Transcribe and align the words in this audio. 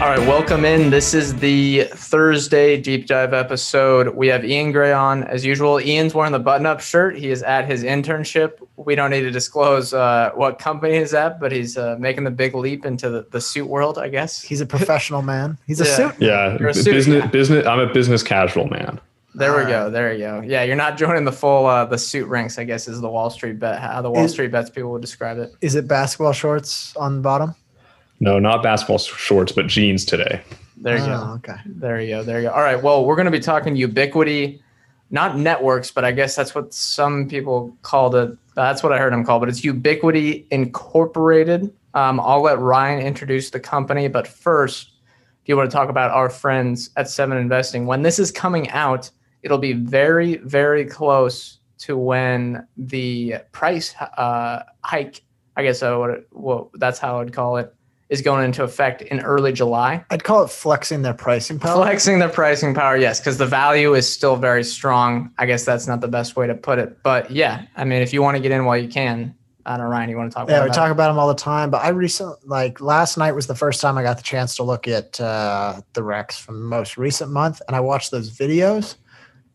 All 0.00 0.04
right, 0.04 0.18
welcome 0.20 0.64
in. 0.64 0.90
This 0.90 1.12
is 1.12 1.34
the 1.34 1.82
Thursday 1.92 2.80
deep 2.80 3.08
dive 3.08 3.34
episode. 3.34 4.14
We 4.14 4.28
have 4.28 4.44
Ian 4.44 4.70
Gray 4.70 4.92
on 4.92 5.24
as 5.24 5.44
usual. 5.44 5.80
Ian's 5.80 6.14
wearing 6.14 6.30
the 6.30 6.38
button 6.38 6.66
up 6.66 6.78
shirt. 6.80 7.18
He 7.18 7.30
is 7.30 7.42
at 7.42 7.66
his 7.66 7.82
internship. 7.82 8.64
We 8.76 8.94
don't 8.94 9.10
need 9.10 9.22
to 9.22 9.32
disclose 9.32 9.92
uh, 9.92 10.30
what 10.36 10.60
company 10.60 10.98
he's 10.98 11.14
at, 11.14 11.40
but 11.40 11.50
he's 11.50 11.76
uh, 11.76 11.96
making 11.98 12.22
the 12.22 12.30
big 12.30 12.54
leap 12.54 12.86
into 12.86 13.10
the, 13.10 13.26
the 13.32 13.40
suit 13.40 13.66
world, 13.66 13.98
I 13.98 14.08
guess. 14.08 14.40
He's 14.40 14.60
a 14.60 14.66
professional 14.66 15.20
man. 15.22 15.58
He's 15.66 15.80
a 15.80 15.84
Yeah. 15.84 15.96
suit. 15.96 16.14
Yeah, 16.20 16.54
a 16.68 16.74
suit 16.74 16.84
business. 16.92 17.24
guy. 17.24 17.26
Business. 17.30 17.66
I'm 17.66 17.80
a 17.80 17.92
business 17.92 18.22
casual 18.22 18.68
man. 18.68 19.00
There 19.34 19.52
we 19.56 19.62
All 19.64 19.68
go. 19.68 19.90
There 19.90 20.12
you 20.12 20.20
go. 20.20 20.42
Yeah, 20.46 20.62
you're 20.62 20.76
not 20.76 20.96
joining 20.96 21.24
the 21.24 21.32
full 21.32 21.66
uh, 21.66 21.84
the 21.86 21.98
suit 21.98 22.28
ranks, 22.28 22.56
I 22.56 22.62
guess, 22.64 22.86
is 22.86 23.00
the 23.00 23.10
Wall 23.10 23.30
Street 23.30 23.58
bet. 23.58 23.80
How 23.80 24.00
the 24.00 24.10
Wall 24.10 24.24
Is- 24.24 24.32
Street 24.32 24.52
bets 24.52 24.70
people 24.70 24.92
would 24.92 25.02
describe 25.02 25.38
it. 25.38 25.52
Is 25.60 25.74
it 25.74 25.88
basketball 25.88 26.32
shorts 26.32 26.96
on 26.96 27.16
the 27.16 27.20
bottom? 27.20 27.54
No, 28.20 28.38
not 28.38 28.62
basketball 28.62 28.98
shorts, 28.98 29.52
but 29.52 29.66
jeans 29.66 30.04
today. 30.04 30.40
There 30.76 30.96
you 30.96 31.04
Oh, 31.04 31.40
go. 31.42 31.52
Okay. 31.52 31.60
There 31.66 32.00
you 32.00 32.08
go. 32.16 32.22
There 32.22 32.40
you 32.40 32.48
go. 32.48 32.54
All 32.54 32.62
right. 32.62 32.80
Well, 32.82 33.04
we're 33.04 33.16
going 33.16 33.26
to 33.26 33.30
be 33.32 33.40
talking 33.40 33.74
ubiquiti, 33.76 34.60
not 35.10 35.36
networks, 35.38 35.90
but 35.90 36.04
I 36.04 36.12
guess 36.12 36.36
that's 36.36 36.54
what 36.54 36.72
some 36.74 37.28
people 37.28 37.76
called 37.82 38.14
it. 38.14 38.36
That's 38.54 38.82
what 38.82 38.92
I 38.92 38.98
heard 38.98 39.12
them 39.12 39.24
call, 39.24 39.38
but 39.40 39.48
it's 39.48 39.60
Ubiquiti 39.62 40.46
Incorporated. 40.50 41.72
Um, 41.94 42.20
I'll 42.20 42.42
let 42.42 42.58
Ryan 42.58 43.00
introduce 43.00 43.50
the 43.50 43.60
company, 43.60 44.08
but 44.08 44.26
first, 44.26 44.90
do 44.90 45.52
you 45.52 45.56
want 45.56 45.70
to 45.70 45.74
talk 45.74 45.88
about 45.88 46.10
our 46.10 46.28
friends 46.28 46.90
at 46.96 47.08
Seven 47.08 47.38
Investing? 47.38 47.86
When 47.86 48.02
this 48.02 48.18
is 48.18 48.30
coming 48.30 48.68
out, 48.70 49.10
it'll 49.42 49.58
be 49.58 49.72
very, 49.72 50.36
very 50.38 50.84
close 50.84 51.58
to 51.78 51.96
when 51.96 52.66
the 52.76 53.36
price 53.52 53.94
uh, 54.16 54.64
hike. 54.84 55.22
I 55.56 55.62
guess 55.62 55.82
I 55.82 55.94
would, 55.96 56.24
well, 56.32 56.70
that's 56.74 56.98
how 56.98 57.20
I'd 57.20 57.32
call 57.32 57.56
it. 57.56 57.74
Is 58.10 58.22
going 58.22 58.44
into 58.44 58.62
effect 58.62 59.02
in 59.02 59.20
early 59.20 59.52
July 59.52 60.04
I'd 60.10 60.24
call 60.24 60.42
it 60.42 60.48
flexing 60.48 61.02
their 61.02 61.12
pricing 61.12 61.58
power. 61.58 61.74
flexing 61.74 62.18
their 62.18 62.30
pricing 62.30 62.72
power 62.74 62.96
yes 62.96 63.20
because 63.20 63.36
the 63.36 63.46
value 63.46 63.94
is 63.94 64.10
still 64.10 64.36
very 64.36 64.64
strong 64.64 65.30
i 65.38 65.44
guess 65.44 65.64
that's 65.66 65.86
not 65.86 66.00
the 66.00 66.08
best 66.08 66.34
way 66.34 66.46
to 66.46 66.54
put 66.54 66.78
it 66.78 67.02
but 67.02 67.30
yeah 67.30 67.66
i 67.76 67.84
mean 67.84 68.00
if 68.00 68.12
you 68.14 68.22
want 68.22 68.34
to 68.36 68.42
get 68.42 68.50
in 68.50 68.64
while 68.64 68.78
you 68.78 68.88
can 68.88 69.34
i 69.66 69.76
don't 69.76 69.84
know 69.84 69.90
ryan 69.90 70.08
you 70.08 70.16
want 70.16 70.30
to 70.30 70.34
talk 70.34 70.44
about 70.44 70.54
it. 70.54 70.58
Yeah, 70.58 70.64
we 70.64 70.70
talk 70.70 70.90
about 70.90 71.08
them 71.08 71.18
all 71.18 71.28
the 71.28 71.34
time. 71.34 71.68
But 71.70 71.84
I 71.84 71.90
recently, 71.90 72.36
like 72.46 72.80
last 72.80 73.18
night 73.18 73.32
was 73.32 73.46
the 73.46 73.54
first 73.54 73.82
time 73.82 73.98
I 73.98 74.02
got 74.02 74.16
the 74.16 74.22
chance 74.22 74.56
to 74.56 74.62
look 74.62 74.88
at 74.88 75.20
uh, 75.20 75.82
the 75.92 76.02
Rex 76.02 76.38
from 76.38 76.60
the 76.60 76.64
most 76.66 76.96
recent 76.96 77.30
month, 77.30 77.60
and 77.66 77.76
I 77.76 77.80
watched 77.80 78.10
those 78.10 78.30
videos. 78.30 78.94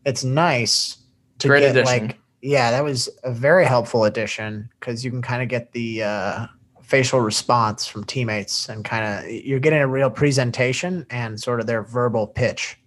It's 0.05 0.23
nice 0.23 0.97
to 1.39 1.47
Great 1.47 1.61
get 1.61 1.71
addition. 1.71 2.07
like, 2.09 2.17
yeah, 2.41 2.69
that 2.69 2.83
was 2.83 3.09
a 3.23 3.31
very 3.31 3.65
helpful 3.65 4.03
addition 4.03 4.69
because 4.79 5.03
you 5.03 5.09
can 5.09 5.23
kind 5.23 5.41
of 5.41 5.49
get 5.49 5.71
the 5.71 6.03
uh, 6.03 6.45
facial 6.93 7.21
response 7.21 7.87
from 7.87 8.03
teammates 8.03 8.69
and 8.69 8.85
kind 8.85 9.03
of 9.03 9.27
you're 9.31 9.59
getting 9.59 9.79
a 9.79 9.87
real 9.87 10.11
presentation 10.11 11.03
and 11.09 11.41
sort 11.41 11.59
of 11.59 11.65
their 11.65 11.81
verbal 11.81 12.27
pitch, 12.27 12.77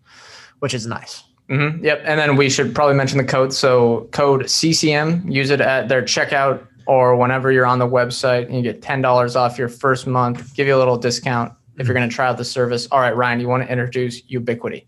which 0.61 0.75
is 0.75 0.87
nice. 0.87 1.25
Mhm. 1.51 1.83
Yep. 1.83 2.03
And 2.05 2.17
then 2.21 2.37
we 2.37 2.49
should 2.49 2.73
probably 2.73 2.95
mention 2.95 3.19
the 3.19 3.25
code. 3.25 3.53
So 3.53 4.09
code 4.13 4.49
CCM, 4.49 5.29
use 5.29 5.51
it 5.51 5.61
at 5.61 5.89
their 5.89 6.03
checkout 6.03 6.65
or 6.87 7.17
whenever 7.17 7.51
you're 7.51 7.67
on 7.67 7.81
the 7.81 7.89
website 7.89 8.47
and 8.47 8.55
you 8.55 8.63
get 8.63 8.81
$10 8.81 9.35
off 9.35 9.59
your 9.59 9.69
first 9.69 10.07
month, 10.07 10.55
give 10.55 10.69
you 10.69 10.77
a 10.77 10.79
little 10.79 10.97
discount 10.97 11.53
if 11.77 11.89
you're 11.89 11.95
going 11.95 12.09
to 12.09 12.15
try 12.15 12.29
out 12.29 12.39
the 12.39 12.45
service. 12.45 12.87
All 12.93 13.01
right, 13.01 13.17
Ryan, 13.17 13.41
you 13.41 13.49
want 13.49 13.65
to 13.65 13.69
introduce 13.69 14.23
Ubiquiti. 14.31 14.85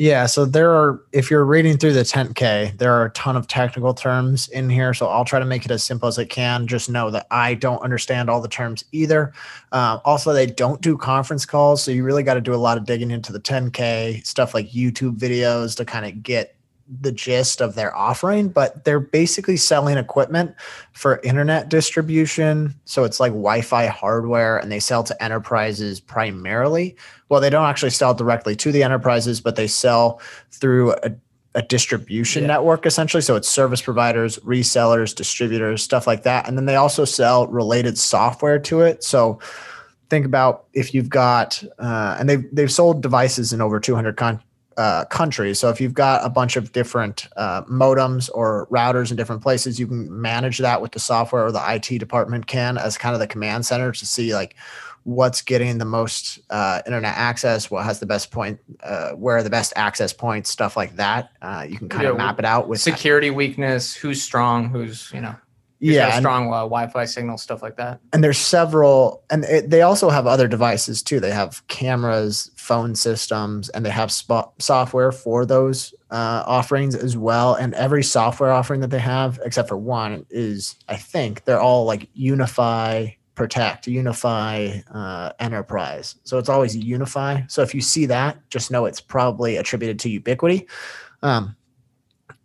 Yeah, 0.00 0.26
so 0.26 0.44
there 0.44 0.70
are, 0.70 1.02
if 1.10 1.28
you're 1.28 1.44
reading 1.44 1.76
through 1.76 1.92
the 1.92 2.04
10K, 2.04 2.78
there 2.78 2.92
are 2.92 3.06
a 3.06 3.10
ton 3.10 3.36
of 3.36 3.48
technical 3.48 3.92
terms 3.92 4.46
in 4.50 4.70
here. 4.70 4.94
So 4.94 5.08
I'll 5.08 5.24
try 5.24 5.40
to 5.40 5.44
make 5.44 5.64
it 5.64 5.72
as 5.72 5.82
simple 5.82 6.06
as 6.06 6.20
I 6.20 6.24
can. 6.24 6.68
Just 6.68 6.88
know 6.88 7.10
that 7.10 7.26
I 7.32 7.54
don't 7.54 7.82
understand 7.82 8.30
all 8.30 8.40
the 8.40 8.46
terms 8.46 8.84
either. 8.92 9.32
Um, 9.72 10.00
also, 10.04 10.32
they 10.32 10.46
don't 10.46 10.80
do 10.80 10.96
conference 10.96 11.44
calls. 11.44 11.82
So 11.82 11.90
you 11.90 12.04
really 12.04 12.22
got 12.22 12.34
to 12.34 12.40
do 12.40 12.54
a 12.54 12.56
lot 12.56 12.78
of 12.78 12.84
digging 12.86 13.10
into 13.10 13.32
the 13.32 13.40
10K, 13.40 14.24
stuff 14.24 14.54
like 14.54 14.70
YouTube 14.70 15.18
videos 15.18 15.76
to 15.78 15.84
kind 15.84 16.06
of 16.06 16.22
get 16.22 16.54
the 17.00 17.12
gist 17.12 17.60
of 17.60 17.74
their 17.74 17.94
offering. 17.96 18.48
But 18.48 18.84
they're 18.84 19.00
basically 19.00 19.56
selling 19.56 19.98
equipment 19.98 20.54
for 20.92 21.20
internet 21.22 21.68
distribution. 21.68 22.74
So 22.84 23.04
it's 23.04 23.20
like 23.20 23.32
Wi 23.32 23.60
Fi 23.60 23.86
hardware 23.86 24.56
and 24.58 24.72
they 24.72 24.80
sell 24.80 25.04
to 25.04 25.22
enterprises 25.22 26.00
primarily 26.00 26.96
well 27.28 27.40
they 27.40 27.50
don't 27.50 27.66
actually 27.66 27.90
sell 27.90 28.14
directly 28.14 28.56
to 28.56 28.72
the 28.72 28.82
enterprises 28.82 29.40
but 29.40 29.56
they 29.56 29.66
sell 29.66 30.20
through 30.50 30.92
a, 31.02 31.10
a 31.54 31.62
distribution 31.62 32.42
Yeah. 32.42 32.48
network 32.48 32.86
essentially 32.86 33.20
so 33.20 33.36
it's 33.36 33.48
service 33.48 33.82
providers 33.82 34.38
resellers 34.38 35.14
distributors 35.14 35.82
stuff 35.82 36.06
like 36.06 36.22
that 36.22 36.48
and 36.48 36.56
then 36.56 36.64
they 36.66 36.76
also 36.76 37.04
sell 37.04 37.46
related 37.48 37.98
software 37.98 38.58
to 38.60 38.80
it 38.80 39.04
so 39.04 39.38
think 40.10 40.24
about 40.24 40.64
if 40.72 40.94
you've 40.94 41.10
got 41.10 41.62
uh, 41.78 42.16
and 42.18 42.28
they've, 42.28 42.44
they've 42.52 42.72
sold 42.72 43.02
devices 43.02 43.52
in 43.52 43.60
over 43.60 43.78
200 43.78 44.16
con- 44.16 44.42
uh, 44.78 45.04
countries. 45.06 45.58
So 45.58 45.68
if 45.68 45.80
you've 45.80 45.92
got 45.92 46.24
a 46.24 46.30
bunch 46.30 46.56
of 46.56 46.72
different 46.72 47.26
uh, 47.36 47.62
modems 47.64 48.30
or 48.32 48.66
routers 48.70 49.10
in 49.10 49.16
different 49.16 49.42
places 49.42 49.78
you 49.78 49.88
can 49.88 50.20
manage 50.20 50.58
that 50.58 50.80
with 50.80 50.92
the 50.92 51.00
software 51.00 51.44
or 51.44 51.52
the 51.52 51.58
it 51.58 51.98
department 51.98 52.46
can 52.46 52.78
as 52.78 52.96
kind 52.96 53.12
of 53.14 53.18
the 53.18 53.26
command 53.26 53.66
center 53.66 53.90
to 53.92 54.06
see 54.06 54.34
like 54.34 54.54
what's 55.02 55.42
getting 55.42 55.78
the 55.78 55.84
most 55.84 56.38
uh, 56.50 56.82
internet 56.86 57.16
access, 57.16 57.70
what 57.70 57.84
has 57.84 57.98
the 57.98 58.06
best 58.06 58.30
point, 58.30 58.60
uh, 58.82 59.10
where 59.12 59.38
are 59.38 59.42
the 59.42 59.50
best 59.50 59.72
access 59.74 60.12
points, 60.12 60.50
stuff 60.50 60.76
like 60.76 60.94
that. 60.96 61.30
Uh, 61.40 61.66
you 61.68 61.78
can 61.78 61.88
kind 61.88 62.04
Yeah, 62.04 62.10
of 62.10 62.16
map 62.18 62.38
it 62.38 62.44
out 62.44 62.68
with 62.68 62.80
Security 62.80 63.30
weakness, 63.30 63.94
who's 63.94 64.22
strong, 64.22 64.68
who's, 64.68 65.10
you 65.12 65.20
know, 65.20 65.34
yeah, 65.80 66.14
and, 66.14 66.22
strong 66.22 66.48
uh, 66.48 66.60
Wi-Fi 66.60 67.04
signal, 67.04 67.38
stuff 67.38 67.62
like 67.62 67.76
that. 67.76 68.00
and 68.12 68.22
there's 68.22 68.38
several, 68.38 69.22
and 69.30 69.44
it, 69.44 69.70
they 69.70 69.82
also 69.82 70.10
have 70.10 70.26
other 70.26 70.48
devices 70.48 71.02
too. 71.02 71.20
They 71.20 71.30
have 71.30 71.66
cameras, 71.68 72.50
phone 72.56 72.94
systems, 72.94 73.68
and 73.70 73.86
they 73.86 73.90
have 73.90 74.10
spot 74.10 74.52
software 74.58 75.12
for 75.12 75.46
those 75.46 75.94
uh, 76.10 76.42
offerings 76.46 76.94
as 76.94 77.16
well. 77.16 77.54
And 77.54 77.74
every 77.74 78.02
software 78.02 78.50
offering 78.50 78.80
that 78.80 78.90
they 78.90 78.98
have, 78.98 79.38
except 79.44 79.68
for 79.68 79.76
one, 79.76 80.26
is 80.30 80.76
I 80.88 80.96
think 80.96 81.44
they're 81.44 81.60
all 81.60 81.84
like 81.84 82.12
UniFi 82.14 83.14
protect 83.38 83.86
unifi 83.86 84.82
uh, 84.92 85.32
enterprise 85.38 86.16
so 86.24 86.38
it's 86.38 86.48
always 86.48 86.76
unifi 86.76 87.48
so 87.48 87.62
if 87.62 87.72
you 87.72 87.80
see 87.80 88.04
that 88.04 88.36
just 88.50 88.72
know 88.72 88.84
it's 88.84 89.00
probably 89.00 89.56
attributed 89.56 89.96
to 89.96 90.20
ubiquiti 90.20 90.68
um, 91.22 91.54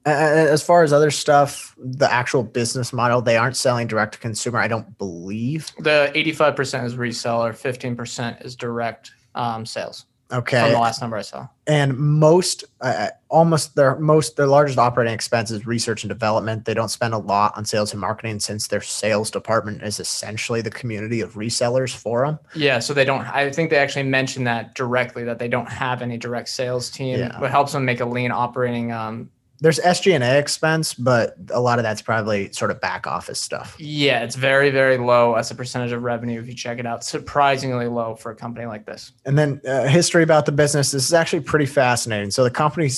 as 0.06 0.62
far 0.62 0.84
as 0.84 0.92
other 0.92 1.12
stuff 1.12 1.76
the 1.78 2.12
actual 2.12 2.44
business 2.44 2.92
model 2.92 3.22
they 3.22 3.38
aren't 3.38 3.56
selling 3.56 3.88
direct 3.88 4.14
to 4.14 4.20
consumer 4.20 4.60
i 4.60 4.68
don't 4.68 4.98
believe 4.98 5.72
The 5.80 6.12
85% 6.14 6.86
is 6.86 6.96
reseller, 6.96 7.52
15% 7.54 8.46
is 8.46 8.56
direct 8.56 9.12
um, 9.36 9.66
sales 9.66 10.06
Okay, 10.32 10.60
from 10.60 10.72
the 10.72 10.80
last 10.80 11.00
number 11.00 11.16
I 11.18 11.22
saw. 11.22 11.48
and 11.68 11.96
most 11.96 12.64
uh, 12.82 13.10
almost 13.30 13.76
their 13.76 14.00
most 14.00 14.36
their 14.36 14.48
largest 14.48 14.80
operating 14.80 15.14
expense 15.14 15.52
is 15.52 15.68
research 15.68 16.04
and 16.04 16.10
development 16.10 16.66
they 16.66 16.74
don't 16.74 16.90
spend 16.90 17.14
a 17.14 17.20
lot 17.20 17.56
on 17.56 17.66
sales 17.66 17.92
and 17.92 18.02
marketing 18.02 18.40
since 18.40 18.68
their 18.68 18.82
sales 18.82 19.30
department 19.30 19.84
is 19.84 20.00
essentially 20.00 20.62
the 20.62 20.72
community 20.72 21.22
of 21.22 21.34
resellers 21.36 21.96
for 21.96 22.26
them 22.26 22.40
Yeah, 22.56 22.80
so 22.80 22.96
they 22.96 23.06
don't. 23.06 23.22
I 23.28 23.52
think 23.52 23.70
they 23.70 23.78
actually 23.78 24.04
mentioned 24.04 24.48
that 24.48 24.74
directly 24.74 25.24
that 25.26 25.38
they 25.38 25.48
don't 25.50 25.70
have 25.70 26.02
any 26.02 26.18
direct 26.18 26.50
sales 26.50 26.90
team. 26.90 27.20
Yeah. 27.20 27.40
What 27.40 27.52
helps 27.52 27.74
them 27.74 27.86
make 27.86 28.00
a 28.00 28.06
lean 28.06 28.32
operating. 28.32 28.92
Um, 28.92 29.30
there's 29.64 29.80
SG&A 29.80 30.38
expense, 30.38 30.94
but 30.94 31.38
a 31.50 31.62
lot 31.62 31.80
of 31.80 31.84
that's 31.84 32.02
probably 32.02 32.52
sort 32.52 32.70
of 32.70 32.82
back 32.82 33.08
office 33.08 33.40
stuff. 33.40 33.78
yeah, 33.80 34.22
it's 34.22 34.36
very 34.36 34.70
very 34.70 34.98
low 34.98 35.36
as 35.36 35.52
a 35.52 35.56
percentage 35.56 35.94
of 35.94 36.04
revenue 36.04 36.42
if 36.42 36.48
you 36.48 36.54
check 36.54 36.80
it 36.80 36.86
out. 36.86 37.02
Surprisingly 37.06 37.88
low 37.88 38.14
for 38.14 38.34
a 38.34 38.36
company 38.36 38.66
like 38.66 38.86
this. 38.86 39.14
And 39.26 39.38
then 39.38 39.62
uh, 39.66 39.88
history 39.88 40.22
about 40.22 40.46
the 40.46 40.52
business. 40.52 40.92
This 40.92 41.06
is 41.06 41.14
actually 41.14 41.44
pretty 41.44 41.66
fascinating. 41.66 42.30
So 42.30 42.44
the 42.44 42.52
company 42.52 42.90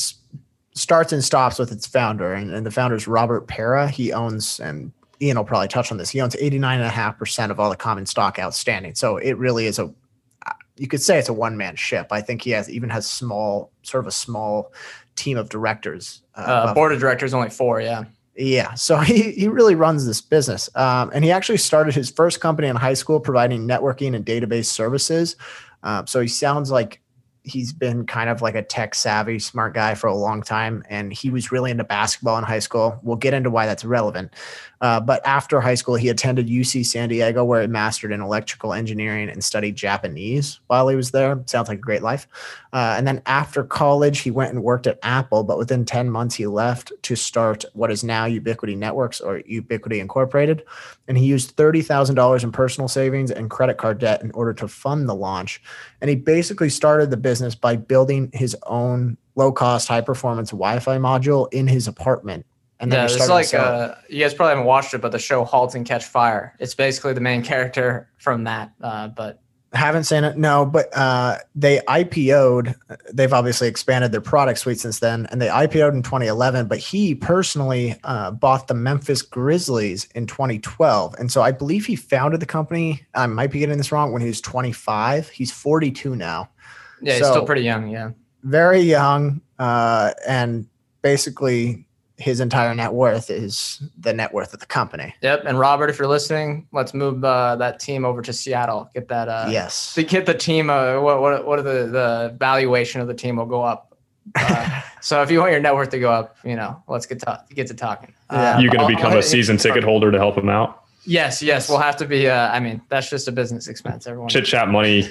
starts 0.74 1.14
and 1.14 1.24
stops 1.24 1.60
with 1.60 1.72
its 1.72 1.86
founder, 1.86 2.34
and, 2.34 2.52
and 2.52 2.66
the 2.66 2.72
founder 2.72 2.96
is 2.96 3.08
Robert 3.08 3.48
Pera. 3.48 3.88
He 3.88 4.12
owns, 4.12 4.60
and 4.60 4.92
Ian 5.22 5.38
will 5.38 5.46
probably 5.46 5.68
touch 5.68 5.92
on 5.92 6.00
this. 6.00 6.10
He 6.10 6.20
owns 6.20 6.36
89.5% 6.36 7.52
of 7.52 7.60
all 7.60 7.70
the 7.70 7.76
common 7.76 8.08
stock 8.08 8.40
outstanding. 8.40 8.96
So 8.96 9.18
it 9.18 9.38
really 9.38 9.68
is 9.68 9.78
a, 9.78 9.94
uh, 10.48 10.54
you 10.78 10.88
could 10.88 11.04
say 11.04 11.20
it's 11.20 11.30
a 11.30 11.34
one 11.34 11.58
man 11.58 11.76
ship. 11.76 12.08
I 12.10 12.22
think 12.22 12.42
he 12.42 12.50
has 12.52 12.72
even 12.72 12.90
has 12.90 13.08
small, 13.08 13.72
sort 13.84 14.04
of 14.04 14.08
a 14.08 14.12
small 14.12 14.74
team 15.16 15.38
of 15.38 15.50
directors. 15.50 16.22
Uh, 16.36 16.44
above 16.44 16.76
board 16.76 16.92
of 16.92 17.00
directors 17.00 17.34
only 17.34 17.50
four. 17.50 17.82
Yeah. 17.82 18.06
Yeah, 18.38 18.74
so 18.74 18.98
he, 19.00 19.32
he 19.32 19.48
really 19.48 19.76
runs 19.76 20.06
this 20.06 20.22
business. 20.22 20.70
Um, 20.76 21.12
and 21.14 21.24
he 21.24 21.32
actually 21.32 21.58
started 21.58 21.96
his 21.96 22.10
first 22.10 22.42
company 22.42 22.68
in 22.68 22.76
high 22.76 22.94
school 22.94 23.20
providing 23.20 23.68
networking 23.68 24.16
and 24.16 24.26
database 24.26 24.66
services. 24.66 25.36
Um, 25.84 26.08
so 26.08 26.20
he 26.20 26.28
sounds 26.28 26.72
like 26.72 27.02
he's 27.46 27.72
been 27.72 28.06
kind 28.06 28.30
of 28.30 28.42
like 28.42 28.56
a 28.56 28.62
tech 28.62 28.96
savvy, 28.96 29.38
smart 29.40 29.74
guy 29.74 29.94
for 29.94 30.08
a 30.08 30.16
long 30.16 30.42
time. 30.42 30.84
And 30.90 31.14
he 31.14 31.30
was 31.30 31.52
really 31.52 31.72
into 31.72 31.84
basketball 31.84 32.38
in 32.38 32.44
high 32.44 32.60
school. 32.60 33.00
We'll 33.04 33.18
get 33.18 33.34
into 33.34 33.52
why 33.52 33.68
that's 33.68 33.86
relevant. 33.86 34.34
Uh, 34.82 35.00
but 35.00 35.26
after 35.26 35.62
high 35.62 35.76
school, 35.76 35.96
he 35.96 36.10
attended 36.10 36.48
UC 36.48 36.86
San 36.86 37.10
Diego, 37.10 37.44
where 37.44 37.62
he 37.62 37.68
mastered 37.68 38.12
in 38.12 38.22
electrical 38.22 38.74
engineering 38.74 39.30
and 39.30 39.44
studied 39.44 39.76
Japanese 39.76 40.60
while 40.68 40.88
he 40.88 40.96
was 40.96 41.12
there. 41.12 41.42
Sounds 41.46 41.70
like 41.70 41.78
a 41.78 41.82
great 41.82 42.02
life. 42.02 42.28
Uh, 42.76 42.96
and 42.98 43.08
then 43.08 43.22
after 43.26 43.64
college, 43.64 44.20
he 44.20 44.30
went 44.30 44.52
and 44.52 44.62
worked 44.62 44.86
at 44.86 45.00
Apple, 45.02 45.46
but 45.46 45.58
within 45.58 45.86
10 45.86 46.10
months, 46.10 46.36
he 46.36 46.46
left 46.46 46.92
to 47.04 47.16
start 47.16 47.64
what 47.72 47.90
is 47.90 48.04
now 48.04 48.26
Ubiquiti 48.26 48.76
Networks 48.76 49.22
or 49.22 49.40
Ubiquiti 49.50 49.98
Incorporated. 50.02 50.62
And 51.08 51.18
he 51.18 51.26
used 51.26 51.56
$30,000 51.56 52.44
in 52.44 52.52
personal 52.52 52.90
savings 52.90 53.32
and 53.32 53.50
credit 53.50 53.78
card 53.78 54.00
debt 54.00 54.22
in 54.22 54.32
order 54.32 54.54
to 54.56 54.68
fund 54.68 55.08
the 55.08 55.16
launch. 55.16 55.64
And 56.02 56.10
he 56.10 56.18
basically 56.18 56.68
started 56.70 57.12
the 57.12 57.18
business 57.18 57.56
by 57.56 57.78
building 57.78 58.30
his 58.34 58.58
own 58.64 59.16
low 59.36 59.54
cost, 59.54 59.88
high 59.88 60.02
performance 60.02 60.50
Wi 60.50 60.80
Fi 60.80 60.98
module 60.98 61.48
in 61.54 61.70
his 61.70 61.88
apartment 61.88 62.46
and 62.80 62.92
then 62.92 63.08
yeah, 63.08 63.16
it's 63.16 63.30
like 63.30 63.54
uh, 63.54 63.96
you 64.10 64.20
guys 64.20 64.34
probably 64.34 64.52
haven't 64.52 64.66
watched 64.66 64.94
it, 64.94 65.00
but 65.00 65.14
the 65.14 65.20
show 65.20 65.46
*Halt 65.46 65.76
and 65.76 65.86
Catch 65.86 66.04
Fire*. 66.04 66.54
It's 66.60 66.76
basically 66.76 67.14
the 67.14 67.22
main 67.22 67.42
character 67.52 68.10
from 68.18 68.44
that. 68.44 68.72
Uh, 68.82 69.08
but 69.08 69.40
haven't 69.76 70.06
seen 70.06 70.24
it. 70.24 70.38
No, 70.38 70.66
but 70.66 70.90
uh, 70.96 71.38
they 71.54 71.80
IPO'd. 71.80 72.76
They've 73.14 73.34
obviously 73.34 73.68
expanded 73.68 74.12
their 74.12 74.22
product 74.22 74.60
suite 74.60 74.80
since 74.80 75.00
then, 75.00 75.28
and 75.32 75.42
they 75.42 75.48
IPO'd 75.48 75.94
in 75.94 76.04
2011. 76.04 76.68
But 76.68 76.80
he 76.80 77.16
personally 77.16 77.96
uh, 78.04 78.32
bought 78.32 78.68
the 78.68 78.74
Memphis 78.74 79.22
Grizzlies 79.22 80.08
in 80.16 80.28
2012, 80.28 81.16
and 81.20 81.32
so 81.32 81.42
I 81.42 81.52
believe 81.52 81.86
he 81.86 81.96
founded 81.96 82.40
the 82.40 82.46
company. 82.46 83.06
I 83.14 83.28
might 83.28 83.52
be 83.52 83.60
getting 83.60 83.78
this 83.78 83.92
wrong. 83.92 84.12
When 84.12 84.22
he 84.22 84.28
was 84.28 84.42
25, 84.42 85.30
he's 85.30 85.52
42 85.52 86.16
now. 86.16 86.50
Yeah, 87.02 87.14
so, 87.14 87.18
he's 87.18 87.28
still 87.28 87.46
pretty 87.46 87.64
young. 87.64 87.90
Yeah, 87.90 88.12
very 88.44 88.82
young, 88.82 89.42
uh, 89.60 90.12
and 90.28 90.68
basically 91.02 91.86
his 92.18 92.40
entire 92.40 92.74
net 92.74 92.94
worth 92.94 93.30
is 93.30 93.84
the 93.98 94.14
net 94.14 94.34
worth 94.34 94.54
of 94.54 94.60
the 94.60 94.66
company. 94.66 95.14
Yep. 95.22 95.44
And 95.46 95.60
Robert, 95.60 95.90
if 95.90 96.00
you're 96.00 96.08
listening, 96.08 96.68
let's 96.72 96.94
move 96.94 97.24
uh, 97.24 97.56
that 97.58 97.80
team 97.80 98.06
over 98.06 98.22
to 98.22 98.32
Seattle. 98.32 98.90
Get 98.94 99.08
that. 99.10 99.28
Uh, 99.28 99.48
yes. 99.50 99.94
To 99.96 100.04
get 100.04 100.26
the 100.26 100.34
team. 100.34 100.70
Uh, 100.70 101.00
what 101.02 101.22
what 101.22 101.46
what 101.46 101.60
are 101.60 101.64
the 101.64 101.88
the 101.88 102.36
valuation 102.40 103.02
of 103.02 103.08
the 103.08 103.14
team 103.14 103.36
will 103.36 103.46
go 103.46 103.62
up. 103.62 103.98
Uh, 104.36 104.82
so 105.02 105.22
if 105.22 105.30
you 105.30 105.40
want 105.40 105.52
your 105.52 105.60
net 105.60 105.76
worth 105.76 105.90
to 105.90 106.00
go 106.00 106.12
up, 106.12 106.38
you 106.44 106.56
know, 106.56 106.82
let's 106.88 107.06
get 107.06 107.20
to 107.20 107.44
get 107.54 107.68
to 107.68 107.74
talking. 107.74 108.14
Yeah. 108.32 108.60
You're 108.60 108.72
going 108.72 108.90
to 108.90 108.96
become 108.96 109.14
a 109.14 109.22
season 109.22 109.58
ticket 109.58 109.84
holder 109.84 110.12
to 110.12 110.18
help 110.18 110.38
him 110.38 110.50
out. 110.50 110.85
Yes, 111.06 111.42
yes, 111.42 111.70
we'll 111.70 111.80
have 111.80 111.96
to 111.98 112.06
be. 112.06 112.28
Uh, 112.28 112.50
I 112.50 112.60
mean, 112.60 112.82
that's 112.90 113.10
just 113.10 113.28
a 113.28 113.32
business 113.32 113.68
expense. 113.68 114.08
Everyone 114.08 114.30
chit 114.30 114.46
chat 114.46 114.70
money, 114.70 115.08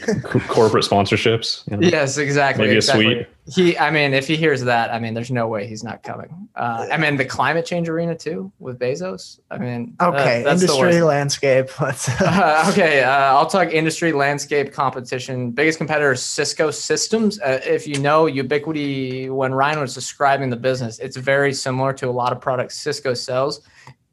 corporate 0.49 0.85
sponsorships. 0.85 1.69
You 1.71 1.77
know? 1.77 1.89
Yes, 1.89 2.19
exactly. 2.19 2.67
Maybe 2.67 2.77
exactly. 2.77 3.07
a 3.07 3.25
suite. 3.25 3.29
He, 3.47 3.79
I 3.79 3.91
mean, 3.91 4.15
if 4.15 4.27
he 4.27 4.37
hears 4.37 4.63
that, 4.63 4.91
I 4.91 4.99
mean, 4.99 5.15
there's 5.15 5.31
no 5.31 5.47
way 5.47 5.67
he's 5.67 5.85
not 5.85 6.03
coming. 6.03 6.49
Uh, 6.57 6.89
I 6.91 6.97
mean, 6.97 7.17
the 7.17 7.25
climate 7.25 7.67
change 7.67 7.89
arena 7.89 8.17
too 8.17 8.51
with 8.59 8.79
Bezos. 8.79 9.39
I 9.51 9.59
mean, 9.59 9.97
okay, 10.01 10.45
uh, 10.45 10.53
industry 10.53 11.03
landscape. 11.03 11.81
Let's. 11.81 12.09
uh, 12.21 12.67
okay, 12.71 13.03
uh, 13.03 13.11
I'll 13.11 13.47
talk 13.47 13.71
industry 13.73 14.13
landscape 14.13 14.73
competition. 14.73 15.51
Biggest 15.53 15.79
competitor 15.79 16.13
is 16.13 16.23
Cisco 16.23 16.71
Systems. 16.71 17.39
Uh, 17.41 17.61
if 17.65 17.87
you 17.87 17.99
know 17.99 18.25
Ubiquiti, 18.25 19.31
when 19.31 19.55
Ryan 19.55 19.81
was 19.81 19.95
describing 19.95 20.51
the 20.51 20.57
business, 20.57 20.99
it's 20.99 21.17
very 21.17 21.53
similar 21.53 21.93
to 21.93 22.09
a 22.09 22.13
lot 22.13 22.33
of 22.33 22.41
products 22.41 22.79
Cisco 22.79 23.15
sells. 23.15 23.61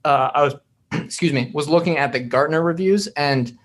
Uh, 0.04 0.32
I 0.34 0.44
was 0.44 0.56
excuse 1.12 1.34
me, 1.34 1.52
was 1.54 1.68
looking 1.68 1.98
at 1.98 2.14
the 2.14 2.22
Gartner 2.22 2.62
reviews 2.62 3.08
and 3.18 3.58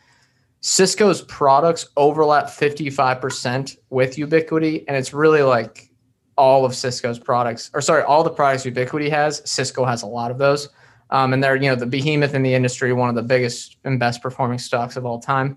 Cisco's 0.63 1.23
products 1.23 1.87
overlap 1.97 2.47
55% 2.47 3.77
with 3.89 4.17
Ubiquiti. 4.17 4.85
And 4.89 4.97
it's 4.97 5.15
really 5.15 5.43
like 5.43 5.89
all 6.37 6.65
of 6.65 6.75
Cisco's 6.75 7.21
products, 7.21 7.71
or 7.73 7.81
sorry, 7.81 8.03
all 8.03 8.25
the 8.25 8.31
products 8.31 8.65
Ubiquiti 8.65 9.09
has, 9.11 9.49
Cisco 9.49 9.85
has 9.85 10.03
a 10.03 10.09
lot 10.09 10.33
of 10.33 10.39
those. 10.39 10.69
Um, 11.11 11.33
and 11.33 11.45
they're, 11.45 11.55
you 11.55 11.71
know, 11.71 11.77
the 11.77 11.87
behemoth 11.87 12.35
in 12.35 12.43
the 12.43 12.53
industry, 12.53 12.93
one 12.93 13.09
of 13.09 13.15
the 13.15 13.23
biggest 13.23 13.77
and 13.85 14.01
best 14.01 14.21
performing 14.21 14.59
stocks 14.59 14.97
of 14.97 15.07
all 15.07 15.21
time. 15.21 15.57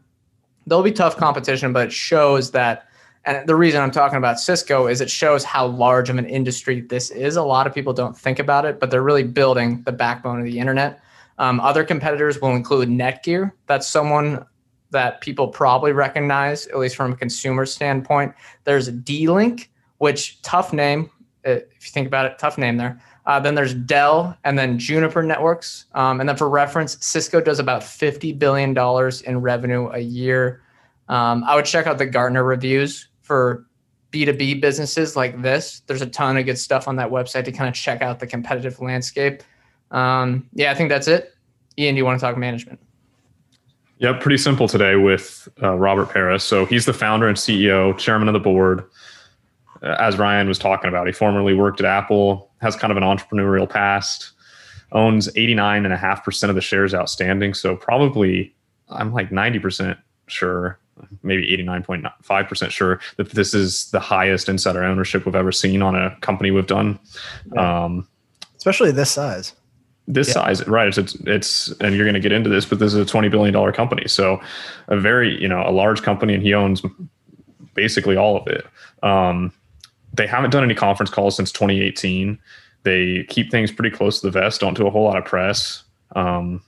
There'll 0.67 0.83
be 0.83 0.91
tough 0.91 1.17
competition, 1.17 1.73
but 1.73 1.87
it 1.87 1.91
shows 1.91 2.51
that 2.51 2.85
and 3.25 3.47
the 3.47 3.55
reason 3.55 3.81
I'm 3.81 3.91
talking 3.91 4.19
about 4.19 4.39
Cisco 4.39 4.85
is 4.85 5.01
it 5.01 5.09
shows 5.09 5.43
how 5.43 5.65
large 5.65 6.09
of 6.09 6.17
an 6.17 6.25
industry 6.25 6.81
this 6.81 7.09
is. 7.09 7.35
A 7.35 7.43
lot 7.43 7.67
of 7.67 7.73
people 7.73 7.93
don't 7.93 8.17
think 8.17 8.37
about 8.37 8.65
it, 8.65 8.79
but 8.79 8.91
they're 8.91 9.03
really 9.03 9.23
building 9.23 9.81
the 9.83 9.91
backbone 9.91 10.37
of 10.39 10.45
the 10.45 10.59
internet. 10.59 11.01
Um, 11.39 11.59
other 11.61 11.83
competitors 11.83 12.39
will 12.39 12.55
include 12.55 12.89
Netgear. 12.89 13.51
That's 13.65 13.87
someone 13.87 14.45
that 14.91 15.21
people 15.21 15.47
probably 15.47 15.91
recognize, 15.93 16.67
at 16.67 16.77
least 16.77 16.95
from 16.95 17.13
a 17.13 17.15
consumer 17.15 17.65
standpoint. 17.65 18.33
There's 18.65 18.89
D-Link, 18.89 19.71
which 19.99 20.41
tough 20.41 20.73
name. 20.73 21.09
Uh, 21.45 21.51
if 21.51 21.87
you 21.87 21.91
think 21.91 22.07
about 22.07 22.25
it, 22.25 22.37
tough 22.37 22.57
name 22.57 22.77
there. 22.77 23.01
Uh, 23.25 23.39
then 23.39 23.55
there's 23.55 23.73
Dell, 23.73 24.35
and 24.43 24.57
then 24.57 24.79
Juniper 24.79 25.21
Networks. 25.21 25.85
Um, 25.93 26.19
and 26.19 26.27
then 26.27 26.35
for 26.35 26.49
reference, 26.49 26.97
Cisco 27.05 27.39
does 27.39 27.59
about 27.59 27.81
$50 27.81 28.37
billion 28.37 28.75
in 29.25 29.41
revenue 29.41 29.89
a 29.89 29.99
year. 29.99 30.63
Um, 31.07 31.43
I 31.45 31.55
would 31.55 31.65
check 31.65 31.87
out 31.87 31.97
the 31.97 32.05
Gartner 32.05 32.43
reviews 32.43 33.07
for 33.21 33.67
B2B 34.11 34.59
businesses 34.59 35.15
like 35.15 35.41
this. 35.41 35.81
There's 35.85 36.01
a 36.01 36.07
ton 36.07 36.37
of 36.37 36.45
good 36.45 36.57
stuff 36.57 36.87
on 36.87 36.95
that 36.95 37.09
website 37.09 37.45
to 37.45 37.51
kind 37.51 37.69
of 37.69 37.75
check 37.75 38.01
out 38.01 38.19
the 38.19 38.27
competitive 38.27 38.79
landscape. 38.81 39.43
Um, 39.91 40.47
yeah, 40.53 40.71
I 40.71 40.75
think 40.75 40.89
that's 40.89 41.07
it. 41.07 41.33
Ian, 41.77 41.95
do 41.95 41.99
you 41.99 42.05
want 42.05 42.19
to 42.19 42.25
talk 42.25 42.37
management? 42.37 42.79
Yep, 43.99 44.21
pretty 44.21 44.37
simple 44.37 44.67
today 44.67 44.95
with 44.95 45.49
uh, 45.61 45.75
Robert 45.75 46.09
Pera. 46.09 46.39
So 46.39 46.65
he's 46.65 46.85
the 46.85 46.93
founder 46.93 47.27
and 47.27 47.37
CEO, 47.37 47.97
chairman 47.97 48.29
of 48.29 48.33
the 48.33 48.39
board. 48.39 48.85
Uh, 49.83 49.95
as 49.99 50.17
Ryan 50.17 50.47
was 50.47 50.57
talking 50.57 50.87
about, 50.87 51.05
he 51.05 51.13
formerly 51.13 51.53
worked 51.53 51.81
at 51.81 51.85
Apple, 51.85 52.49
has 52.61 52.75
kind 52.75 52.91
of 52.91 52.97
an 52.97 53.03
entrepreneurial 53.03 53.69
past, 53.69 54.31
owns 54.93 55.27
89.5% 55.33 56.49
of 56.49 56.55
the 56.55 56.61
shares 56.61 56.93
outstanding. 56.93 57.53
So 57.53 57.75
probably, 57.75 58.55
I'm 58.89 59.13
like 59.13 59.31
90% 59.31 59.97
sure, 60.27 60.79
maybe 61.21 61.45
89.5% 61.57 62.69
sure 62.69 63.01
that 63.17 63.31
this 63.31 63.53
is 63.53 63.91
the 63.91 63.99
highest 63.99 64.47
insider 64.47 64.83
ownership 64.83 65.25
we've 65.25 65.35
ever 65.35 65.51
seen 65.51 65.81
on 65.81 65.95
a 65.95 66.15
company 66.21 66.51
we've 66.51 66.67
done. 66.67 66.99
Um, 67.57 68.07
Especially 68.55 68.91
this 68.91 69.11
size 69.11 69.53
this 70.09 70.27
yeah. 70.29 70.33
size, 70.33 70.67
right? 70.67 70.87
It's, 70.87 70.97
it's, 70.97 71.15
it's 71.25 71.71
and 71.79 71.95
you're 71.95 72.05
going 72.05 72.15
to 72.15 72.19
get 72.19 72.31
into 72.31 72.49
this, 72.49 72.65
but 72.65 72.79
this 72.79 72.93
is 72.93 72.99
a 72.99 73.05
twenty 73.05 73.29
billion 73.29 73.53
dollar 73.53 73.71
company, 73.71 74.07
so 74.07 74.41
a 74.87 74.99
very 74.99 75.39
you 75.39 75.47
know 75.47 75.63
a 75.65 75.71
large 75.71 76.01
company, 76.01 76.33
and 76.33 76.43
he 76.43 76.53
owns 76.53 76.81
basically 77.75 78.17
all 78.17 78.35
of 78.35 78.47
it. 78.47 78.65
Um, 79.03 79.53
they 80.13 80.27
haven't 80.27 80.49
done 80.49 80.63
any 80.63 80.73
conference 80.73 81.11
calls 81.11 81.35
since 81.35 81.51
2018. 81.51 82.37
They 82.83 83.23
keep 83.29 83.51
things 83.51 83.71
pretty 83.71 83.95
close 83.95 84.19
to 84.19 84.27
the 84.27 84.31
vest. 84.31 84.59
Don't 84.59 84.75
do 84.75 84.87
a 84.87 84.89
whole 84.89 85.03
lot 85.03 85.17
of 85.17 85.25
press. 85.25 85.83
Um, 86.15 86.61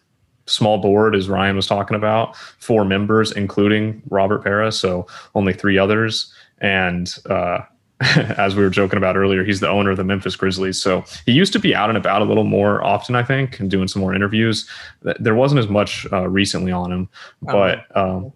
small 0.46 0.78
board, 0.78 1.16
as 1.16 1.28
Ryan 1.28 1.56
was 1.56 1.68
talking 1.68 1.96
about, 1.96 2.36
four 2.36 2.86
members, 2.86 3.32
including 3.32 4.02
Robert 4.10 4.44
Pera, 4.44 4.72
so 4.72 5.08
only 5.34 5.54
three 5.54 5.78
others, 5.78 6.32
and 6.60 7.14
uh, 7.30 7.62
as 8.38 8.56
we 8.56 8.64
were 8.64 8.70
joking 8.70 8.98
about 8.98 9.16
earlier, 9.16 9.44
he's 9.44 9.60
the 9.60 9.70
owner 9.70 9.92
of 9.92 9.98
the 9.98 10.04
Memphis 10.04 10.36
Grizzlies. 10.36 10.82
So 10.82 11.04
he 11.26 11.32
used 11.32 11.54
to 11.54 11.60
be 11.60 11.76
out 11.76 11.90
and 11.90 11.98
about 11.98 12.22
a 12.22 12.26
little 12.26 12.44
more 12.44 12.84
often, 12.84 13.16
I 13.16 13.24
think, 13.24 13.60
and 13.60 13.70
doing 13.70 13.88
some 13.88 14.02
more 14.02 14.14
interviews. 14.16 14.68
There 15.02 15.36
wasn't 15.36 15.60
as 15.60 15.68
much 15.68 16.08
uh, 16.12 16.28
recently 16.28 16.72
on 16.72 16.92
him, 16.92 17.10
oh. 17.48 17.54
but 17.54 17.98
um, 17.98 18.34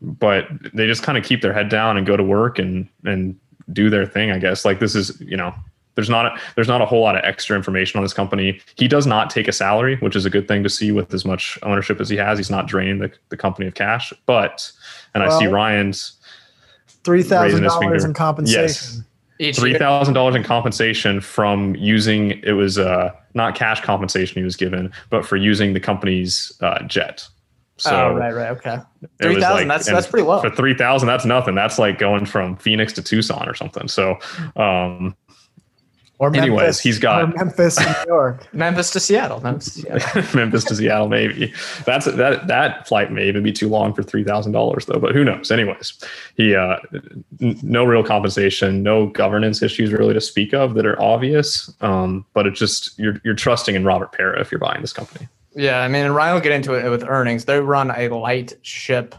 but 0.00 0.48
they 0.72 0.86
just 0.86 1.02
kind 1.02 1.18
of 1.18 1.24
keep 1.24 1.42
their 1.42 1.52
head 1.52 1.68
down 1.68 1.96
and 1.96 2.06
go 2.06 2.16
to 2.16 2.22
work 2.22 2.58
and 2.58 2.88
and 3.04 3.38
do 3.72 3.90
their 3.90 4.06
thing. 4.06 4.30
I 4.30 4.38
guess 4.38 4.64
like 4.64 4.80
this 4.80 4.94
is 4.94 5.20
you 5.20 5.36
know 5.36 5.54
there's 5.96 6.08
not 6.08 6.26
a, 6.26 6.40
there's 6.54 6.68
not 6.68 6.80
a 6.80 6.86
whole 6.86 7.02
lot 7.02 7.16
of 7.16 7.24
extra 7.24 7.56
information 7.56 7.98
on 7.98 8.04
this 8.04 8.14
company. 8.14 8.60
He 8.76 8.86
does 8.86 9.06
not 9.06 9.30
take 9.30 9.48
a 9.48 9.52
salary, 9.52 9.96
which 9.96 10.14
is 10.14 10.24
a 10.24 10.30
good 10.30 10.46
thing 10.46 10.62
to 10.62 10.70
see 10.70 10.92
with 10.92 11.12
as 11.12 11.24
much 11.24 11.58
ownership 11.64 12.00
as 12.00 12.08
he 12.08 12.16
has. 12.16 12.38
He's 12.38 12.50
not 12.50 12.68
draining 12.68 13.00
the, 13.00 13.10
the 13.30 13.36
company 13.36 13.66
of 13.66 13.74
cash, 13.74 14.12
but 14.24 14.70
and 15.14 15.24
well, 15.24 15.36
I 15.36 15.38
see 15.38 15.46
Ryan's 15.46 16.17
three 17.08 17.22
thousand 17.22 17.62
dollars 17.62 18.04
in 18.04 18.12
compensation. 18.12 19.04
Yes. 19.38 19.58
Three 19.58 19.78
thousand 19.78 20.12
dollars 20.12 20.34
in 20.34 20.42
compensation 20.42 21.20
from 21.22 21.74
using 21.76 22.38
it 22.42 22.52
was 22.52 22.78
uh, 22.78 23.12
not 23.32 23.54
cash 23.54 23.80
compensation 23.80 24.36
he 24.36 24.44
was 24.44 24.56
given, 24.56 24.92
but 25.08 25.24
for 25.24 25.36
using 25.36 25.72
the 25.72 25.80
company's 25.80 26.52
uh, 26.60 26.82
jet. 26.82 27.26
So 27.78 27.94
oh, 27.94 28.14
right, 28.14 28.34
right, 28.34 28.50
okay. 28.50 28.78
Three 29.22 29.40
thousand. 29.40 29.68
Like, 29.68 29.78
that's 29.78 29.86
that's 29.86 30.06
pretty 30.08 30.26
low. 30.26 30.40
For 30.40 30.50
three 30.50 30.74
thousand, 30.74 31.06
that's 31.06 31.24
nothing. 31.24 31.54
That's 31.54 31.78
like 31.78 31.98
going 31.98 32.26
from 32.26 32.56
Phoenix 32.56 32.92
to 32.94 33.02
Tucson 33.02 33.48
or 33.48 33.54
something. 33.54 33.88
So, 33.88 34.18
um, 34.56 35.16
Or 36.20 36.34
Anyways, 36.34 36.80
he's 36.80 36.98
got- 36.98 37.22
or 37.22 37.26
Memphis, 37.28 37.78
New 37.78 37.94
York. 38.08 38.46
Memphis 38.52 38.90
to 38.90 38.98
Seattle. 38.98 39.40
Memphis 39.40 39.74
to 39.74 39.80
Seattle. 39.82 40.22
Memphis 40.34 40.64
to 40.64 40.74
Seattle, 40.74 41.08
maybe. 41.08 41.52
That's 41.86 42.06
that 42.06 42.48
that 42.48 42.88
flight 42.88 43.12
may 43.12 43.28
even 43.28 43.44
be 43.44 43.52
too 43.52 43.68
long 43.68 43.94
for 43.94 44.02
three 44.02 44.24
thousand 44.24 44.50
dollars, 44.50 44.86
though. 44.86 44.98
But 44.98 45.14
who 45.14 45.22
knows? 45.22 45.52
Anyways, 45.52 45.92
he 46.36 46.56
uh, 46.56 46.78
n- 47.40 47.60
no 47.62 47.84
real 47.84 48.02
compensation, 48.02 48.82
no 48.82 49.06
governance 49.06 49.62
issues 49.62 49.92
really 49.92 50.12
to 50.12 50.20
speak 50.20 50.52
of 50.52 50.74
that 50.74 50.84
are 50.86 51.00
obvious. 51.00 51.72
Um, 51.82 52.26
but 52.34 52.46
it's 52.48 52.58
just 52.58 52.98
you're 52.98 53.20
you're 53.24 53.34
trusting 53.34 53.76
in 53.76 53.84
Robert 53.84 54.10
Pera 54.10 54.40
if 54.40 54.50
you're 54.50 54.58
buying 54.58 54.80
this 54.80 54.92
company. 54.92 55.28
Yeah, 55.54 55.78
I 55.82 55.86
mean, 55.88 56.04
and 56.04 56.14
Ryan 56.16 56.34
will 56.34 56.40
get 56.42 56.52
into 56.52 56.74
it 56.74 56.88
with 56.90 57.04
earnings. 57.04 57.44
They 57.44 57.60
run 57.60 57.92
a 57.92 58.08
light 58.08 58.54
ship. 58.62 59.14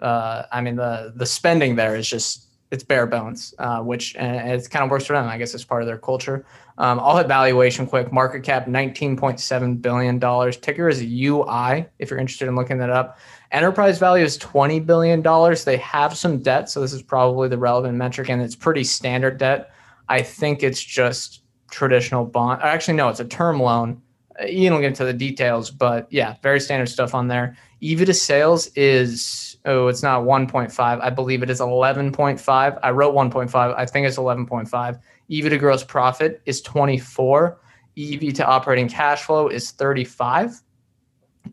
Uh, 0.00 0.42
I 0.50 0.60
mean, 0.60 0.74
the 0.74 1.12
the 1.14 1.26
spending 1.26 1.76
there 1.76 1.94
is 1.94 2.08
just 2.08 2.46
it's 2.70 2.84
bare 2.84 3.06
bones, 3.06 3.52
uh, 3.58 3.80
which 3.80 4.14
and 4.16 4.52
it 4.52 4.70
kind 4.70 4.84
of 4.84 4.90
works 4.90 5.06
for 5.06 5.14
them. 5.14 5.26
I 5.28 5.38
guess 5.38 5.54
it's 5.54 5.64
part 5.64 5.82
of 5.82 5.86
their 5.86 5.98
culture. 5.98 6.44
Um, 6.78 7.00
I'll 7.00 7.16
hit 7.16 7.26
valuation 7.26 7.86
quick. 7.86 8.12
Market 8.12 8.42
cap 8.42 8.68
nineteen 8.68 9.16
point 9.16 9.40
seven 9.40 9.76
billion 9.76 10.18
dollars. 10.18 10.56
Ticker 10.56 10.88
is 10.88 11.02
UI. 11.02 11.86
If 11.98 12.10
you're 12.10 12.20
interested 12.20 12.48
in 12.48 12.54
looking 12.54 12.78
that 12.78 12.90
up. 12.90 13.18
Enterprise 13.50 13.98
value 13.98 14.24
is 14.24 14.36
twenty 14.36 14.78
billion 14.78 15.20
dollars. 15.20 15.64
They 15.64 15.78
have 15.78 16.16
some 16.16 16.38
debt, 16.38 16.70
so 16.70 16.80
this 16.80 16.92
is 16.92 17.02
probably 17.02 17.48
the 17.48 17.58
relevant 17.58 17.96
metric, 17.96 18.30
and 18.30 18.40
it's 18.40 18.54
pretty 18.54 18.84
standard 18.84 19.38
debt. 19.38 19.72
I 20.08 20.22
think 20.22 20.62
it's 20.62 20.82
just 20.82 21.42
traditional 21.70 22.24
bond. 22.24 22.62
Actually, 22.62 22.94
no, 22.94 23.08
it's 23.08 23.20
a 23.20 23.24
term 23.24 23.60
loan. 23.60 24.00
Uh, 24.38 24.46
don't 24.46 24.80
get 24.80 24.84
into 24.84 25.04
the 25.04 25.12
details, 25.12 25.70
but 25.70 26.06
yeah, 26.12 26.36
very 26.42 26.60
standard 26.60 26.88
stuff 26.88 27.14
on 27.14 27.26
there. 27.26 27.56
EV 27.82 28.06
to 28.06 28.14
sales 28.14 28.68
is 28.76 29.49
oh, 29.64 29.88
it's 29.88 30.02
not 30.02 30.22
1.5. 30.22 30.78
I 30.78 31.10
believe 31.10 31.42
it 31.42 31.50
is 31.50 31.60
11.5. 31.60 32.78
I 32.82 32.90
wrote 32.90 33.14
1.5. 33.14 33.54
I 33.54 33.86
think 33.86 34.06
it's 34.06 34.16
11.5. 34.16 35.00
EV 35.32 35.50
to 35.50 35.58
gross 35.58 35.84
profit 35.84 36.40
is 36.46 36.60
24. 36.62 37.60
EV 37.98 38.32
to 38.34 38.46
operating 38.46 38.88
cash 38.88 39.22
flow 39.22 39.48
is 39.48 39.70
35. 39.72 40.60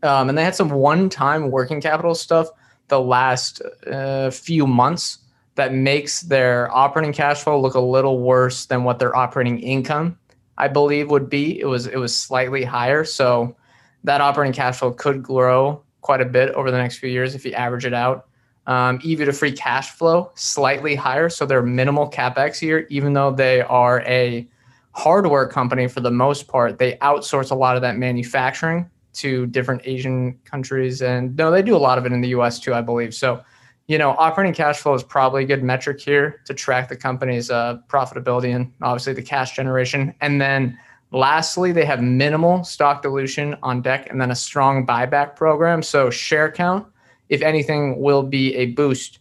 Um, 0.02 0.28
and 0.28 0.36
they 0.38 0.44
had 0.44 0.54
some 0.54 0.70
one-time 0.70 1.50
working 1.50 1.80
capital 1.80 2.14
stuff 2.14 2.48
the 2.88 3.00
last 3.00 3.60
uh, 3.90 4.30
few 4.30 4.66
months 4.66 5.18
that 5.56 5.74
makes 5.74 6.22
their 6.22 6.74
operating 6.74 7.12
cash 7.12 7.42
flow 7.42 7.60
look 7.60 7.74
a 7.74 7.80
little 7.80 8.20
worse 8.20 8.66
than 8.66 8.84
what 8.84 8.98
their 8.98 9.14
operating 9.16 9.58
income 9.58 10.18
I 10.58 10.68
believe 10.68 11.10
would 11.10 11.30
be. 11.30 11.58
It 11.58 11.66
was 11.66 11.86
it 11.86 11.96
was 11.96 12.16
slightly 12.16 12.64
higher, 12.64 13.04
so 13.04 13.56
that 14.04 14.20
operating 14.20 14.52
cash 14.52 14.78
flow 14.78 14.90
could 14.90 15.22
grow 15.22 15.82
quite 16.00 16.20
a 16.20 16.24
bit 16.24 16.50
over 16.50 16.70
the 16.70 16.78
next 16.78 16.98
few 16.98 17.08
years 17.08 17.34
if 17.34 17.44
you 17.44 17.52
average 17.52 17.84
it 17.84 17.94
out. 17.94 18.26
Um, 18.66 19.00
EV 19.04 19.20
to 19.20 19.32
free 19.32 19.52
cash 19.52 19.90
flow 19.92 20.30
slightly 20.34 20.94
higher, 20.94 21.30
so 21.30 21.46
they're 21.46 21.62
minimal 21.62 22.10
capex 22.10 22.58
here, 22.58 22.86
even 22.90 23.14
though 23.14 23.30
they 23.30 23.62
are 23.62 24.02
a 24.02 24.46
hardware 24.92 25.46
company 25.46 25.88
for 25.88 26.00
the 26.00 26.10
most 26.10 26.48
part. 26.48 26.78
They 26.78 26.96
outsource 26.96 27.50
a 27.50 27.54
lot 27.54 27.76
of 27.76 27.82
that 27.82 27.96
manufacturing 27.96 28.90
to 29.14 29.46
different 29.46 29.82
Asian 29.86 30.38
countries, 30.44 31.00
and 31.00 31.34
no, 31.34 31.50
they 31.50 31.62
do 31.62 31.74
a 31.74 31.78
lot 31.78 31.96
of 31.96 32.04
it 32.04 32.12
in 32.12 32.20
the 32.20 32.28
U.S. 32.28 32.58
too, 32.60 32.74
I 32.74 32.82
believe. 32.82 33.14
So 33.14 33.42
you 33.88 33.96
know, 33.96 34.10
operating 34.10 34.52
cash 34.52 34.78
flow 34.78 34.92
is 34.92 35.02
probably 35.02 35.44
a 35.44 35.46
good 35.46 35.62
metric 35.62 35.98
here 35.98 36.42
to 36.44 36.52
track 36.52 36.90
the 36.90 36.96
company's 36.96 37.50
uh, 37.50 37.78
profitability 37.88 38.54
and 38.54 38.70
obviously 38.82 39.14
the 39.14 39.22
cash 39.22 39.56
generation. 39.56 40.14
And 40.20 40.40
then 40.40 40.78
lastly, 41.10 41.72
they 41.72 41.84
have 41.84 42.02
minimal 42.02 42.64
stock 42.64 43.02
dilution 43.02 43.56
on 43.62 43.82
deck 43.82 44.10
and 44.10 44.20
then 44.20 44.30
a 44.30 44.34
strong 44.34 44.86
buyback 44.86 45.36
program. 45.36 45.82
So 45.82 46.10
share 46.10 46.50
count, 46.50 46.86
if 47.28 47.42
anything, 47.42 48.00
will 48.00 48.22
be 48.22 48.54
a 48.56 48.66
boost 48.66 49.18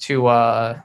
to, 0.00 0.26
uh, 0.26 0.80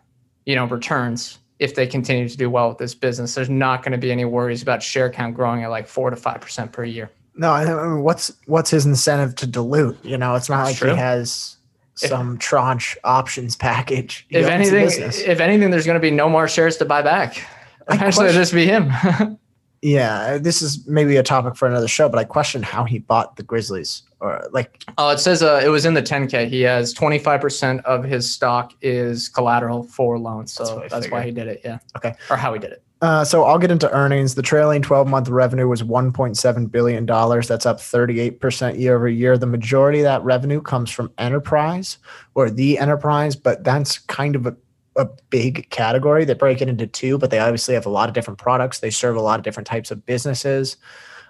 you 0.46 0.56
know, 0.56 0.66
returns 0.66 1.40
if 1.60 1.76
they 1.76 1.88
continue 1.88 2.28
to 2.28 2.38
do 2.38 2.50
well 2.50 2.70
with 2.70 2.78
this 2.78 2.96
business. 2.96 3.36
There's 3.36 3.50
not 3.50 3.84
going 3.84 3.94
to 3.94 3.98
be 3.98 4.12
any 4.12 4.26
worries 4.26 4.62
about 4.62 4.84
share 4.84 5.10
count 5.10 5.36
growing 5.36 5.64
at 5.64 5.70
like 5.70 5.88
four 5.88 6.10
to 6.10 6.16
five 6.16 6.42
percent 6.42 6.72
per 6.72 6.84
year. 6.84 7.10
No, 7.36 7.52
I 7.52 7.66
mean, 7.66 8.04
what's 8.04 8.32
what's 8.46 8.70
his 8.70 8.86
incentive 8.86 9.36
to 9.36 9.48
dilute? 9.48 10.04
You 10.04 10.18
know, 10.18 10.36
it's 10.36 10.50
not 10.50 10.66
like 10.66 10.76
True. 10.76 10.92
he 10.92 10.98
has 10.98 11.58
some 11.96 12.38
tranche 12.38 12.98
options 13.04 13.56
package. 13.56 14.26
He 14.30 14.38
if 14.38 14.48
anything, 14.48 14.88
if 14.90 15.40
anything, 15.40 15.70
there's 15.70 15.86
going 15.86 15.96
to 15.96 16.02
be 16.02 16.12
no 16.12 16.30
more 16.30 16.48
shares 16.48 16.78
to 16.78 16.86
buy 16.86 17.02
back. 17.02 17.44
Eventually, 17.90 18.28
it'll 18.28 18.40
just 18.40 18.54
be 18.54 18.66
him. 18.66 18.92
yeah, 19.84 20.38
this 20.38 20.62
is 20.62 20.88
maybe 20.88 21.18
a 21.18 21.24
topic 21.24 21.58
for 21.58 21.68
another 21.68 21.90
show, 21.90 22.08
but 22.08 22.18
I 22.18 22.24
question 22.24 22.64
how 22.64 22.86
he 22.86 23.00
bought 23.00 23.36
the 23.36 23.44
Grizzlies, 23.44 24.04
or 24.22 24.42
like, 24.54 24.82
Oh, 24.98 25.10
it 25.10 25.20
says 25.20 25.44
uh, 25.44 25.62
it 25.64 25.68
was 25.68 25.86
in 25.86 25.94
the 25.94 26.02
10K. 26.02 26.48
He 26.48 26.62
has 26.62 26.94
25% 26.94 27.84
of 27.84 28.06
his 28.06 28.32
stock 28.34 28.74
is 28.82 29.28
collateral 29.28 29.84
for 29.84 30.18
loans. 30.18 30.54
So 30.54 30.76
what 30.78 30.86
I 30.86 30.88
that's, 30.88 31.12
why 31.12 31.24
he 31.24 31.32
did 31.32 31.48
it. 31.50 31.62
Yeah. 31.66 31.80
Okay. 31.98 32.14
Or 32.30 32.38
how 32.38 32.54
he 32.54 32.60
did 32.60 32.72
it. 32.72 32.82
uh, 33.02 33.26
so 33.26 33.44
I'll 33.44 33.60
get 33.60 33.72
into 33.72 33.92
earnings. 33.92 34.36
The 34.36 34.42
trailing 34.42 34.82
12 34.82 35.06
month 35.10 35.28
revenue 35.28 35.68
was 35.68 35.84
1.7 35.84 36.72
billion 36.72 37.06
dollars. 37.06 37.50
That's 37.50 37.66
up 37.66 37.82
38 37.82 38.40
percent 38.40 38.80
year 38.80 38.96
over 38.96 39.10
year. 39.10 39.38
The 39.38 39.46
majority 39.48 40.00
of 40.00 40.04
that 40.06 40.24
revenue 40.24 40.62
comes 40.62 40.92
from 40.92 41.12
enterprise 41.18 41.98
or 42.36 42.50
the 42.50 42.78
enterprise, 42.80 43.36
but 43.36 43.66
that's 43.66 43.98
kind 43.98 44.38
of 44.38 44.46
a 44.48 44.56
a 44.96 45.08
big 45.30 45.70
category. 45.70 46.24
They 46.26 46.34
break 46.34 46.62
it 46.62 46.70
into 46.70 46.86
two, 46.88 47.18
but 47.18 47.30
they 47.32 47.40
obviously 47.40 47.74
have 47.74 47.86
a 47.86 47.90
lot 47.90 48.10
of 48.10 48.16
different 48.16 48.40
products. 48.40 48.80
They 48.80 48.90
serve 48.92 49.16
a 49.16 49.22
lot 49.22 49.40
of 49.40 49.44
different 49.44 49.68
types 49.68 49.92
of 49.92 50.06
businesses. 50.06 50.78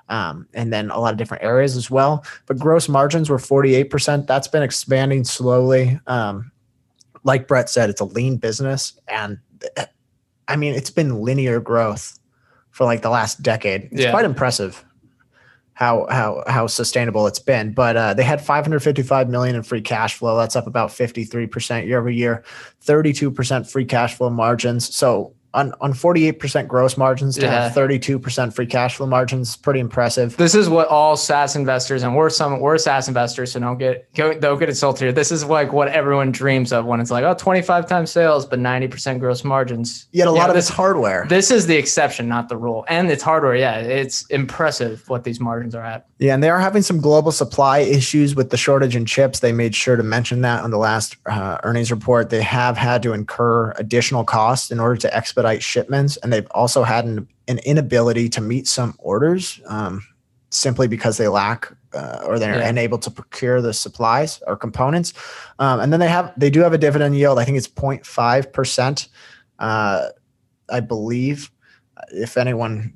um, 0.09 0.45
and 0.53 0.73
then 0.73 0.91
a 0.91 0.99
lot 0.99 1.13
of 1.13 1.17
different 1.17 1.43
areas 1.43 1.77
as 1.77 1.89
well. 1.89 2.25
But 2.45 2.59
gross 2.59 2.89
margins 2.89 3.29
were 3.29 3.37
48%. 3.37 4.27
That's 4.27 4.49
been 4.49 4.61
expanding 4.61 5.23
slowly. 5.23 5.97
Um, 6.07 6.51
like 7.23 7.47
Brett 7.47 7.69
said, 7.69 7.89
it's 7.89 8.01
a 8.01 8.05
lean 8.05 8.35
business. 8.35 8.99
And 9.07 9.39
I 10.49 10.57
mean, 10.57 10.73
it's 10.73 10.89
been 10.89 11.21
linear 11.21 11.61
growth 11.61 12.19
for 12.71 12.83
like 12.83 13.01
the 13.01 13.09
last 13.09 13.41
decade. 13.41 13.83
It's 13.93 14.01
Yeah. 14.01 14.11
quite 14.11 14.25
impressive 14.25 14.83
how 15.73 16.05
how 16.09 16.43
how 16.47 16.67
sustainable 16.67 17.27
it's 17.27 17.39
been. 17.39 17.73
But 17.73 17.97
uh, 17.97 18.13
they 18.13 18.23
had 18.23 18.41
555 18.41 19.29
million 19.29 19.55
in 19.55 19.63
free 19.63 19.81
cash 19.81 20.15
flow. 20.15 20.37
That's 20.37 20.55
up 20.55 20.67
about 20.67 20.89
53% 20.89 21.87
year 21.87 21.99
over 21.99 22.09
year, 22.09 22.43
32% 22.85 23.69
free 23.69 23.85
cash 23.85 24.15
flow 24.15 24.29
margins. 24.29 24.93
So 24.93 25.33
on 25.53 25.73
on 25.81 25.93
48% 25.93 26.67
gross 26.67 26.97
margins 26.97 27.37
to 27.37 27.49
have 27.49 27.73
32% 27.73 28.53
free 28.53 28.65
cash 28.65 28.95
flow 28.95 29.05
margins, 29.07 29.55
pretty 29.55 29.79
impressive. 29.79 30.35
This 30.37 30.55
is 30.55 30.67
what 30.69 30.87
all 30.87 31.15
SaaS 31.15 31.55
investors 31.55 32.03
and 32.03 32.15
we're 32.15 32.29
some 32.29 32.59
we're 32.59 32.77
SaaS 32.77 33.07
investors, 33.07 33.51
so 33.51 33.59
don't 33.59 33.77
get 33.77 34.11
don't 34.13 34.39
get 34.59 34.69
insulted 34.69 35.05
here. 35.05 35.11
This 35.11 35.31
is 35.31 35.45
like 35.45 35.71
what 35.71 35.89
everyone 35.89 36.31
dreams 36.31 36.73
of 36.73 36.85
when 36.85 36.99
it's 36.99 37.11
like, 37.11 37.23
oh, 37.23 37.33
25 37.35 37.87
times 37.87 38.09
sales, 38.11 38.45
but 38.45 38.59
90% 38.59 39.19
gross 39.19 39.43
margins. 39.43 40.07
Yet 40.11 40.27
a 40.27 40.31
Yeah, 40.31 40.37
lot 40.39 40.49
of 40.49 40.55
this- 40.55 40.67
it's 40.69 40.75
hardware. 40.75 41.25
This 41.29 41.51
is 41.51 41.67
the 41.67 41.77
exception, 41.77 42.27
not 42.27 42.49
the 42.49 42.57
rule. 42.57 42.85
And 42.87 43.11
it's 43.11 43.23
hardware. 43.23 43.55
Yeah, 43.55 43.77
it's 43.77 44.25
impressive 44.27 45.03
what 45.07 45.23
these 45.23 45.39
margins 45.39 45.75
are 45.75 45.83
at. 45.83 46.05
Yeah, 46.17 46.33
and 46.33 46.41
they 46.43 46.49
are 46.49 46.59
having 46.59 46.81
some 46.81 46.99
global 46.99 47.31
supply 47.31 47.79
issues 47.79 48.33
with 48.35 48.49
the 48.49 48.57
shortage 48.57 48.95
in 48.95 49.05
chips. 49.05 49.39
They 49.41 49.51
made 49.51 49.75
sure 49.75 49.95
to 49.97 50.03
mention 50.03 50.41
that 50.41 50.63
on 50.63 50.71
the 50.71 50.77
last 50.77 51.17
uh, 51.25 51.57
earnings 51.63 51.91
report. 51.91 52.29
They 52.29 52.41
have 52.41 52.77
had 52.77 53.03
to 53.03 53.13
incur 53.13 53.71
additional 53.71 54.23
costs 54.23 54.71
in 54.71 54.79
order 54.79 54.95
to 54.95 55.15
expedite 55.15 55.42
shipments, 55.61 56.17
and 56.17 56.31
they've 56.31 56.47
also 56.51 56.83
had 56.83 57.05
an, 57.05 57.27
an 57.47 57.59
inability 57.59 58.29
to 58.29 58.41
meet 58.41 58.67
some 58.67 58.95
orders 58.99 59.59
um, 59.67 60.01
simply 60.49 60.87
because 60.87 61.17
they 61.17 61.27
lack 61.27 61.71
uh, 61.93 62.21
or 62.25 62.39
they're 62.39 62.59
Yeah. 62.59 62.67
unable 62.69 62.97
to 62.99 63.11
procure 63.11 63.61
the 63.61 63.73
supplies 63.73 64.41
or 64.47 64.55
components. 64.55 65.13
Um, 65.59 65.79
and 65.79 65.91
then 65.93 65.99
they 65.99 66.07
have 66.07 66.33
they 66.37 66.49
do 66.49 66.61
have 66.61 66.73
a 66.73 66.77
dividend 66.77 67.15
yield. 67.17 67.37
I 67.39 67.45
think 67.45 67.57
it's 67.57 67.67
0.5 67.67 68.51
percent. 68.53 69.07
Uh, 69.59 70.07
I 70.69 70.79
believe. 70.79 71.51
If 72.11 72.37
anyone 72.37 72.93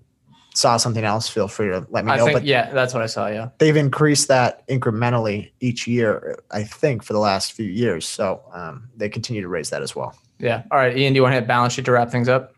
saw 0.56 0.77
something 0.77 1.04
else, 1.04 1.30
feel 1.30 1.48
free 1.48 1.68
to 1.68 1.86
let 1.89 2.04
me 2.04 2.12
I 2.12 2.18
know. 2.18 2.25
think 2.25 2.36
but 2.38 2.44
yeah, 2.46 2.72
that's 2.74 2.94
what 2.94 3.04
I 3.04 3.06
saw. 3.06 3.27
Yeah. 3.27 3.50
they've 3.60 3.75
increased 3.77 4.27
that 4.30 4.68
incrementally 4.68 5.51
each 5.60 5.86
year, 5.88 6.39
I 6.51 6.63
think, 6.63 7.04
for 7.04 7.13
the 7.13 7.20
last 7.20 7.54
few 7.54 7.66
years. 7.68 8.08
So 8.08 8.42
um, 8.51 8.89
they 8.98 9.08
continue 9.08 9.42
to 9.44 9.48
raise 9.48 9.70
that 9.70 9.84
as 9.84 9.96
well. 9.96 10.16
Yeah. 10.39 10.63
All 10.72 10.77
right, 10.77 10.96
Ian, 10.96 11.13
do 11.13 11.17
you 11.17 11.24
want 11.24 11.34
to 11.34 11.39
hit 11.39 11.48
balance 11.48 11.74
sheet 11.74 11.86
to 11.86 11.91
wrap 11.91 12.10
things 12.10 12.29
up? 12.29 12.53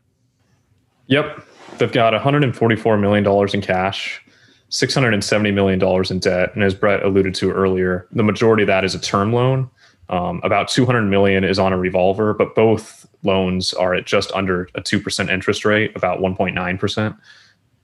Yep. 1.08 1.46
They've 1.78 1.92
got 1.92 2.14
$144 2.14 3.00
million 3.00 3.50
in 3.54 3.62
cash, 3.62 4.22
$670 4.70 5.54
million 5.54 6.06
in 6.12 6.20
debt. 6.20 6.54
And 6.54 6.64
as 6.64 6.74
Brett 6.76 7.04
alluded 7.04 7.34
to 7.36 7.52
earlier, 7.52 8.08
the 8.12 8.24
majority 8.24 8.64
of 8.64 8.68
that 8.68 8.84
is 8.84 8.96
a 8.96 9.00
term 9.00 9.32
loan. 9.32 9.70
Um, 10.10 10.42
about 10.44 10.68
200 10.68 11.04
million 11.04 11.44
is 11.44 11.60
on 11.60 11.72
a 11.72 11.78
revolver, 11.78 12.34
but 12.34 12.56
both 12.56 13.06
loans 13.24 13.74
are 13.74 13.94
at 13.94 14.06
just 14.06 14.32
under 14.34 14.68
a 14.76 14.82
2% 14.82 15.30
interest 15.30 15.66
rate, 15.66 15.96
about 15.96 16.20
1.9%. 16.20 17.18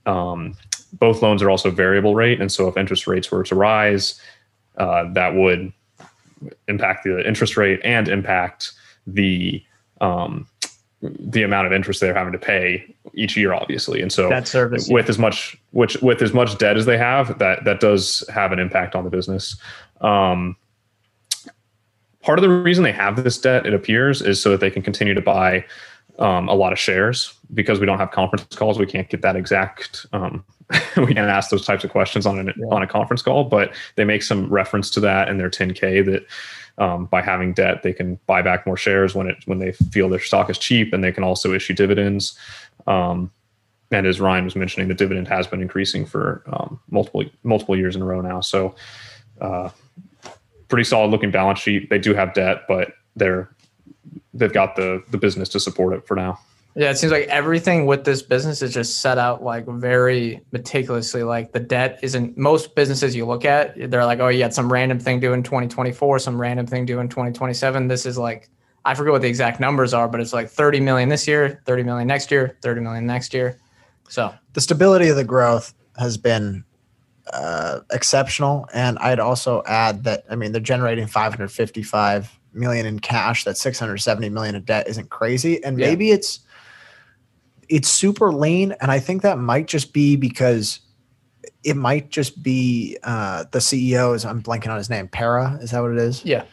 Um, 0.06 0.56
both 0.92 1.22
loans 1.22 1.42
are 1.42 1.50
also 1.50 1.70
variable 1.70 2.14
rate. 2.14 2.40
And 2.40 2.50
so 2.50 2.68
if 2.68 2.76
interest 2.76 3.06
rates 3.06 3.30
were 3.30 3.44
to 3.44 3.54
rise, 3.54 4.20
uh, 4.76 5.10
that 5.12 5.34
would 5.34 5.72
impact 6.68 7.04
the 7.04 7.26
interest 7.26 7.56
rate 7.56 7.80
and 7.82 8.08
impact 8.08 8.72
the 9.06 9.62
um, 10.00 10.46
the 11.02 11.42
amount 11.42 11.66
of 11.66 11.72
interest 11.72 12.00
they're 12.00 12.14
having 12.14 12.32
to 12.32 12.38
pay 12.38 12.94
each 13.14 13.36
year, 13.36 13.52
obviously. 13.52 14.00
And 14.00 14.12
so 14.12 14.28
Debt 14.28 14.48
service. 14.48 14.88
with 14.88 15.08
as 15.08 15.18
much 15.18 15.56
which 15.72 16.00
with 16.02 16.22
as 16.22 16.32
much 16.32 16.56
debt 16.58 16.76
as 16.76 16.86
they 16.86 16.98
have, 16.98 17.38
that 17.38 17.64
that 17.64 17.80
does 17.80 18.24
have 18.32 18.52
an 18.52 18.58
impact 18.58 18.94
on 18.94 19.04
the 19.04 19.10
business. 19.10 19.56
Um, 20.00 20.56
part 22.20 22.38
of 22.38 22.42
the 22.42 22.48
reason 22.48 22.82
they 22.82 22.92
have 22.92 23.22
this 23.22 23.38
debt, 23.38 23.66
it 23.66 23.74
appears, 23.74 24.22
is 24.22 24.40
so 24.40 24.50
that 24.50 24.60
they 24.60 24.70
can 24.70 24.82
continue 24.82 25.14
to 25.14 25.20
buy 25.20 25.64
um, 26.18 26.48
a 26.48 26.54
lot 26.54 26.72
of 26.72 26.78
shares 26.78 27.34
because 27.54 27.78
we 27.78 27.86
don't 27.86 27.98
have 27.98 28.10
conference 28.10 28.56
calls. 28.56 28.78
We 28.78 28.86
can't 28.86 29.08
get 29.08 29.22
that 29.22 29.36
exact. 29.36 30.06
Um, 30.12 30.44
we 30.96 31.14
can't 31.14 31.18
ask 31.18 31.50
those 31.50 31.64
types 31.64 31.84
of 31.84 31.90
questions 31.90 32.26
on 32.26 32.38
an, 32.38 32.52
yeah. 32.56 32.66
on 32.70 32.82
a 32.82 32.86
conference 32.86 33.22
call, 33.22 33.44
but 33.44 33.72
they 33.94 34.04
make 34.04 34.22
some 34.22 34.48
reference 34.48 34.90
to 34.90 35.00
that 35.00 35.28
in 35.28 35.38
their 35.38 35.50
10K 35.50 36.04
that 36.06 36.26
um, 36.78 37.06
by 37.06 37.22
having 37.22 37.52
debt, 37.52 37.82
they 37.82 37.92
can 37.92 38.18
buy 38.26 38.42
back 38.42 38.66
more 38.66 38.76
shares 38.76 39.14
when 39.14 39.28
it 39.28 39.36
when 39.46 39.58
they 39.58 39.72
feel 39.72 40.08
their 40.08 40.20
stock 40.20 40.50
is 40.50 40.58
cheap, 40.58 40.92
and 40.92 41.02
they 41.02 41.12
can 41.12 41.24
also 41.24 41.52
issue 41.52 41.74
dividends. 41.74 42.38
Um, 42.86 43.30
and 43.90 44.06
as 44.06 44.20
Ryan 44.20 44.44
was 44.44 44.56
mentioning, 44.56 44.88
the 44.88 44.94
dividend 44.94 45.28
has 45.28 45.46
been 45.46 45.62
increasing 45.62 46.04
for 46.04 46.42
um, 46.46 46.80
multiple 46.90 47.24
multiple 47.42 47.76
years 47.76 47.96
in 47.96 48.02
a 48.02 48.04
row 48.04 48.20
now. 48.20 48.40
So, 48.40 48.74
uh, 49.40 49.70
pretty 50.68 50.84
solid 50.84 51.10
looking 51.10 51.30
balance 51.30 51.60
sheet. 51.60 51.88
They 51.88 51.98
do 51.98 52.14
have 52.14 52.34
debt, 52.34 52.64
but 52.68 52.92
they're 53.14 53.48
they've 54.34 54.52
got 54.52 54.76
the 54.76 55.02
the 55.10 55.18
business 55.18 55.48
to 55.50 55.60
support 55.60 55.94
it 55.94 56.06
for 56.06 56.14
now. 56.14 56.38
Yeah, 56.76 56.90
it 56.90 56.98
seems 56.98 57.10
like 57.10 57.26
everything 57.28 57.86
with 57.86 58.04
this 58.04 58.20
business 58.20 58.60
is 58.60 58.74
just 58.74 58.98
set 58.98 59.16
out 59.16 59.42
like 59.42 59.66
very 59.66 60.42
meticulously. 60.52 61.22
Like 61.22 61.52
the 61.52 61.60
debt 61.60 61.98
isn't 62.02 62.36
most 62.36 62.74
businesses 62.74 63.16
you 63.16 63.24
look 63.24 63.46
at, 63.46 63.90
they're 63.90 64.04
like, 64.04 64.20
oh, 64.20 64.28
you 64.28 64.42
had 64.42 64.52
some 64.52 64.70
random 64.70 64.98
thing 64.98 65.18
due 65.18 65.32
in 65.32 65.42
2024, 65.42 66.18
some 66.18 66.38
random 66.38 66.66
thing 66.66 66.84
due 66.84 67.00
in 67.00 67.08
2027. 67.08 67.88
This 67.88 68.04
is 68.04 68.18
like, 68.18 68.50
I 68.84 68.94
forget 68.94 69.12
what 69.12 69.22
the 69.22 69.28
exact 69.28 69.58
numbers 69.58 69.94
are, 69.94 70.06
but 70.06 70.20
it's 70.20 70.34
like 70.34 70.50
30 70.50 70.80
million 70.80 71.08
this 71.08 71.26
year, 71.26 71.62
30 71.64 71.82
million 71.82 72.06
next 72.06 72.30
year, 72.30 72.58
30 72.60 72.82
million 72.82 73.06
next 73.06 73.32
year. 73.32 73.58
So 74.10 74.34
the 74.52 74.60
stability 74.60 75.08
of 75.08 75.16
the 75.16 75.24
growth 75.24 75.72
has 75.98 76.18
been 76.18 76.62
uh, 77.32 77.80
exceptional. 77.90 78.68
And 78.74 78.98
I'd 78.98 79.18
also 79.18 79.62
add 79.64 80.04
that, 80.04 80.24
I 80.28 80.36
mean, 80.36 80.52
they're 80.52 80.60
generating 80.60 81.06
555 81.06 82.38
million 82.52 82.84
in 82.84 83.00
cash. 83.00 83.44
That 83.44 83.56
670 83.56 84.28
million 84.28 84.54
of 84.54 84.66
debt 84.66 84.88
isn't 84.88 85.08
crazy. 85.08 85.64
And 85.64 85.78
yeah. 85.78 85.86
maybe 85.86 86.10
it's, 86.10 86.40
it's 87.68 87.88
super 87.88 88.32
lean, 88.32 88.72
and 88.80 88.90
I 88.90 88.98
think 88.98 89.22
that 89.22 89.38
might 89.38 89.66
just 89.66 89.92
be 89.92 90.16
because 90.16 90.80
it 91.64 91.76
might 91.76 92.10
just 92.10 92.42
be 92.42 92.96
uh, 93.02 93.44
the 93.50 93.58
CEO 93.58 94.14
is 94.14 94.24
I'm 94.24 94.42
blanking 94.42 94.68
on 94.68 94.78
his 94.78 94.90
name. 94.90 95.08
Pera 95.08 95.58
is 95.60 95.72
that 95.72 95.80
what 95.80 95.90
it 95.90 95.98
is? 95.98 96.24
Yeah. 96.24 96.44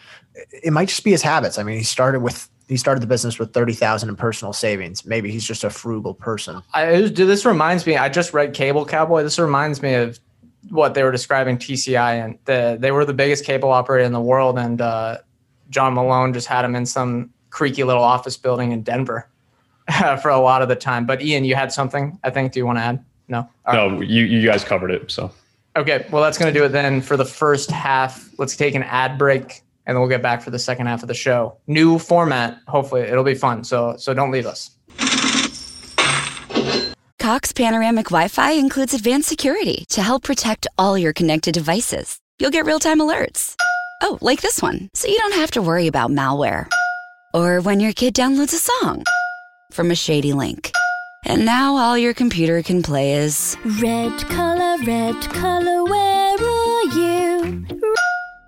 It 0.64 0.74
might 0.74 0.90
just 0.90 1.04
be 1.04 1.12
his 1.12 1.22
habits. 1.22 1.60
I 1.60 1.64
mean, 1.64 1.78
he 1.78 1.84
started 1.84 2.22
with 2.22 2.50
he 2.68 2.78
started 2.78 3.04
the 3.04 3.08
business 3.08 3.38
with 3.38 3.54
thirty 3.54 3.74
thousand 3.74 4.10
in 4.10 4.16
personal 4.16 4.54
savings. 4.54 5.06
Maybe 5.06 5.32
he's 5.32 5.46
just 5.46 5.64
a 5.64 5.70
frugal 5.70 6.16
person. 6.16 6.62
I 6.74 7.02
this 7.02 7.46
reminds 7.46 7.86
me. 7.86 7.98
I 7.98 8.10
just 8.10 8.34
read 8.34 8.54
Cable 8.54 8.86
Cowboy. 8.86 9.24
This 9.24 9.38
reminds 9.38 9.82
me 9.82 9.94
of 9.94 10.20
what 10.70 10.94
they 10.94 11.04
were 11.04 11.12
describing 11.12 11.58
TCI 11.58 12.24
and 12.24 12.40
the, 12.46 12.78
they 12.80 12.92
were 12.92 13.04
the 13.04 13.14
biggest 13.14 13.44
cable 13.46 13.70
operator 13.70 14.06
in 14.06 14.14
the 14.14 14.22
world, 14.22 14.58
and 14.58 14.82
uh, 14.82 15.18
John 15.70 15.94
Malone 15.94 16.34
just 16.34 16.48
had 16.48 16.66
him 16.66 16.76
in 16.76 16.86
some 16.86 17.32
creaky 17.50 17.84
little 17.84 18.04
office 18.04 18.38
building 18.38 18.72
in 18.72 18.82
Denver 18.82 19.30
for 20.22 20.30
a 20.30 20.40
lot 20.40 20.62
of 20.62 20.70
the 20.70 20.76
time. 20.76 21.06
But 21.06 21.22
Ian, 21.22 21.46
you 21.46 21.56
had 21.56 21.72
something 21.72 22.20
I 22.24 22.30
think. 22.30 22.52
Do 22.54 22.60
you 22.60 22.66
want 22.66 22.78
to 22.78 22.84
add? 22.84 23.04
No. 23.28 23.50
All 23.66 23.74
no, 23.74 24.00
right. 24.00 24.08
you 24.08 24.24
you 24.24 24.46
guys 24.48 24.64
covered 24.64 24.92
it. 24.92 25.12
So. 25.12 25.32
Okay, 25.76 26.06
well 26.12 26.22
that's 26.22 26.38
going 26.38 26.54
to 26.54 26.60
do 26.60 26.66
it 26.66 26.70
then 26.70 27.02
for 27.02 27.18
the 27.18 27.26
first 27.26 27.72
half. 27.72 28.30
Let's 28.38 28.56
take 28.56 28.76
an 28.76 28.84
ad 28.84 29.18
break 29.18 29.64
and 29.86 29.96
then 29.96 30.02
we'll 30.02 30.10
get 30.10 30.22
back 30.22 30.42
for 30.42 30.52
the 30.52 30.60
second 30.60 30.86
half 30.86 31.02
of 31.02 31.08
the 31.08 31.14
show. 31.14 31.58
New 31.68 32.00
format. 32.00 32.60
Hopefully, 32.68 33.02
it'll 33.02 33.24
be 33.24 33.36
fun. 33.36 33.64
So 33.64 33.96
so 33.98 34.14
don't 34.14 34.32
leave 34.32 34.46
us. 34.46 34.72
Cox 37.20 37.54
Panoramic 37.54 38.08
Wi-Fi 38.08 38.52
includes 38.52 38.94
advanced 38.94 39.30
security 39.30 39.86
to 39.90 40.02
help 40.02 40.24
protect 40.24 40.68
all 40.78 40.98
your 40.98 41.14
connected 41.14 41.54
devices. 41.54 42.20
You'll 42.38 42.52
get 42.52 42.66
real-time 42.66 43.00
alerts. 43.00 43.56
Oh, 44.02 44.18
like 44.20 44.42
this 44.42 44.62
one, 44.62 44.90
so 44.94 45.08
you 45.08 45.18
don't 45.18 45.36
have 45.36 45.52
to 45.52 45.62
worry 45.62 45.88
about 45.88 46.12
malware. 46.12 46.68
Or 47.34 47.62
when 47.62 47.80
your 47.80 47.94
kid 47.94 48.14
downloads 48.14 48.54
a 48.54 48.58
song 48.58 49.06
from 49.74 49.92
a 49.92 49.96
shady 49.96 50.34
link. 50.34 50.72
And 51.26 51.46
now 51.46 51.76
all 51.78 51.98
your 51.98 52.14
computer 52.14 52.62
can 52.62 52.84
play 52.84 53.14
is 53.14 53.58
Red 53.82 54.18
color, 54.30 54.78
red 54.86 55.20
color, 55.32 55.84
where 55.84 56.36
are 56.36 56.84
you? 56.86 57.66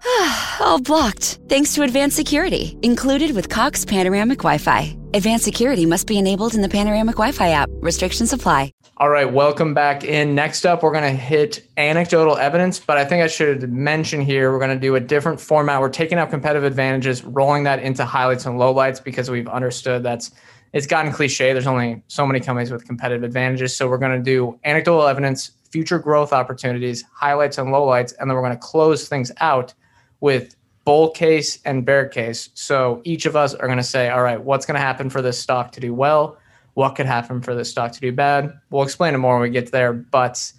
all 0.60 0.82
blocked, 0.82 1.40
thanks 1.50 1.74
to 1.74 1.84
advanced 1.84 2.16
security, 2.16 2.78
included 2.82 3.36
with 3.36 3.50
Cox 3.50 3.86
Panoramic 3.86 4.40
Wi 4.40 4.58
Fi. 4.58 4.96
Advanced 5.14 5.46
security 5.46 5.86
must 5.86 6.08
be 6.08 6.18
enabled 6.18 6.54
in 6.54 6.62
the 6.62 6.70
Panoramic 6.70 7.16
Wi 7.16 7.32
Fi 7.32 7.50
app. 7.50 7.70
Restrictions 7.82 8.34
apply. 8.34 8.72
All 8.98 9.10
right, 9.10 9.32
welcome 9.32 9.74
back 9.74 10.06
in. 10.06 10.36
Next 10.36 10.66
up, 10.66 10.82
we're 10.82 10.94
going 10.94 11.04
to 11.04 11.10
hit 11.10 11.68
anecdotal 11.76 12.38
evidence, 12.38 12.80
but 12.80 12.98
I 12.98 13.04
think 13.04 13.24
I 13.24 13.28
should 13.28 13.70
mention 13.70 14.22
here 14.22 14.54
we're 14.54 14.60
going 14.60 14.70
to 14.70 14.80
do 14.80 14.96
a 14.96 15.02
different 15.02 15.40
format. 15.40 15.82
We're 15.82 15.90
taking 15.90 16.18
out 16.18 16.30
competitive 16.30 16.64
advantages, 16.64 17.22
rolling 17.24 17.64
that 17.64 17.80
into 17.80 18.06
highlights 18.06 18.46
and 18.46 18.58
lowlights 18.58 19.04
because 19.04 19.30
we've 19.30 19.50
understood 19.50 20.04
that's 20.04 20.32
it's 20.76 20.86
gotten 20.86 21.12
cliche. 21.14 21.54
There's 21.54 21.68
only 21.68 22.04
so 22.08 22.28
many 22.28 22.42
companies 22.42 22.70
with 22.70 22.86
competitive 22.86 23.24
advantages. 23.24 23.76
So 23.76 23.88
we're 23.88 23.98
going 23.98 24.12
to 24.18 24.22
do 24.22 24.60
anecdotal 24.66 25.08
evidence, 25.08 25.52
future 25.72 25.98
growth 25.98 26.34
opportunities, 26.34 27.06
highlights 27.14 27.58
and 27.58 27.70
lowlights, 27.70 28.14
and 28.20 28.30
then 28.30 28.36
we're 28.36 28.44
going 28.44 28.52
to 28.52 28.60
close 28.60 29.08
things 29.08 29.32
out 29.40 29.74
with 30.20 30.58
bull 30.84 31.12
case 31.12 31.60
and 31.64 31.86
bear 31.86 32.10
case. 32.10 32.50
So 32.56 33.02
each 33.06 33.26
of 33.26 33.38
us 33.38 33.54
are 33.54 33.68
going 33.68 33.78
to 33.78 33.84
say, 33.84 34.10
all 34.10 34.22
right, 34.22 34.40
what's 34.40 34.66
going 34.66 34.76
to 34.76 34.82
happen 34.82 35.10
for 35.10 35.22
this 35.22 35.40
stock 35.40 35.72
to 35.72 35.80
do 35.80 35.94
well? 35.94 36.38
What 36.74 36.96
could 36.96 37.06
happen 37.06 37.42
for 37.42 37.56
this 37.56 37.70
stock 37.70 37.94
to 37.94 38.02
do 38.02 38.12
bad? 38.12 38.54
We'll 38.70 38.84
explain 38.84 39.16
it 39.16 39.20
more 39.20 39.36
when 39.36 39.44
we 39.44 39.52
get 39.52 39.72
there. 39.72 39.94
But 39.94 40.52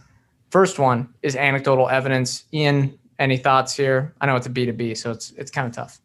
first 0.49 0.79
one 0.79 1.13
is 1.23 1.37
anecdotal 1.37 1.91
evidence. 1.91 2.45
Ian, 2.55 2.99
any 3.19 3.37
thoughts 3.37 3.77
here? 3.77 4.15
I 4.23 4.25
know 4.25 4.37
it's 4.37 4.47
a 4.47 4.51
B2B, 4.51 4.97
so 4.97 5.11
it's 5.11 5.33
it's 5.33 5.51
kind 5.51 5.69
of 5.69 5.75
tough. 5.75 6.01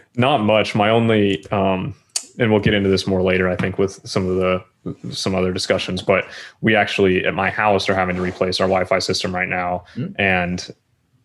Not 0.14 0.38
much. 0.38 0.76
My 0.76 0.90
only 0.90 1.44
um, 1.50 1.96
and 2.40 2.50
we'll 2.50 2.60
get 2.60 2.72
into 2.72 2.88
this 2.88 3.06
more 3.06 3.22
later, 3.22 3.48
I 3.48 3.54
think, 3.54 3.78
with 3.78 4.00
some 4.08 4.26
of 4.26 4.36
the 4.36 4.64
some 5.12 5.34
other 5.34 5.52
discussions. 5.52 6.02
But 6.02 6.24
we 6.62 6.74
actually 6.74 7.24
at 7.26 7.34
my 7.34 7.50
house 7.50 7.88
are 7.88 7.94
having 7.94 8.16
to 8.16 8.22
replace 8.22 8.60
our 8.60 8.66
Wi-Fi 8.66 8.98
system 8.98 9.34
right 9.34 9.48
now, 9.48 9.84
mm-hmm. 9.94 10.18
and 10.18 10.74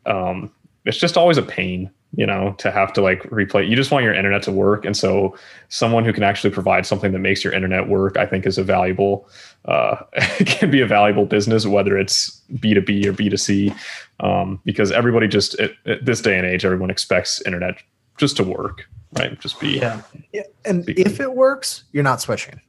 um, 0.05 0.51
it's 0.83 0.97
just 0.97 1.15
always 1.15 1.37
a 1.37 1.41
pain, 1.41 1.89
you 2.15 2.25
know, 2.25 2.53
to 2.57 2.69
have 2.69 2.91
to 2.93 3.01
like 3.01 3.23
replay. 3.23 3.67
You 3.67 3.77
just 3.77 3.91
want 3.91 4.03
your 4.03 4.13
internet 4.13 4.43
to 4.43 4.51
work, 4.51 4.83
and 4.83 4.95
so 4.95 5.37
someone 5.69 6.03
who 6.03 6.11
can 6.11 6.23
actually 6.23 6.51
provide 6.51 6.85
something 6.85 7.13
that 7.13 7.19
makes 7.19 7.45
your 7.45 7.53
internet 7.53 7.87
work, 7.87 8.17
I 8.17 8.25
think, 8.25 8.45
is 8.45 8.57
a 8.57 8.63
valuable. 8.63 9.27
Uh, 9.63 9.95
can 10.45 10.69
be 10.69 10.81
a 10.81 10.85
valuable 10.85 11.25
business, 11.25 11.65
whether 11.65 11.97
it's 11.97 12.41
B 12.59 12.73
two 12.73 12.81
B 12.81 13.07
or 13.07 13.13
B 13.13 13.29
two 13.29 13.37
C, 13.37 13.73
um, 14.19 14.59
because 14.65 14.91
everybody 14.91 15.29
just 15.29 15.57
at, 15.61 15.71
at 15.85 16.03
this 16.05 16.19
day 16.19 16.37
and 16.37 16.45
age, 16.45 16.65
everyone 16.65 16.89
expects 16.89 17.41
internet 17.43 17.81
just 18.17 18.35
to 18.35 18.43
work 18.43 18.85
right? 19.17 19.39
Just 19.39 19.59
be 19.59 19.77
yeah. 19.79 20.01
yeah. 20.33 20.43
And 20.65 20.85
be 20.85 20.99
if 20.99 21.19
it 21.19 21.33
works, 21.33 21.83
you're 21.91 22.03
not 22.03 22.21
switching. 22.21 22.59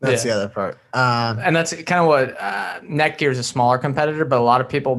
That's 0.00 0.24
yeah. 0.24 0.34
the 0.34 0.40
other 0.40 0.48
part. 0.48 0.74
Um, 0.92 1.38
and 1.42 1.56
that's 1.56 1.72
kind 1.84 2.00
of 2.00 2.06
what 2.06 2.36
uh, 2.38 2.80
Netgear 2.80 3.30
is 3.30 3.38
a 3.38 3.42
smaller 3.42 3.78
competitor, 3.78 4.24
but 4.24 4.38
a 4.38 4.42
lot 4.42 4.60
of 4.60 4.68
people, 4.68 4.92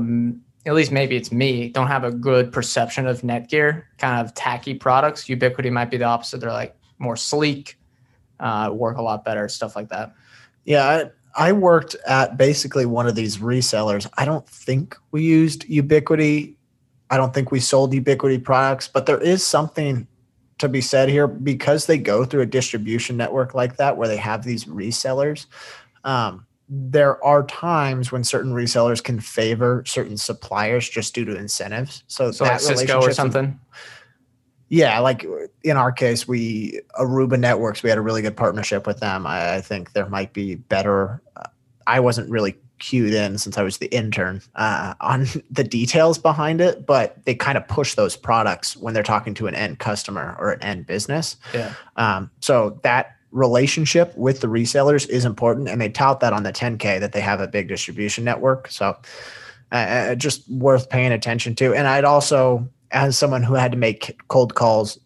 at 0.66 0.74
least 0.74 0.92
maybe 0.92 1.16
it's 1.16 1.32
me, 1.32 1.70
don't 1.70 1.88
have 1.88 2.04
a 2.04 2.12
good 2.12 2.52
perception 2.52 3.06
of 3.06 3.22
Netgear. 3.22 3.84
Kind 4.00 4.26
of 4.26 4.34
tacky 4.34 4.74
products. 4.74 5.26
Ubiquiti 5.26 5.72
might 5.72 5.92
be 5.92 5.98
the 5.98 6.06
opposite. 6.06 6.40
They're 6.40 6.52
like 6.52 6.76
more 6.98 7.16
sleek, 7.16 7.78
uh, 8.40 8.72
work 8.74 8.98
a 8.98 9.02
lot 9.02 9.24
better, 9.24 9.48
stuff 9.48 9.76
like 9.76 9.90
that. 9.90 10.14
Yeah, 10.64 11.12
I, 11.36 11.50
I 11.50 11.52
worked 11.52 11.96
at 12.08 12.38
basically 12.38 12.86
one 12.86 13.08
of 13.08 13.14
these 13.14 13.38
resellers. 13.38 14.10
I 14.18 14.26
don't 14.26 14.48
think 14.48 14.98
we 15.12 15.22
used 15.22 15.68
Ubiquiti. 15.68 16.56
I 17.12 17.18
don't 17.18 17.34
think 17.34 17.52
we 17.52 17.60
sold 17.60 17.94
Ubiquiti 17.94 18.44
products, 18.44 18.88
but 18.88 19.06
there 19.06 19.22
is 19.22 19.46
something 19.46 20.08
to 20.58 20.70
be 20.70 20.82
said 20.82 21.10
here 21.10 21.28
because 21.28 21.86
they 21.86 21.98
go 21.98 22.26
through 22.26 22.42
a 22.42 22.46
distribution 22.46 23.18
network 23.18 23.54
like 23.54 23.78
that 23.78 23.98
where 23.98 24.08
they 24.08 24.18
have 24.18 24.44
these 24.44 24.66
resellers. 24.66 25.48
Um, 26.04 26.46
there 26.68 27.24
are 27.24 27.46
times 27.46 28.12
when 28.12 28.24
certain 28.24 28.54
resellers 28.54 29.04
can 29.04 29.20
favor 29.20 29.84
certain 29.86 30.18
suppliers 30.18 30.90
just 30.90 31.14
due 31.14 31.26
to 31.26 31.36
incentives. 31.36 32.04
So, 32.08 32.32
so 32.32 32.46
like 32.46 32.60
Cisco 32.60 33.02
or 33.02 33.12
something. 33.12 33.60
Yeah, 34.70 34.98
like 35.00 35.26
in 35.64 35.78
our 35.78 35.92
case, 35.92 36.28
we 36.28 36.82
Aruba 37.00 37.40
Networks, 37.40 37.84
we 37.84 37.90
had 37.90 38.00
a 38.00 38.02
really 38.02 38.24
good 38.24 38.36
partnership 38.36 38.88
with 38.88 39.00
them. 39.00 39.28
I, 39.28 39.56
I 39.56 39.62
think 39.62 39.94
there 39.94 40.10
might 40.10 40.34
be 40.34 40.56
better. 40.56 41.22
Uh, 41.36 41.44
I 41.86 42.00
wasn't 42.00 42.32
really 42.32 42.58
cued 42.80 43.14
in 43.14 43.38
since 43.38 43.58
I 43.58 43.64
was 43.64 43.78
the 43.78 43.88
intern 43.88 44.42
uh, 44.56 44.94
on 45.02 45.28
the 45.50 45.64
details 45.64 46.18
behind 46.18 46.62
it, 46.62 46.86
but 46.86 47.24
they 47.26 47.36
kind 47.36 47.58
of 47.58 47.68
push 47.68 47.96
those 47.96 48.16
products 48.16 48.76
when 48.78 48.94
they're 48.94 49.04
talking 49.04 49.34
to 49.36 49.48
an 49.48 49.56
end 49.56 49.80
customer 49.80 50.36
or 50.40 50.52
an 50.52 50.64
end 50.64 50.86
business. 50.86 51.38
Yeah. 51.54 51.74
Um, 51.96 52.32
so 52.40 52.80
that 52.84 53.16
relationship 53.32 54.16
with 54.18 54.42
the 54.42 54.48
resellers 54.48 55.08
is 55.10 55.26
important, 55.26 55.68
and 55.68 55.82
they 55.82 55.90
tout 55.90 56.20
that 56.22 56.34
on 56.34 56.44
the 56.44 56.54
10K 56.54 57.00
that 57.00 57.12
they 57.12 57.22
have 57.22 57.42
a 57.42 57.48
big 57.48 57.68
distribution 57.68 58.24
network. 58.24 58.70
So 58.70 58.98
uh, 59.72 59.76
uh 59.76 60.16
just 60.16 60.50
worth 60.50 60.90
paying 60.90 61.12
attention 61.12 61.56
to. 61.56 61.74
And 61.74 61.88
I'd 61.88 62.06
also, 62.06 62.68
as 62.92 63.18
someone 63.18 63.44
who 63.44 63.56
had 63.56 63.72
to 63.72 63.78
make 63.78 64.20
cold 64.28 64.56
calls 64.56 65.00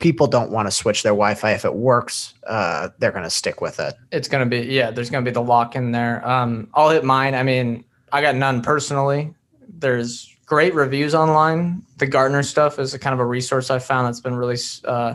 people 0.00 0.26
don't 0.26 0.50
want 0.50 0.66
to 0.66 0.72
switch 0.72 1.02
their 1.02 1.12
Wi-Fi. 1.12 1.52
If 1.52 1.64
it 1.64 1.74
works, 1.74 2.34
uh, 2.46 2.88
they're 2.98 3.12
going 3.12 3.24
to 3.24 3.30
stick 3.30 3.60
with 3.60 3.78
it. 3.78 3.94
It's 4.10 4.28
going 4.28 4.42
to 4.42 4.50
be 4.50 4.66
yeah. 4.66 4.90
There's 4.90 5.10
going 5.10 5.24
to 5.24 5.30
be 5.30 5.32
the 5.34 5.42
lock 5.42 5.76
in 5.76 5.92
there. 5.92 6.26
Um, 6.28 6.68
I'll 6.74 6.90
hit 6.90 7.04
mine. 7.04 7.34
I 7.34 7.42
mean, 7.42 7.84
I 8.12 8.20
got 8.20 8.34
none 8.34 8.62
personally. 8.62 9.32
There's 9.68 10.34
great 10.46 10.74
reviews 10.74 11.14
online. 11.14 11.82
The 11.98 12.06
Gartner 12.06 12.42
stuff 12.42 12.78
is 12.78 12.92
a 12.92 12.98
kind 12.98 13.14
of 13.14 13.20
a 13.20 13.24
resource 13.24 13.70
I 13.70 13.78
found 13.78 14.08
that's 14.08 14.20
been 14.20 14.34
really 14.34 14.58
uh, 14.84 15.14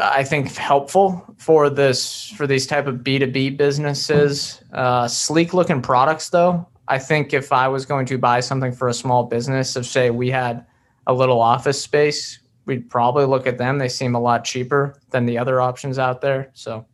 I 0.00 0.24
think 0.24 0.54
helpful 0.54 1.24
for 1.38 1.70
this 1.70 2.30
for 2.36 2.46
these 2.46 2.66
type 2.66 2.86
of 2.86 3.02
B 3.02 3.18
two 3.18 3.26
B 3.26 3.50
businesses. 3.50 4.62
Uh, 4.72 5.08
sleek 5.08 5.52
looking 5.52 5.82
products, 5.82 6.30
though. 6.30 6.66
I 6.88 6.98
think 6.98 7.34
if 7.34 7.52
I 7.52 7.68
was 7.68 7.84
going 7.84 8.06
to 8.06 8.18
buy 8.18 8.40
something 8.40 8.72
for 8.72 8.88
a 8.88 8.94
small 8.94 9.24
business, 9.24 9.76
if 9.76 9.84
say 9.84 10.10
we 10.10 10.30
had 10.30 10.64
a 11.06 11.12
little 11.12 11.40
office 11.40 11.80
space, 11.80 12.38
we'd 12.68 12.88
probably 12.88 13.24
look 13.24 13.46
at 13.48 13.58
them. 13.58 13.78
They 13.78 13.88
seem 13.88 14.14
a 14.14 14.20
lot 14.20 14.44
cheaper 14.44 14.94
than 15.10 15.26
the 15.26 15.38
other 15.38 15.60
options 15.60 15.98
out 15.98 16.20
there. 16.20 16.50
So 16.52 16.86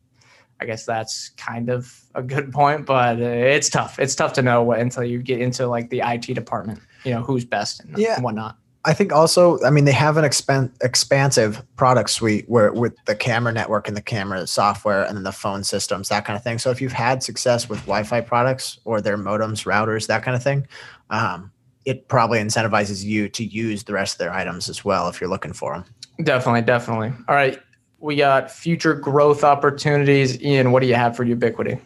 I 0.60 0.64
guess 0.64 0.87
that's 0.87 1.30
kind 1.30 1.68
of 1.68 1.92
a 2.14 2.22
good 2.22 2.52
point, 2.52 2.87
but 2.87 3.18
it's 3.18 3.68
tough. 3.68 3.98
It's 3.98 4.14
tough 4.14 4.32
to 4.34 4.42
know 4.42 4.62
what 4.62 4.78
until 4.78 5.04
you 5.04 5.18
get 5.20 5.40
into 5.40 5.66
like 5.66 5.90
the 5.90 6.00
IT 6.02 6.32
department, 6.32 6.80
you 7.04 7.12
know, 7.12 7.20
who's 7.22 7.44
best 7.44 7.80
and 7.84 7.98
Yeah. 7.98 8.18
whatnot. 8.20 8.56
I 8.87 8.92
think 8.92 9.12
also, 9.12 9.58
I 9.64 9.70
mean, 9.70 9.87
they 9.87 9.92
have 9.92 10.16
an 10.18 10.24
expan- 10.24 10.70
expansive 10.82 11.62
product 11.76 12.10
suite 12.10 12.44
where 12.48 12.70
with 12.72 12.94
the 13.06 13.16
camera 13.16 13.50
network 13.50 13.88
and 13.88 13.96
the 13.96 14.02
camera 14.02 14.46
software 14.46 15.04
and 15.04 15.16
then 15.16 15.24
the 15.24 15.32
phone 15.32 15.64
systems, 15.64 16.08
that 16.10 16.24
kind 16.26 16.37
of 16.37 16.42
thing. 16.44 16.58
So 16.58 16.70
if 16.70 16.80
you've 16.82 16.92
had 16.92 17.22
success 17.22 17.68
with 17.68 17.80
Wi-Fi 17.80 18.20
products 18.20 18.78
or 18.84 19.00
their 19.00 19.16
modems, 19.16 19.64
routers, 19.64 20.06
that 20.06 20.22
kind 20.22 20.37
of 20.37 20.42
thing, 20.42 20.66
um, 21.10 21.50
it 21.85 22.09
probably 22.09 22.38
incentivizes 22.38 23.05
you 23.05 23.29
to 23.29 23.44
use 23.44 23.85
the 23.85 23.92
rest 23.92 24.14
of 24.14 24.18
their 24.18 24.33
items 24.33 24.68
as 24.68 24.85
well 24.85 25.09
if 25.09 25.20
you're 25.20 25.31
looking 25.31 25.53
for 25.53 25.75
them. 25.75 25.85
Definitely, 26.25 26.62
definitely. 26.62 27.12
All 27.29 27.35
right. 27.35 27.61
We 27.99 28.16
got 28.16 28.51
future 28.51 28.94
growth 28.94 29.44
opportunities. 29.44 30.40
Ian, 30.42 30.73
what 30.73 30.81
do 30.81 30.87
you 30.87 30.94
have 30.94 31.16
for 31.16 31.25
Ubiquiti? 31.25 31.81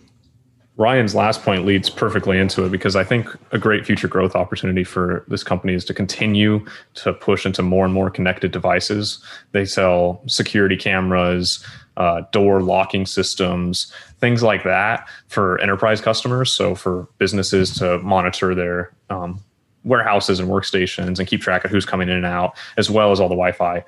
Ryan's 0.78 1.12
last 1.12 1.42
point 1.42 1.66
leads 1.66 1.90
perfectly 1.90 2.38
into 2.38 2.64
it 2.64 2.70
because 2.70 2.94
I 2.94 3.02
think 3.02 3.28
a 3.50 3.58
great 3.58 3.84
future 3.84 4.06
growth 4.06 4.36
opportunity 4.36 4.84
for 4.84 5.24
this 5.26 5.42
company 5.42 5.74
is 5.74 5.84
to 5.86 5.94
continue 5.94 6.64
to 6.94 7.12
push 7.12 7.44
into 7.44 7.62
more 7.62 7.84
and 7.84 7.92
more 7.92 8.10
connected 8.10 8.52
devices. 8.52 9.22
They 9.50 9.64
sell 9.64 10.22
security 10.26 10.76
cameras, 10.76 11.64
uh, 11.96 12.22
door 12.30 12.62
locking 12.62 13.06
systems, 13.06 13.92
things 14.20 14.44
like 14.44 14.62
that 14.62 15.08
for 15.26 15.60
enterprise 15.60 16.00
customers. 16.00 16.52
So 16.52 16.76
for 16.76 17.08
businesses 17.18 17.74
to 17.78 17.98
monitor 17.98 18.54
their 18.54 18.94
um, 19.10 19.42
warehouses 19.88 20.38
and 20.38 20.48
workstations 20.48 21.18
and 21.18 21.26
keep 21.26 21.40
track 21.40 21.64
of 21.64 21.70
who's 21.70 21.84
coming 21.84 22.08
in 22.08 22.16
and 22.16 22.26
out, 22.26 22.56
as 22.76 22.90
well 22.90 23.10
as 23.10 23.20
all 23.20 23.28
the 23.28 23.34
Wi-Fi. 23.34 23.84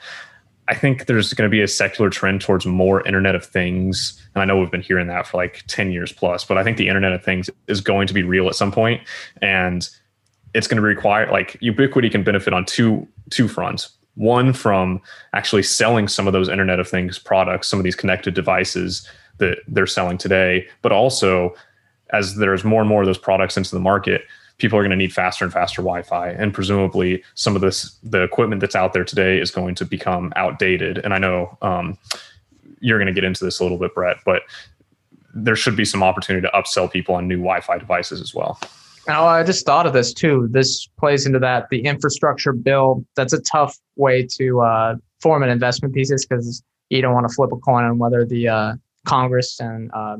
I 0.68 0.74
think 0.74 1.06
there's 1.06 1.32
going 1.32 1.48
to 1.48 1.50
be 1.50 1.62
a 1.62 1.68
secular 1.68 2.10
trend 2.10 2.40
towards 2.40 2.64
more 2.64 3.06
Internet 3.06 3.34
of 3.34 3.44
Things. 3.44 4.20
And 4.34 4.42
I 4.42 4.44
know 4.44 4.56
we've 4.56 4.70
been 4.70 4.82
hearing 4.82 5.08
that 5.08 5.26
for 5.26 5.36
like 5.36 5.64
10 5.66 5.90
years 5.90 6.12
plus, 6.12 6.44
but 6.44 6.58
I 6.58 6.64
think 6.64 6.76
the 6.76 6.86
Internet 6.86 7.12
of 7.12 7.24
Things 7.24 7.50
is 7.66 7.80
going 7.80 8.06
to 8.06 8.14
be 8.14 8.22
real 8.22 8.48
at 8.48 8.54
some 8.54 8.70
point, 8.70 9.02
And 9.42 9.88
it's 10.54 10.66
going 10.66 10.76
to 10.76 10.82
require 10.82 11.30
like 11.30 11.52
Ubiquiti 11.60 12.10
can 12.10 12.22
benefit 12.22 12.52
on 12.52 12.64
two 12.64 13.06
two 13.30 13.46
fronts. 13.48 13.90
One 14.14 14.52
from 14.52 15.00
actually 15.32 15.62
selling 15.62 16.08
some 16.08 16.26
of 16.26 16.32
those 16.32 16.48
Internet 16.48 16.80
of 16.80 16.88
Things 16.88 17.18
products, 17.18 17.68
some 17.68 17.78
of 17.78 17.84
these 17.84 17.94
connected 17.96 18.34
devices 18.34 19.08
that 19.38 19.58
they're 19.68 19.86
selling 19.86 20.18
today, 20.18 20.66
but 20.82 20.92
also 20.92 21.54
as 22.12 22.36
there's 22.36 22.64
more 22.64 22.80
and 22.80 22.88
more 22.88 23.02
of 23.02 23.06
those 23.06 23.18
products 23.18 23.56
into 23.56 23.70
the 23.70 23.80
market, 23.80 24.22
people 24.60 24.78
are 24.78 24.82
going 24.82 24.90
to 24.90 24.96
need 24.96 25.12
faster 25.12 25.44
and 25.44 25.52
faster 25.52 25.82
Wi-Fi, 25.82 26.30
and 26.30 26.54
presumably 26.54 27.22
some 27.34 27.56
of 27.56 27.62
this 27.62 27.98
the 28.02 28.22
equipment 28.22 28.60
that's 28.60 28.76
out 28.76 28.92
there 28.92 29.04
today 29.04 29.38
is 29.38 29.50
going 29.50 29.74
to 29.76 29.84
become 29.84 30.32
outdated. 30.36 30.98
And 30.98 31.12
I 31.12 31.18
know 31.18 31.56
um, 31.62 31.98
you're 32.80 32.98
going 32.98 33.06
to 33.06 33.12
get 33.12 33.24
into 33.24 33.44
this 33.44 33.60
a 33.60 33.62
little 33.62 33.78
bit, 33.78 33.94
Brett, 33.94 34.18
but 34.24 34.42
there 35.34 35.56
should 35.56 35.76
be 35.76 35.84
some 35.84 36.02
opportunity 36.02 36.46
to 36.46 36.52
upsell 36.52 36.90
people 36.90 37.14
on 37.14 37.26
new 37.26 37.38
Wi-Fi 37.38 37.78
devices 37.78 38.20
as 38.20 38.34
well. 38.34 38.58
Oh, 39.08 39.26
I 39.26 39.42
just 39.42 39.64
thought 39.64 39.86
of 39.86 39.92
this 39.92 40.12
too. 40.12 40.48
This 40.50 40.86
plays 40.98 41.26
into 41.26 41.38
that 41.38 41.68
the 41.70 41.80
infrastructure 41.84 42.52
bill. 42.52 43.04
That's 43.16 43.32
a 43.32 43.40
tough 43.40 43.76
way 43.96 44.26
to 44.38 44.60
uh, 44.60 44.96
form 45.20 45.42
an 45.42 45.48
investment 45.48 45.94
thesis 45.94 46.26
because 46.26 46.62
you 46.90 47.00
don't 47.00 47.14
want 47.14 47.28
to 47.28 47.34
flip 47.34 47.50
a 47.52 47.56
coin 47.56 47.84
on 47.84 47.98
whether 47.98 48.24
the 48.24 48.48
uh, 48.48 48.74
Congress 49.06 49.58
and 49.60 49.90
uh, 49.94 50.16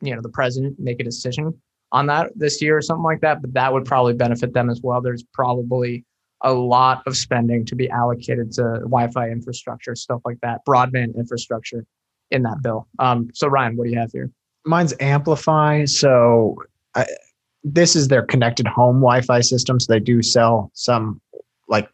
you 0.00 0.14
know 0.14 0.22
the 0.22 0.28
president 0.28 0.78
make 0.78 1.00
a 1.00 1.04
decision 1.04 1.60
on 1.92 2.06
that 2.06 2.30
this 2.36 2.60
year 2.62 2.76
or 2.76 2.82
something 2.82 3.04
like 3.04 3.20
that. 3.20 3.40
But 3.42 3.54
that 3.54 3.72
would 3.72 3.84
probably 3.84 4.14
benefit 4.14 4.52
them 4.52 4.70
as 4.70 4.80
well. 4.82 5.00
There's 5.00 5.24
probably 5.34 6.04
a 6.42 6.52
lot 6.52 7.02
of 7.06 7.16
spending 7.16 7.66
to 7.66 7.74
be 7.74 7.88
allocated 7.90 8.52
to 8.52 8.62
Wi-Fi 8.80 9.30
infrastructure, 9.30 9.94
stuff 9.94 10.22
like 10.24 10.40
that, 10.40 10.60
broadband 10.66 11.16
infrastructure 11.16 11.84
in 12.30 12.42
that 12.42 12.62
bill. 12.62 12.86
Um, 12.98 13.28
so 13.34 13.48
Ryan, 13.48 13.76
what 13.76 13.84
do 13.84 13.90
you 13.90 13.98
have 13.98 14.12
here? 14.12 14.30
Mine's 14.64 14.94
AmpliFi. 14.94 15.88
So 15.88 16.56
I, 16.94 17.06
this 17.62 17.94
is 17.94 18.08
their 18.08 18.22
connected 18.22 18.66
home 18.66 18.96
Wi-Fi 18.96 19.40
system. 19.40 19.78
So 19.80 19.92
they 19.92 20.00
do 20.00 20.22
sell 20.22 20.70
some 20.74 21.20
like 21.68 21.88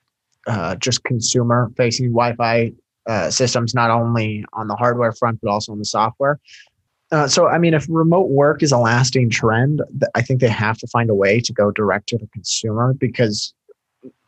uh, 0.46 0.76
just 0.76 1.02
consumer 1.04 1.72
facing 1.76 2.12
Wi-Fi 2.12 2.72
uh, 3.06 3.30
systems, 3.30 3.74
not 3.74 3.90
only 3.90 4.44
on 4.52 4.68
the 4.68 4.76
hardware 4.76 5.12
front 5.12 5.40
but 5.42 5.50
also 5.50 5.72
on 5.72 5.78
the 5.78 5.84
software. 5.84 6.40
Uh, 7.12 7.28
so 7.28 7.46
I 7.46 7.58
mean, 7.58 7.72
if 7.74 7.86
remote 7.88 8.28
work 8.30 8.62
is 8.62 8.72
a 8.72 8.78
lasting 8.78 9.30
trend, 9.30 9.82
I 10.14 10.22
think 10.22 10.40
they 10.40 10.48
have 10.48 10.78
to 10.78 10.86
find 10.88 11.08
a 11.08 11.14
way 11.14 11.40
to 11.40 11.52
go 11.52 11.70
direct 11.70 12.08
to 12.08 12.18
the 12.18 12.26
consumer 12.28 12.94
because 12.94 13.54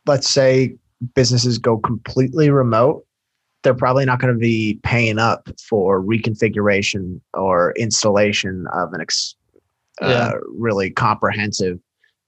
let's 0.05 0.29
say 0.29 0.75
businesses 1.13 1.57
go 1.57 1.77
completely 1.77 2.49
remote 2.49 3.05
they're 3.63 3.73
probably 3.73 4.05
not 4.05 4.19
going 4.19 4.33
to 4.33 4.39
be 4.39 4.79
paying 4.83 5.19
up 5.19 5.49
for 5.67 6.01
reconfiguration 6.01 7.19
or 7.33 7.73
installation 7.73 8.67
of 8.73 8.93
an 8.93 9.01
ex, 9.01 9.35
Yeah. 10.01 10.07
uh, 10.07 10.31
really 10.47 10.91
comprehensive. 10.91 11.79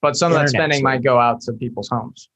but 0.01 0.15
some 0.15 0.31
of 0.31 0.39
that 0.39 0.49
spending 0.49 0.79
so- 0.79 0.83
might 0.83 1.03
go 1.03 1.19
out 1.19 1.41
to 1.41 1.53
people's 1.53 1.87
homes 1.87 2.27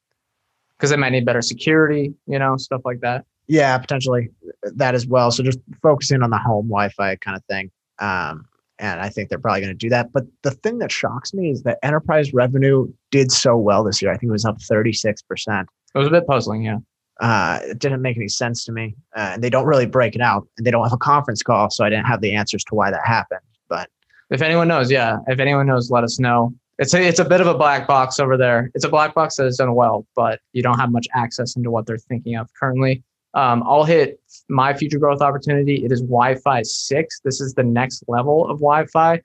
because 0.78 0.92
they 0.92 0.98
might 0.98 1.10
need 1.10 1.26
better 1.26 1.42
security, 1.42 2.14
you 2.28 2.38
know, 2.38 2.58
stuff 2.58 2.82
like 2.86 3.00
that. 3.02 3.26
Yeah, 3.48 3.78
potentially 3.78 4.30
that 4.64 4.96
as 4.96 5.06
well. 5.08 5.32
So 5.32 5.44
just 5.44 5.60
focusing 5.82 6.24
on 6.24 6.30
the 6.30 6.38
home 6.38 6.68
Wi-Fi 6.68 7.16
kind 7.18 7.36
of 7.36 7.44
thing. 7.46 7.72
Um, 8.00 8.46
and 8.80 9.00
I 9.00 9.10
think 9.10 9.30
they're 9.30 9.40
probably 9.40 9.62
going 9.62 9.74
to 9.74 9.78
do 9.78 9.90
that. 9.90 10.12
But 10.12 10.26
the 10.44 10.52
thing 10.52 10.80
that 10.80 10.92
shocks 10.92 11.34
me 11.34 11.50
is 11.52 11.64
that 11.64 11.80
enterprise 11.82 12.34
revenue 12.34 12.92
did 13.12 13.32
so 13.32 13.56
well 13.56 13.84
this 13.84 14.02
year. 14.02 14.12
I 14.12 14.18
think 14.18 14.30
it 14.30 14.34
was 14.34 14.46
up 14.46 14.58
36%. 14.60 15.16
It 15.62 15.98
was 15.98 16.08
a 16.08 16.12
bit 16.12 16.28
puzzling, 16.28 16.64
yeah. 16.64 16.80
Uh, 17.22 17.60
it 17.64 17.80
didn't 17.80 18.02
make 18.02 18.18
any 18.18 18.28
sense 18.28 18.66
to 18.66 18.74
me. 18.74 18.96
Uh, 19.16 19.32
and 19.34 19.44
they 19.44 19.50
don't 19.50 19.66
really 19.66 19.86
break 19.86 20.16
it 20.16 20.22
out. 20.22 20.46
And 20.58 20.68
they 20.68 20.72
don't 20.72 20.84
have 20.84 20.92
a 20.92 20.98
conference 20.98 21.42
call. 21.42 21.70
So 21.70 21.86
I 21.86 21.90
didn't 21.90 22.06
have 22.06 22.20
the 22.20 22.36
answers 22.36 22.64
to 22.66 22.76
why 22.76 22.92
that 22.92 23.06
happened. 23.06 23.40
But 23.70 23.90
If 24.30 24.42
anyone 24.42 24.68
knows, 24.68 24.92
yeah, 24.92 25.20
if 25.28 25.40
anyone 25.40 25.68
knows, 25.68 25.90
let 25.90 26.04
us 26.04 26.20
know. 26.20 26.54
It's 26.78 26.94
a, 26.94 27.02
it's 27.02 27.20
a 27.20 27.26
bit 27.26 27.40
of 27.40 27.48
a 27.48 27.54
black 27.54 27.88
box 27.88 28.20
over 28.20 28.36
there. 28.36 28.70
It's 28.76 28.84
a 28.84 28.90
black 28.90 29.16
box 29.16 29.38
that 29.38 29.46
has 29.46 29.56
done 29.56 29.74
well, 29.76 30.06
but 30.14 30.42
you 30.52 30.62
don't 30.62 30.78
have 30.78 30.92
much 30.92 31.08
access 31.14 31.56
into 31.56 31.72
what 31.72 31.86
they're 31.86 31.98
thinking 31.98 32.36
of 32.36 32.50
currently. 32.60 33.02
Um, 33.36 33.64
I'll 33.66 33.84
hit 33.84 34.20
my 34.50 34.74
future 34.74 34.98
growth 34.98 35.22
opportunity. 35.22 35.84
It 35.84 35.92
is 35.92 36.02
Wi-Fi 36.02 36.62
six. 36.64 37.20
This 37.24 37.42
is 37.42 37.54
the 37.54 37.64
next 37.64 38.04
level 38.08 38.50
of 38.50 38.60
Wi-Fi. 38.60 39.22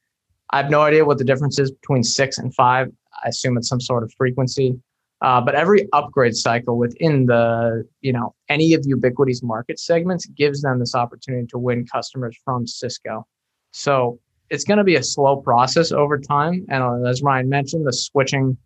I 0.51 0.57
have 0.57 0.69
no 0.69 0.83
idea 0.83 1.05
what 1.05 1.19
the 1.19 1.25
difference 1.25 1.59
is 1.61 1.71
between 1.71 2.03
six 2.03 2.39
and 2.39 2.53
five. 2.55 2.91
I 3.25 3.29
assume 3.29 3.57
it's 3.57 3.69
some 3.69 3.81
sort 3.81 4.03
of 4.03 4.13
frequency. 4.19 4.75
Uh, 5.23 5.41
but 5.41 5.55
every 5.55 5.87
upgrade 5.93 6.35
cycle 6.35 6.77
within 6.79 7.27
the, 7.27 7.87
you 8.01 8.13
know, 8.13 8.35
any 8.49 8.75
of 8.75 8.83
Ubiquiti's 8.83 9.43
market 9.43 9.79
segments 9.79 10.27
gives 10.27 10.63
them 10.63 10.79
this 10.79 10.95
opportunity 10.95 11.47
to 11.47 11.59
win 11.59 11.87
customers 11.87 12.37
from 12.45 12.67
Cisco. 12.67 13.27
So 13.71 14.19
it's 14.49 14.65
going 14.65 14.79
to 14.79 14.85
be 14.85 14.97
a 14.97 15.03
slow 15.03 15.37
process 15.37 15.93
over 15.93 16.19
time. 16.19 16.65
And 16.69 16.83
uh, 16.83 17.09
as 17.09 17.23
Ryan 17.23 17.49
mentioned, 17.49 17.87
the 17.87 17.93
switching, 17.93 18.57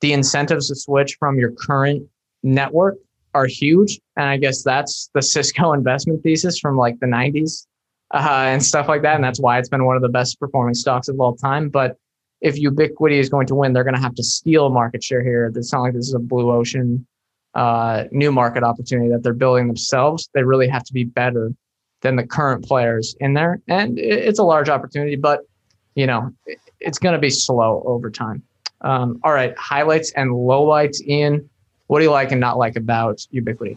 the 0.00 0.12
incentives 0.12 0.68
to 0.68 0.76
switch 0.76 1.16
from 1.18 1.38
your 1.38 1.52
current 1.52 2.06
network 2.42 2.96
are 3.38 3.46
huge. 3.46 4.00
And 4.16 4.26
I 4.26 4.36
guess 4.36 4.62
that's 4.62 5.10
the 5.14 5.22
Cisco 5.22 5.72
investment 5.78 6.22
thesis 6.22 6.58
from 6.58 6.76
like 6.76 6.98
the 7.00 7.06
90s 7.06 7.66
uh, 8.12 8.44
and 8.46 8.62
stuff 8.62 8.88
like 8.88 9.02
that. 9.02 9.14
And 9.14 9.24
that's 9.24 9.40
why 9.40 9.58
it's 9.58 9.68
been 9.68 9.84
one 9.84 9.96
of 9.96 10.02
the 10.02 10.08
best 10.08 10.38
performing 10.40 10.74
stocks 10.74 11.08
of 11.08 11.20
all 11.20 11.36
time. 11.36 11.68
But 11.68 11.96
if 12.40 12.56
Ubiquiti 12.56 13.18
is 13.18 13.28
going 13.28 13.46
to 13.48 13.54
win, 13.54 13.72
they're 13.72 13.84
going 13.84 13.94
to 13.94 14.00
have 14.00 14.14
to 14.14 14.22
steal 14.22 14.70
market 14.70 15.02
share 15.02 15.22
here. 15.22 15.52
It's 15.54 15.72
not 15.72 15.80
like 15.80 15.94
this 15.94 16.08
is 16.08 16.14
a 16.14 16.20
blue 16.20 16.50
ocean 16.50 17.06
uh, 17.54 18.04
new 18.12 18.30
market 18.30 18.62
opportunity 18.62 19.10
that 19.10 19.22
they're 19.22 19.32
building 19.32 19.66
themselves. 19.66 20.28
They 20.34 20.44
really 20.44 20.68
have 20.68 20.84
to 20.84 20.92
be 20.92 21.04
better 21.04 21.52
than 22.02 22.16
the 22.16 22.26
current 22.26 22.64
players 22.64 23.16
in 23.20 23.34
there. 23.34 23.60
And 23.66 23.98
it's 23.98 24.38
a 24.38 24.44
large 24.44 24.68
opportunity, 24.68 25.16
but 25.16 25.40
you 25.94 26.06
know, 26.06 26.30
it's 26.78 26.98
going 26.98 27.14
to 27.14 27.18
be 27.18 27.30
slow 27.30 27.82
over 27.84 28.10
time. 28.10 28.42
Um, 28.82 29.18
all 29.24 29.32
right, 29.32 29.56
highlights 29.58 30.12
and 30.12 30.30
lowlights. 30.30 31.00
Ian, 31.00 31.50
what 31.88 31.98
do 31.98 32.04
you 32.04 32.10
like 32.10 32.30
and 32.30 32.40
not 32.40 32.56
like 32.56 32.76
about 32.76 33.18
Ubiquiti? 33.34 33.76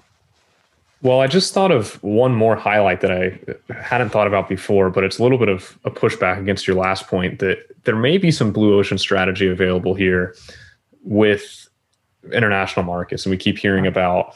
Well, 1.01 1.19
I 1.19 1.27
just 1.27 1.53
thought 1.53 1.71
of 1.71 2.01
one 2.03 2.35
more 2.35 2.55
highlight 2.55 3.01
that 3.01 3.11
I 3.11 3.39
hadn't 3.73 4.11
thought 4.11 4.27
about 4.27 4.47
before, 4.47 4.91
but 4.91 5.03
it's 5.03 5.17
a 5.17 5.23
little 5.23 5.39
bit 5.39 5.49
of 5.49 5.79
a 5.83 5.89
pushback 5.89 6.39
against 6.39 6.67
your 6.67 6.75
last 6.75 7.07
point 7.07 7.39
that 7.39 7.57
there 7.85 7.95
may 7.95 8.19
be 8.19 8.29
some 8.29 8.51
blue 8.51 8.77
ocean 8.77 8.99
strategy 8.99 9.47
available 9.47 9.95
here 9.95 10.35
with 11.03 11.67
international 12.31 12.85
markets. 12.85 13.25
And 13.25 13.31
we 13.31 13.37
keep 13.37 13.57
hearing 13.57 13.87
about 13.87 14.35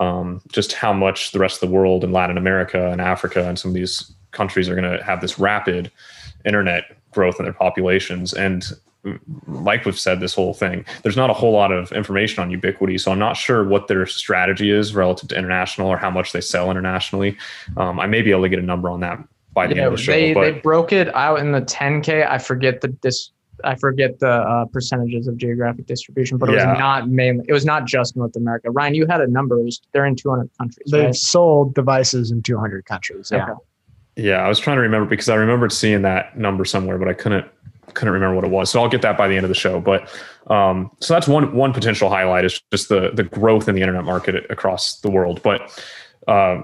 um, 0.00 0.42
just 0.48 0.72
how 0.72 0.92
much 0.92 1.30
the 1.30 1.38
rest 1.38 1.62
of 1.62 1.68
the 1.68 1.74
world 1.74 2.02
and 2.02 2.12
Latin 2.12 2.38
America 2.38 2.90
and 2.90 3.00
Africa 3.00 3.48
and 3.48 3.56
some 3.56 3.70
of 3.70 3.74
these 3.76 4.12
countries 4.32 4.68
are 4.68 4.74
going 4.74 4.90
to 4.90 5.04
have 5.04 5.20
this 5.20 5.38
rapid 5.38 5.92
internet 6.44 6.96
growth 7.12 7.36
in 7.38 7.44
their 7.44 7.52
populations. 7.52 8.32
And 8.32 8.64
like 9.46 9.84
we've 9.84 9.98
said 9.98 10.20
this 10.20 10.34
whole 10.34 10.52
thing 10.52 10.84
there's 11.02 11.16
not 11.16 11.30
a 11.30 11.32
whole 11.32 11.52
lot 11.52 11.72
of 11.72 11.90
information 11.92 12.42
on 12.42 12.50
ubiquiti 12.50 13.00
so 13.00 13.10
i'm 13.10 13.18
not 13.18 13.34
sure 13.36 13.64
what 13.66 13.88
their 13.88 14.04
strategy 14.04 14.70
is 14.70 14.94
relative 14.94 15.28
to 15.28 15.36
international 15.38 15.88
or 15.88 15.96
how 15.96 16.10
much 16.10 16.32
they 16.32 16.40
sell 16.40 16.70
internationally 16.70 17.36
um, 17.78 17.98
i 17.98 18.06
may 18.06 18.20
be 18.20 18.30
able 18.30 18.42
to 18.42 18.48
get 18.48 18.58
a 18.58 18.62
number 18.62 18.90
on 18.90 19.00
that 19.00 19.18
by 19.54 19.66
the 19.66 19.74
Yeah, 19.74 19.82
end 19.84 19.92
of 19.92 19.98
the 19.98 20.02
show 20.04 20.12
they, 20.12 20.34
but 20.34 20.40
they 20.42 20.60
broke 20.60 20.92
it 20.92 21.12
out 21.14 21.40
in 21.40 21.50
the 21.50 21.60
10K. 21.62 22.24
I 22.30 22.38
forget 22.38 22.80
the 22.82 22.88
dis, 22.88 23.32
I 23.64 23.74
forget 23.74 24.20
the 24.20 24.30
uh, 24.30 24.64
percentages 24.66 25.26
of 25.26 25.36
geographic 25.38 25.86
distribution, 25.86 26.38
but 26.38 26.48
it 26.48 26.52
Yeah. 26.52 26.70
was 26.70 26.78
not 26.78 27.08
mainly. 27.10 27.44
It 27.48 27.52
was 27.52 27.64
not 27.64 27.84
just 27.84 28.16
North 28.16 28.36
America. 28.36 28.70
Ryan, 28.70 28.94
you 28.94 29.06
had 29.08 29.20
a 29.20 29.26
number. 29.26 29.58
It 29.58 29.64
was, 29.64 29.80
they're 29.92 30.06
in 30.06 30.14
200 30.14 30.48
countries. 30.56 30.86
They've 30.92 31.06
Right? 31.06 31.14
sold 31.16 31.74
devices 31.74 32.30
in 32.30 32.42
200 32.42 32.84
countries. 32.84 33.30
Yeah. 33.32 33.42
Okay. 33.42 33.52
Yeah, 34.14 34.36
I 34.36 34.48
was 34.48 34.60
trying 34.60 34.76
to 34.76 34.82
remember 34.82 35.08
because 35.08 35.28
I 35.28 35.34
remembered 35.34 35.72
seeing 35.72 36.02
that 36.02 36.38
number 36.38 36.64
somewhere, 36.64 36.96
but 36.96 37.08
I 37.08 37.12
couldn't 37.14 37.46
couldn't 37.94 38.12
remember 38.14 38.34
what 38.34 38.44
it 38.44 38.50
was. 38.50 38.70
So 38.70 38.82
I'll 38.82 38.88
get 38.88 39.02
that 39.02 39.16
by 39.16 39.28
the 39.28 39.36
end 39.36 39.44
of 39.44 39.48
the 39.48 39.54
show. 39.54 39.80
But 39.80 40.08
um, 40.48 40.90
so 41.00 41.14
that's 41.14 41.28
one 41.28 41.54
one 41.54 41.72
potential 41.72 42.08
highlight 42.08 42.44
is 42.44 42.60
just 42.72 42.88
the 42.88 43.10
the 43.12 43.24
growth 43.24 43.68
in 43.68 43.74
the 43.74 43.80
internet 43.80 44.04
market 44.04 44.50
across 44.50 45.00
the 45.00 45.10
world. 45.10 45.40
But 45.42 45.82
uh, 46.28 46.62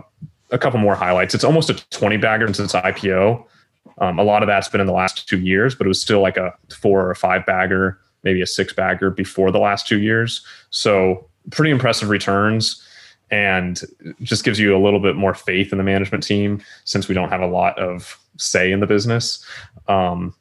a 0.51 0.59
couple 0.59 0.79
more 0.79 0.95
highlights. 0.95 1.35
It's 1.35 1.45
almost 1.45 1.71
a 1.71 1.75
20 1.91 2.17
bagger 2.19 2.53
since 2.53 2.73
IPO. 2.73 3.45
Um, 3.99 4.19
a 4.19 4.23
lot 4.23 4.43
of 4.43 4.47
that's 4.47 4.69
been 4.69 4.81
in 4.81 4.87
the 4.87 4.93
last 4.93 5.29
two 5.29 5.41
years, 5.41 5.75
but 5.75 5.87
it 5.87 5.89
was 5.89 6.01
still 6.01 6.21
like 6.21 6.37
a 6.37 6.55
four 6.71 7.05
or 7.05 7.11
a 7.11 7.17
five 7.17 7.47
bagger, 7.47 7.99
maybe 8.23 8.43
a 8.43 8.47
six 8.47 8.73
bagger 8.73 9.11
before 9.11 9.51
the 9.51 9.59
last 9.59 9.87
two 9.87 10.01
years. 10.01 10.45
So 10.71 11.29
pretty 11.51 11.71
impressive 11.71 12.11
returns 12.11 12.83
and 13.31 13.83
just 14.23 14.45
gives 14.45 14.59
you 14.59 14.77
a 14.77 14.81
little 14.83 15.01
bit 15.01 15.17
more 15.17 15.35
faith 15.35 15.73
in 15.73 15.79
the 15.79 15.85
management 15.85 16.23
team 16.23 16.63
since 16.85 17.09
we 17.09 17.15
don't 17.15 17.31
have 17.31 17.41
a 17.41 17.47
lot 17.47 17.77
of 17.79 18.19
say 18.37 18.71
in 18.71 18.81
the 18.81 18.87
business. 18.87 19.45
Um, 19.89 20.35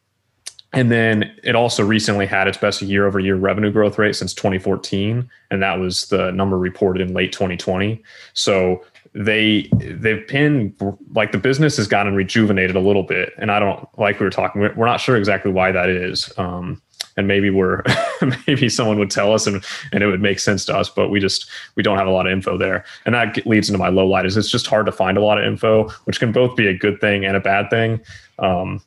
and 0.75 0.91
then 0.91 1.33
it 1.43 1.55
also 1.55 1.85
recently 1.85 2.25
had 2.25 2.47
its 2.47 2.57
best 2.57 2.81
year 2.81 3.07
over 3.07 3.19
year 3.19 3.35
revenue 3.35 3.71
growth 3.71 3.97
rate 3.97 4.15
since 4.15 4.33
2014. 4.33 5.29
And 5.49 5.63
that 5.63 5.79
was 5.79 6.07
the 6.07 6.31
number 6.31 6.57
reported 6.57 7.01
in 7.01 7.13
late 7.13 7.31
2020. 7.31 8.03
So 8.33 8.83
they 9.13 9.69
they've 9.77 10.27
been 10.27 10.75
like 11.13 11.31
the 11.31 11.37
business 11.37 11.77
has 11.77 11.87
gotten 11.87 12.15
rejuvenated 12.15 12.75
a 12.75 12.81
little 12.81 13.03
bit 13.03 13.31
and 13.37 13.49
i 13.49 13.59
don't 13.59 13.87
like 13.97 14.19
we 14.19 14.25
were 14.25 14.29
talking 14.29 14.59
we're, 14.59 14.73
we're 14.75 14.85
not 14.85 14.99
sure 14.99 15.15
exactly 15.15 15.49
why 15.49 15.71
that 15.71 15.89
is 15.89 16.33
um, 16.37 16.81
and 17.15 17.25
maybe 17.25 17.49
we're 17.49 17.81
maybe 18.45 18.67
someone 18.67 18.99
would 18.99 19.09
tell 19.09 19.33
us 19.33 19.47
and 19.47 19.63
and 19.93 20.03
it 20.03 20.07
would 20.07 20.21
make 20.21 20.37
sense 20.37 20.65
to 20.65 20.75
us 20.75 20.89
but 20.89 21.07
we 21.07 21.21
just 21.21 21.49
we 21.75 21.83
don't 21.83 21.97
have 21.97 22.07
a 22.07 22.11
lot 22.11 22.27
of 22.27 22.33
info 22.33 22.57
there 22.57 22.83
and 23.05 23.15
that 23.15 23.47
leads 23.47 23.69
into 23.69 23.79
my 23.79 23.87
low 23.87 24.05
light 24.05 24.25
is 24.25 24.35
it's 24.35 24.49
just 24.49 24.67
hard 24.67 24.85
to 24.85 24.91
find 24.91 25.17
a 25.17 25.21
lot 25.21 25.37
of 25.37 25.45
info 25.45 25.87
which 26.03 26.19
can 26.19 26.33
both 26.33 26.53
be 26.57 26.67
a 26.67 26.77
good 26.77 26.99
thing 26.99 27.23
and 27.23 27.37
a 27.37 27.39
bad 27.39 27.69
thing 27.69 28.01
um, 28.39 28.81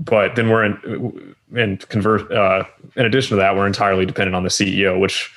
but 0.00 0.34
then 0.34 0.48
we're 0.48 0.64
in 0.64 1.34
and 1.54 1.88
convert 1.88 2.30
uh, 2.32 2.64
in 2.96 3.06
addition 3.06 3.30
to 3.30 3.36
that 3.36 3.54
we're 3.54 3.66
entirely 3.66 4.04
dependent 4.06 4.34
on 4.34 4.42
the 4.42 4.48
ceo 4.48 4.98
which 4.98 5.30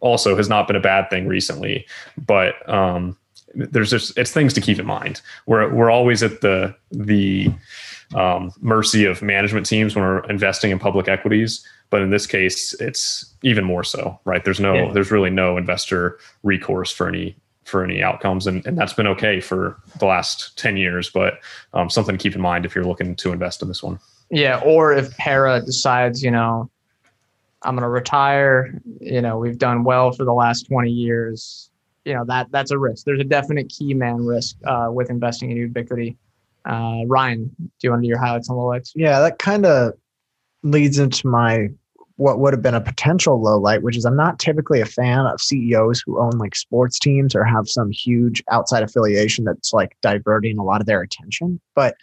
also 0.00 0.36
has 0.36 0.48
not 0.48 0.66
been 0.66 0.76
a 0.76 0.80
bad 0.80 1.08
thing 1.10 1.26
recently. 1.28 1.86
But 2.16 2.68
um, 2.68 3.16
there's 3.54 3.90
just 3.90 4.16
it's 4.18 4.32
things 4.32 4.52
to 4.54 4.60
keep 4.60 4.78
in 4.78 4.86
mind. 4.86 5.20
We're 5.46 5.72
we're 5.72 5.90
always 5.90 6.22
at 6.22 6.40
the 6.40 6.74
the 6.90 7.52
um, 8.14 8.52
mercy 8.60 9.04
of 9.04 9.22
management 9.22 9.66
teams 9.66 9.94
when 9.94 10.04
we're 10.04 10.24
investing 10.24 10.70
in 10.70 10.78
public 10.78 11.06
equities. 11.08 11.64
But 11.90 12.02
in 12.02 12.10
this 12.10 12.26
case 12.26 12.74
it's 12.80 13.32
even 13.42 13.64
more 13.64 13.84
so 13.84 14.18
right? 14.24 14.44
There's 14.44 14.60
no 14.60 14.74
Yeah. 14.74 14.92
there's 14.92 15.10
really 15.10 15.30
no 15.30 15.56
investor 15.56 16.18
recourse 16.42 16.90
for 16.90 17.08
any 17.08 17.36
for 17.70 17.82
any 17.84 18.02
outcomes 18.02 18.46
and, 18.46 18.66
and 18.66 18.76
that's 18.76 18.92
been 18.92 19.06
okay 19.06 19.40
for 19.40 19.78
the 19.98 20.04
last 20.04 20.58
10 20.58 20.76
years 20.76 21.08
but 21.08 21.40
um, 21.72 21.88
something 21.88 22.18
to 22.18 22.22
keep 22.22 22.34
in 22.34 22.40
mind 22.40 22.66
if 22.66 22.74
you're 22.74 22.84
looking 22.84 23.16
to 23.16 23.32
invest 23.32 23.62
in 23.62 23.68
this 23.68 23.82
one 23.82 23.98
Yeah, 24.30 24.60
or 24.64 24.92
if 24.92 25.16
Pera 25.16 25.60
decides, 25.60 26.22
you 26.22 26.30
know, 26.30 26.70
I'm 27.62 27.74
going 27.74 27.82
to 27.82 27.88
retire, 27.88 28.80
you 29.00 29.20
know, 29.20 29.38
we've 29.38 29.58
done 29.58 29.84
well 29.84 30.12
for 30.12 30.24
the 30.24 30.32
last 30.32 30.68
20 30.68 30.90
years, 30.90 31.70
you 32.04 32.14
know, 32.14 32.24
that 32.26 32.50
that's 32.50 32.70
a 32.70 32.78
risk. 32.78 33.04
There's 33.04 33.20
a 33.20 33.24
definite 33.24 33.68
key 33.68 33.92
man 33.92 34.24
risk 34.24 34.56
uh, 34.64 34.88
with 34.90 35.10
investing 35.10 35.50
in 35.50 35.72
Ubiquiti. 35.72 36.16
Uh, 36.64 37.04
Ryan, 37.06 37.54
do 37.58 37.70
you 37.82 37.90
want 37.90 38.02
to 38.02 38.06
do 38.06 38.08
your 38.08 38.18
highlights 38.18 38.48
and 38.48 38.56
lowlights? 38.56 38.92
Yeah, 38.94 39.20
that 39.20 39.38
kind 39.38 39.66
of 39.66 39.94
leads 40.62 40.98
into 40.98 41.26
my 41.26 41.70
what 42.20 42.38
would 42.38 42.52
have 42.52 42.60
been 42.60 42.74
a 42.74 42.82
potential 42.82 43.40
low 43.40 43.58
light, 43.58 43.82
which 43.82 43.96
is 43.96 44.04
I'm 44.04 44.14
not 44.14 44.38
typically 44.38 44.82
a 44.82 44.86
fan 44.86 45.20
of 45.20 45.40
CEOs 45.40 46.02
who 46.04 46.20
own 46.20 46.32
like 46.32 46.54
sports 46.54 46.98
teams 46.98 47.34
or 47.34 47.44
have 47.44 47.66
some 47.66 47.90
huge 47.90 48.42
outside 48.50 48.82
affiliation 48.82 49.44
that's 49.46 49.72
like 49.72 49.96
diverting 50.02 50.58
a 50.58 50.62
lot 50.62 50.82
of 50.82 50.86
their 50.86 51.00
attention. 51.00 51.58
But 51.74 51.96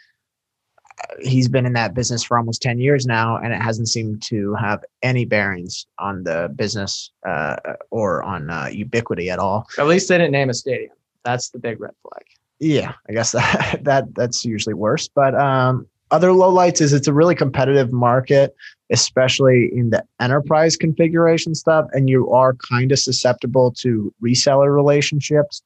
uh, 1.04 1.16
he's 1.22 1.48
been 1.48 1.68
in 1.68 1.74
that 1.74 1.94
business 1.94 2.24
for 2.24 2.36
almost 2.36 2.64
10 2.64 2.80
years 2.80 3.06
now, 3.06 3.38
and 3.38 3.54
it 3.54 3.62
hasn't 3.62 3.90
seemed 3.90 4.24
to 4.24 4.56
have 4.56 4.84
any 5.04 5.24
bearings 5.24 5.86
on 6.00 6.24
the 6.24 6.52
business 6.56 7.12
uh, 7.24 7.58
or 7.92 8.24
on 8.24 8.50
uh, 8.50 8.70
ubiquiti 8.72 9.32
at 9.32 9.38
all. 9.38 9.68
At 9.78 9.86
least 9.86 10.10
they 10.10 10.18
didn't 10.18 10.32
name 10.32 10.50
a 10.50 10.56
stadium. 10.56 10.96
That's 11.24 11.50
the 11.50 11.60
big 11.60 11.80
red 11.80 11.94
flag. 12.02 12.26
yeah 12.60 12.94
i 13.08 13.14
guess 13.14 13.32
that, 13.34 13.82
that 13.84 14.16
that's 14.16 14.44
usually 14.44 14.74
worse 14.74 15.08
but 15.08 15.36
um 15.36 15.86
other 16.12 16.30
lowlights 16.30 16.82
is 16.82 16.94
it's 16.94 17.08
a 17.08 17.14
really 17.14 17.36
competitive 17.36 17.92
market 17.92 18.56
especially 18.92 19.70
in 19.74 19.90
the 19.90 20.04
enterprise 20.22 20.78
configuration 20.78 21.54
stuff 21.54 21.86
and 21.92 22.10
you 22.10 22.32
are 22.32 22.54
kind 22.56 22.92
of 22.92 23.00
susceptible 23.00 23.72
to 23.72 24.14
reseller 24.24 24.74
relationships 24.74 25.62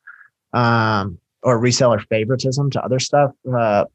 um 0.54 1.18
or 1.44 1.60
reseller 1.60 2.06
favoritism 2.08 2.70
to 2.70 2.84
other 2.84 3.00
stuff 3.00 3.32
uh 3.56 3.86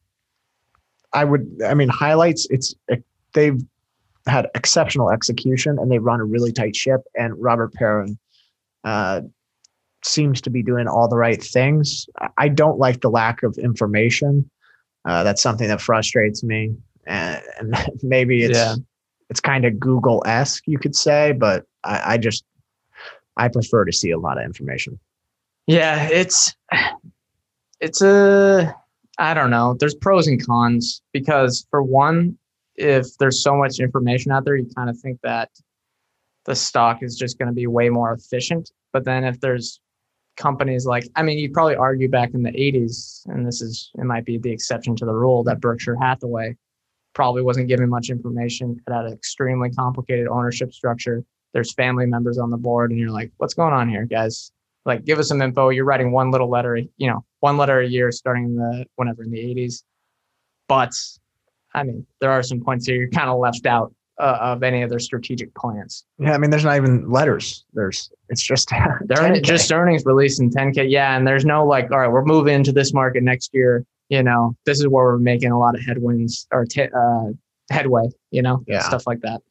i 1.13 1.25
would 1.25 1.61
i 1.67 1.75
mean 1.75 1.89
highlights 1.89 2.47
it's 2.51 2.75
they've 3.33 3.61
had 4.27 4.49
exceptional 4.55 5.11
execution 5.11 5.79
and 5.79 5.91
they 5.91 5.99
run 5.99 6.21
a 6.21 6.25
really 6.25 6.53
tight 6.53 6.75
ship 6.75 7.01
and 7.17 7.35
robert 7.39 7.73
pera 7.75 8.07
uh 8.85 9.21
seems 10.05 10.41
to 10.41 10.51
be 10.51 10.63
doing 10.63 10.87
all 10.87 11.09
the 11.09 11.17
right 11.17 11.43
things. 11.43 12.07
I- 12.19 12.29
I 12.39 12.49
don't 12.49 12.79
like 12.79 13.01
the 13.01 13.11
lack 13.11 13.43
of 13.43 13.59
information. 13.59 14.49
Uh, 15.07 15.23
that's 15.23 15.41
something 15.43 15.69
that 15.69 15.81
frustrates 15.81 16.43
me, 16.43 16.75
and, 17.07 17.41
and 17.59 17.75
maybe 18.03 18.43
it's 18.45 18.59
Yeah. 18.59 18.75
it's 19.31 19.41
kind 19.41 19.65
of 19.65 19.79
Google 19.79 20.23
esque, 20.27 20.65
you 20.67 20.79
could 20.79 20.97
say, 20.97 21.33
but 21.33 21.65
I, 21.85 22.15
I 22.15 22.19
just 22.19 22.45
I 23.37 23.49
prefer 23.49 23.85
to 23.85 23.93
see 23.93 24.11
a 24.11 24.19
lot 24.19 24.39
of 24.39 24.45
information. 24.45 24.99
Yeah, 25.67 26.09
it's 26.09 26.55
it's 27.81 28.03
a 28.03 28.75
I 29.19 29.35
don't 29.35 29.51
know. 29.51 29.77
There's 29.79 29.95
pros 29.95 30.27
and 30.27 30.45
cons 30.45 31.03
because 31.13 31.67
for 31.71 31.83
one, 31.83 32.37
if 32.75 33.07
there's 33.19 33.43
so 33.43 33.57
much 33.57 33.79
information 33.79 34.33
out 34.33 34.45
there, 34.45 34.57
you 34.57 34.69
kind 34.77 34.91
of 34.91 34.99
think 34.99 35.21
that 35.23 35.51
the 36.45 36.55
stock 36.55 37.03
is 37.03 37.17
just 37.17 37.39
going 37.39 37.49
to 37.49 37.55
be 37.55 37.67
way 37.67 37.89
more 37.89 38.13
efficient. 38.13 38.71
But 38.93 39.05
then 39.05 39.25
if 39.25 39.41
there's 39.41 39.81
companies 40.37 40.87
like 40.87 41.09
I 41.17 41.23
mean, 41.23 41.39
you'd 41.39 41.53
probably 41.53 41.77
argue 41.77 42.09
back 42.09 42.35
in 42.35 42.43
the 42.43 42.53
80s, 42.53 43.27
and 43.27 43.47
this 43.47 43.61
is 43.61 43.91
it 43.95 44.05
might 44.05 44.25
be 44.25 44.39
the 44.39 44.53
exception 44.53 44.97
to 44.97 45.05
the 45.05 45.15
rule 45.15 45.43
that 45.45 45.61
Berkshire 45.61 45.97
Hathaway 45.97 46.57
probably 47.15 47.43
wasn't 47.43 47.69
giving 47.69 47.89
much 47.89 48.11
information. 48.11 48.81
It 48.87 48.93
had 48.93 49.07
an 49.07 49.13
extremely 49.13 49.71
complicated 49.71 50.29
ownership 50.29 50.73
structure. 50.73 51.25
There's 51.55 51.73
family 51.73 52.07
members 52.07 52.39
on 52.39 52.51
the 52.51 52.59
board, 52.59 52.91
and 52.91 53.01
you're 53.01 53.11
like, 53.11 53.33
what's 53.39 53.55
going 53.55 53.73
on 53.73 53.89
here, 53.89 54.05
guys? 54.05 54.53
like 54.87 55.05
give 55.05 55.19
us 55.19 55.29
some 55.29 55.43
info 55.43 55.69
you're 55.69 55.85
writing 55.85 56.13
one 56.13 56.31
little 56.31 56.49
letter 56.49 56.77
you 56.77 57.11
know 57.11 57.23
one 57.41 57.59
letter 57.59 57.81
a 57.81 57.87
year 57.87 58.11
starting 58.11 58.45
in 58.45 58.57
the 58.57 58.87
whenever 58.95 59.23
in 59.23 59.31
the 59.31 59.39
80s 59.39 59.83
but 60.69 60.93
i 61.75 61.83
mean 61.83 62.07
there 62.21 62.31
are 62.31 62.43
some 62.43 62.61
points 62.61 62.87
here 62.87 62.97
you're 62.97 63.11
kind 63.11 63.29
of 63.29 63.39
left 63.39 63.67
out 63.67 63.93
uh, 64.19 64.39
of 64.41 64.63
any 64.63 64.83
of 64.83 64.89
their 64.91 64.99
strategic 64.99 65.55
plans 65.55 66.05
Yeah, 66.19 66.33
I 66.33 66.39
mean, 66.39 66.51
there's 66.51 66.65
not 66.65 66.77
even 66.77 67.11
letters. 67.11 67.65
There's 67.75 68.11
it's 68.31 68.43
just 68.43 68.71
they're 69.07 69.41
just 69.41 69.71
earnings 69.73 70.05
released 70.07 70.41
in 70.41 70.51
10k 70.51 70.91
yeah 70.91 71.17
and 71.17 71.27
there's 71.27 71.45
no 71.45 71.65
like 71.67 71.91
all 71.93 71.99
right 71.99 72.09
we're 72.11 72.25
moving 72.25 72.55
into 72.55 72.73
this 72.73 72.93
market 72.95 73.23
next 73.23 73.51
year 73.53 73.85
you 74.09 74.23
know 74.23 74.57
this 74.65 74.79
is 74.81 74.87
where 74.89 75.05
we're 75.05 75.19
making 75.19 75.51
a 75.53 75.59
lot 75.59 75.75
of 75.75 75.85
headwinds 75.85 76.47
or 76.53 76.65
t- 76.65 76.83
uh, 76.83 77.25
headway 77.71 78.05
you 78.31 78.41
know 78.43 78.63
Yeah. 78.67 78.81
stuff 78.81 79.07
like 79.07 79.21
that 79.21 79.43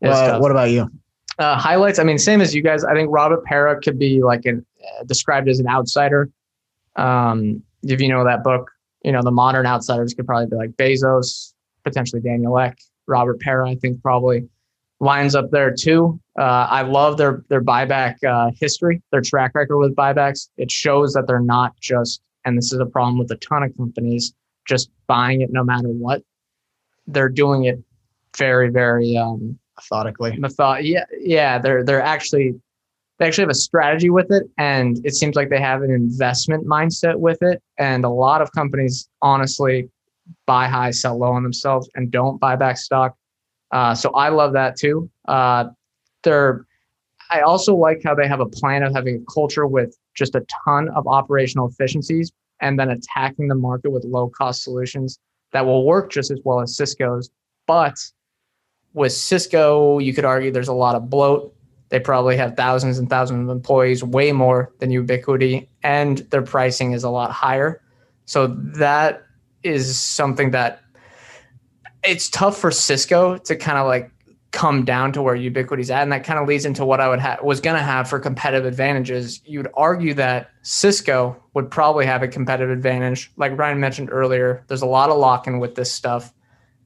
Well, 0.00 0.40
what 0.40 0.50
about 0.50 0.70
you? 0.70 0.90
uh, 1.38 1.56
highlights. 1.58 1.98
I 1.98 2.04
mean, 2.04 2.18
same 2.18 2.40
as 2.40 2.54
you 2.54 2.62
guys. 2.62 2.84
I 2.84 2.94
think 2.94 3.08
Robert 3.10 3.44
Pera 3.44 3.80
could 3.80 3.98
be 3.98 4.22
like 4.22 4.44
an 4.44 4.64
uh, 5.00 5.04
described 5.04 5.48
as 5.48 5.58
an 5.60 5.66
outsider. 5.66 6.30
Um, 6.96 7.62
if 7.82 8.00
you 8.00 8.08
know 8.08 8.24
that 8.24 8.44
book, 8.44 8.70
you 9.02 9.12
know 9.12 9.22
the 9.22 9.30
modern 9.32 9.66
outsiders 9.66 10.14
could 10.14 10.26
probably 10.26 10.46
be 10.46 10.56
like 10.56 10.70
Bezos, 10.72 11.52
potentially 11.84 12.20
Daniel 12.22 12.58
Ek, 12.58 12.76
Robert 13.06 13.40
Pera. 13.40 13.68
I 13.68 13.74
think 13.76 14.02
probably 14.02 14.48
lines 15.00 15.34
up 15.34 15.50
there 15.50 15.72
too. 15.74 16.20
Uh, 16.38 16.66
I 16.70 16.82
love 16.82 17.16
their 17.16 17.44
their 17.48 17.62
buyback 17.62 18.22
uh, 18.24 18.50
history, 18.58 19.02
their 19.12 19.20
track 19.22 19.52
record 19.54 19.78
with 19.78 19.94
buybacks. 19.94 20.48
It 20.56 20.70
shows 20.70 21.12
that 21.14 21.26
they're 21.26 21.40
not 21.40 21.78
just, 21.80 22.22
and 22.44 22.56
this 22.56 22.72
is 22.72 22.80
a 22.80 22.86
problem 22.86 23.18
with 23.18 23.30
a 23.30 23.36
ton 23.36 23.62
of 23.62 23.76
companies, 23.76 24.34
just 24.66 24.90
buying 25.06 25.40
it 25.42 25.50
no 25.52 25.62
matter 25.64 25.88
what. 25.88 26.22
They're 27.06 27.28
doing 27.28 27.64
it 27.64 27.78
very, 28.36 28.70
very 28.70 29.16
um, 29.16 29.58
Methodically. 29.76 30.36
method 30.36 30.84
yeah 30.84 31.04
yeah 31.20 31.58
they're 31.58 31.82
they're 31.82 32.00
actually 32.00 32.54
they 33.18 33.26
actually 33.26 33.42
have 33.42 33.50
a 33.50 33.54
strategy 33.54 34.08
with 34.08 34.30
it 34.30 34.44
and 34.56 35.04
it 35.04 35.14
seems 35.14 35.34
like 35.34 35.50
they 35.50 35.60
have 35.60 35.82
an 35.82 35.90
investment 35.90 36.64
mindset 36.64 37.16
with 37.16 37.42
it 37.42 37.60
and 37.76 38.04
a 38.04 38.08
lot 38.08 38.40
of 38.40 38.52
companies 38.52 39.08
honestly 39.20 39.88
buy 40.46 40.66
high 40.66 40.90
sell 40.90 41.18
low 41.18 41.32
on 41.32 41.42
themselves 41.42 41.88
and 41.94 42.10
don't 42.10 42.38
buy 42.38 42.56
back 42.56 42.76
stock 42.76 43.16
Uh, 43.70 43.94
so 43.94 44.10
I 44.10 44.28
love 44.28 44.52
that 44.52 44.76
too. 44.76 45.10
Uh, 45.26 45.64
they're, 46.22 46.64
I 47.30 47.40
also 47.40 47.74
like 47.74 48.02
how 48.04 48.14
they 48.14 48.28
have 48.28 48.40
a 48.40 48.46
plan 48.46 48.82
of 48.84 48.94
having 48.94 49.16
a 49.16 49.32
culture 49.32 49.66
with 49.66 49.98
just 50.14 50.36
a 50.36 50.46
ton 50.64 50.88
of 50.90 51.06
operational 51.08 51.66
efficiencies 51.68 52.30
and 52.60 52.78
then 52.78 52.90
attacking 52.90 53.48
the 53.48 53.56
market 53.56 53.90
with 53.90 54.04
low 54.04 54.28
cost 54.28 54.62
solutions 54.62 55.18
that 55.52 55.66
will 55.66 55.84
work 55.84 56.12
just 56.12 56.30
as 56.30 56.38
well 56.44 56.60
as 56.60 56.76
Cisco's. 56.76 57.30
But 57.66 57.96
with 58.92 59.12
Cisco, 59.12 59.98
you 59.98 60.14
could 60.14 60.24
argue 60.24 60.52
there's 60.52 60.68
a 60.68 60.72
lot 60.72 60.94
of 60.94 61.10
bloat. 61.10 61.52
They 61.88 61.98
probably 61.98 62.36
have 62.36 62.56
thousands 62.56 62.98
and 62.98 63.10
thousands 63.10 63.48
of 63.48 63.56
employees, 63.56 64.04
way 64.04 64.30
more 64.30 64.72
than 64.78 64.90
Ubiquiti, 64.90 65.66
and 65.82 66.18
their 66.30 66.42
pricing 66.42 66.92
is 66.92 67.02
a 67.02 67.10
lot 67.10 67.32
higher. 67.32 67.82
So 68.26 68.46
that 68.46 69.24
is 69.64 69.98
something 69.98 70.50
that 70.52 70.80
it's 72.04 72.28
tough 72.28 72.58
for 72.58 72.70
Cisco 72.70 73.38
to 73.38 73.56
kind 73.56 73.78
of 73.78 73.86
like 73.86 74.10
come 74.54 74.84
down 74.84 75.12
to 75.12 75.20
where 75.20 75.34
ubiquiti's 75.34 75.90
at, 75.90 76.02
and 76.02 76.12
that 76.12 76.22
kind 76.22 76.38
of 76.38 76.46
leads 76.46 76.64
into 76.64 76.84
what 76.84 77.00
I 77.00 77.08
would 77.08 77.18
have 77.18 77.42
was 77.42 77.60
going 77.60 77.76
to 77.76 77.82
have 77.82 78.08
for 78.08 78.20
competitive 78.20 78.64
advantages. 78.64 79.40
You'd 79.44 79.66
argue 79.74 80.14
that 80.14 80.50
Cisco 80.62 81.36
would 81.54 81.70
probably 81.70 82.06
have 82.06 82.22
a 82.22 82.28
competitive 82.28 82.70
advantage, 82.70 83.32
like 83.36 83.58
Ryan 83.58 83.80
mentioned 83.80 84.10
earlier. 84.12 84.64
There's 84.68 84.80
a 84.80 84.86
lot 84.86 85.10
of 85.10 85.18
lock-in 85.18 85.58
with 85.58 85.74
this 85.74 85.90
stuff, 85.92 86.32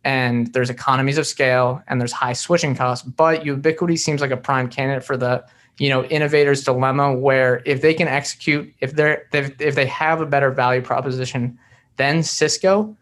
and 0.02 0.50
there's 0.54 0.70
economies 0.70 1.18
of 1.18 1.26
scale, 1.26 1.82
and 1.88 2.00
there's 2.00 2.12
high 2.12 2.32
switching 2.32 2.74
costs. 2.74 3.06
But 3.06 3.42
ubiquiti 3.42 3.98
seems 3.98 4.22
like 4.22 4.30
a 4.30 4.36
prime 4.36 4.68
candidate 4.68 5.04
for 5.04 5.18
the 5.18 5.44
you 5.78 5.90
know 5.90 6.04
innovators 6.04 6.64
dilemma, 6.64 7.12
where 7.12 7.60
if 7.66 7.82
they 7.82 7.92
can 7.92 8.08
execute, 8.08 8.72
if 8.80 8.94
they're 8.94 9.26
if 9.32 9.74
they 9.74 9.86
have 9.86 10.22
a 10.22 10.26
better 10.26 10.50
value 10.50 10.80
proposition 10.80 11.58
than 11.98 12.22
Cisco, 12.22 12.96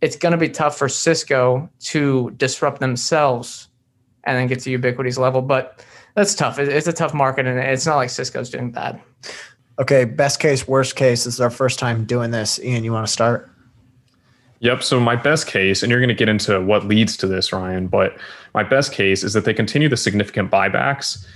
it's 0.00 0.16
going 0.16 0.32
to 0.32 0.38
be 0.38 0.48
tough 0.48 0.78
for 0.78 0.88
Cisco 0.88 1.68
to 1.80 2.30
disrupt 2.36 2.80
themselves 2.80 3.68
and 4.24 4.36
then 4.36 4.46
get 4.46 4.60
to 4.60 4.78
Ubiquiti's 4.78 5.18
level. 5.18 5.42
But 5.42 5.84
that's 6.14 6.34
tough. 6.34 6.58
It's 6.58 6.86
a 6.86 6.92
tough 6.92 7.12
market, 7.12 7.46
and 7.46 7.58
it's 7.58 7.86
not 7.86 7.96
like 7.96 8.10
Cisco's 8.10 8.50
doing 8.50 8.70
bad. 8.70 9.00
Okay, 9.80 10.04
best 10.04 10.38
case, 10.38 10.68
worst 10.68 10.94
case. 10.94 11.24
This 11.24 11.34
is 11.34 11.40
our 11.40 11.50
first 11.50 11.80
time 11.80 12.04
doing 12.04 12.30
this. 12.30 12.60
Ian, 12.60 12.84
you 12.84 12.92
want 12.92 13.06
to 13.06 13.12
start? 13.12 13.50
Yep. 14.60 14.82
So 14.82 15.00
my 15.00 15.16
best 15.16 15.46
case, 15.46 15.82
and 15.82 15.90
you're 15.90 16.00
going 16.00 16.08
to 16.08 16.14
get 16.14 16.28
into 16.28 16.60
what 16.60 16.86
leads 16.86 17.16
to 17.18 17.26
this, 17.26 17.52
Ryan, 17.52 17.88
but 17.88 18.16
my 18.54 18.62
best 18.62 18.92
case 18.92 19.24
is 19.24 19.32
that 19.32 19.44
they 19.44 19.52
continue 19.52 19.88
the 19.88 19.96
significant 19.96 20.50
buybacks 20.50 21.26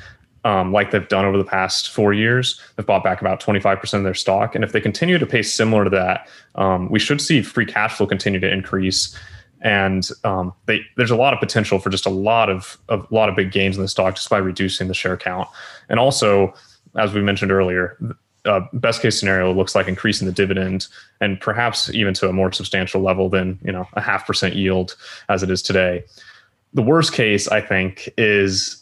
um, 0.44 0.72
like 0.72 0.90
they've 0.90 1.09
done 1.09 1.24
over 1.24 1.37
the 1.37 1.44
past 1.44 1.90
four 1.90 2.12
years. 2.12 2.61
They've 2.77 2.87
bought 2.87 3.05
back 3.05 3.20
about 3.20 3.40
25% 3.40 3.94
of 3.94 4.05
their 4.05 4.14
stock. 4.14 4.55
And 4.55 4.64
if 4.64 4.72
they 4.72 4.81
continue 4.81 5.18
to 5.18 5.27
pay 5.27 5.42
similar 5.42 5.85
to 5.85 5.90
that, 5.90 6.29
um, 6.55 6.88
we 6.90 6.98
should 6.98 7.20
see 7.20 7.42
free 7.42 7.66
cash 7.66 7.96
flow 7.96 8.07
continue 8.07 8.40
to 8.40 8.51
increase 8.51 9.16
and 9.61 10.09
um, 10.24 10.53
they, 10.66 10.81
there's 10.96 11.11
a 11.11 11.16
lot 11.16 11.35
of 11.35 11.40
potential 11.40 11.79
for 11.79 11.90
just 11.90 12.07
a 12.07 12.11
lot 12.11 12.48
of 12.48 12.79
a 12.88 13.01
lot 13.11 13.29
of 13.29 13.37
big 13.37 13.51
gains 13.51 13.77
in 13.77 13.83
the 13.83 13.88
stock 13.88 14.14
just 14.14 14.31
by 14.31 14.38
reducing 14.38 14.88
the 14.88 14.94
share 14.94 15.16
count. 15.16 15.48
And 15.88 15.98
also, 15.98 16.55
as 16.96 17.12
we 17.12 17.22
mentioned 17.22 17.51
earlier, 17.51 17.98
uh, 18.44 18.61
best 18.72 19.03
case 19.03 19.18
scenario 19.18 19.53
looks 19.53 19.74
like 19.74 19.88
increasing 19.88 20.27
the 20.27 20.33
dividend 20.33 20.87
and 21.20 21.40
perhaps 21.40 21.92
even 21.92 22.14
to 22.14 22.29
a 22.29 22.33
more 22.33 22.53
substantial 22.53 23.01
level 23.03 23.29
than 23.29 23.59
you 23.62 23.72
know 23.72 23.87
a 23.94 24.01
half 24.01 24.27
percent 24.27 24.55
yield 24.55 24.96
as 25.29 25.42
it 25.42 25.51
is 25.51 25.62
today. 25.62 26.05
The 26.74 26.83
worst 26.83 27.12
case, 27.12 27.48
I 27.48 27.61
think, 27.62 28.11
is, 28.18 28.78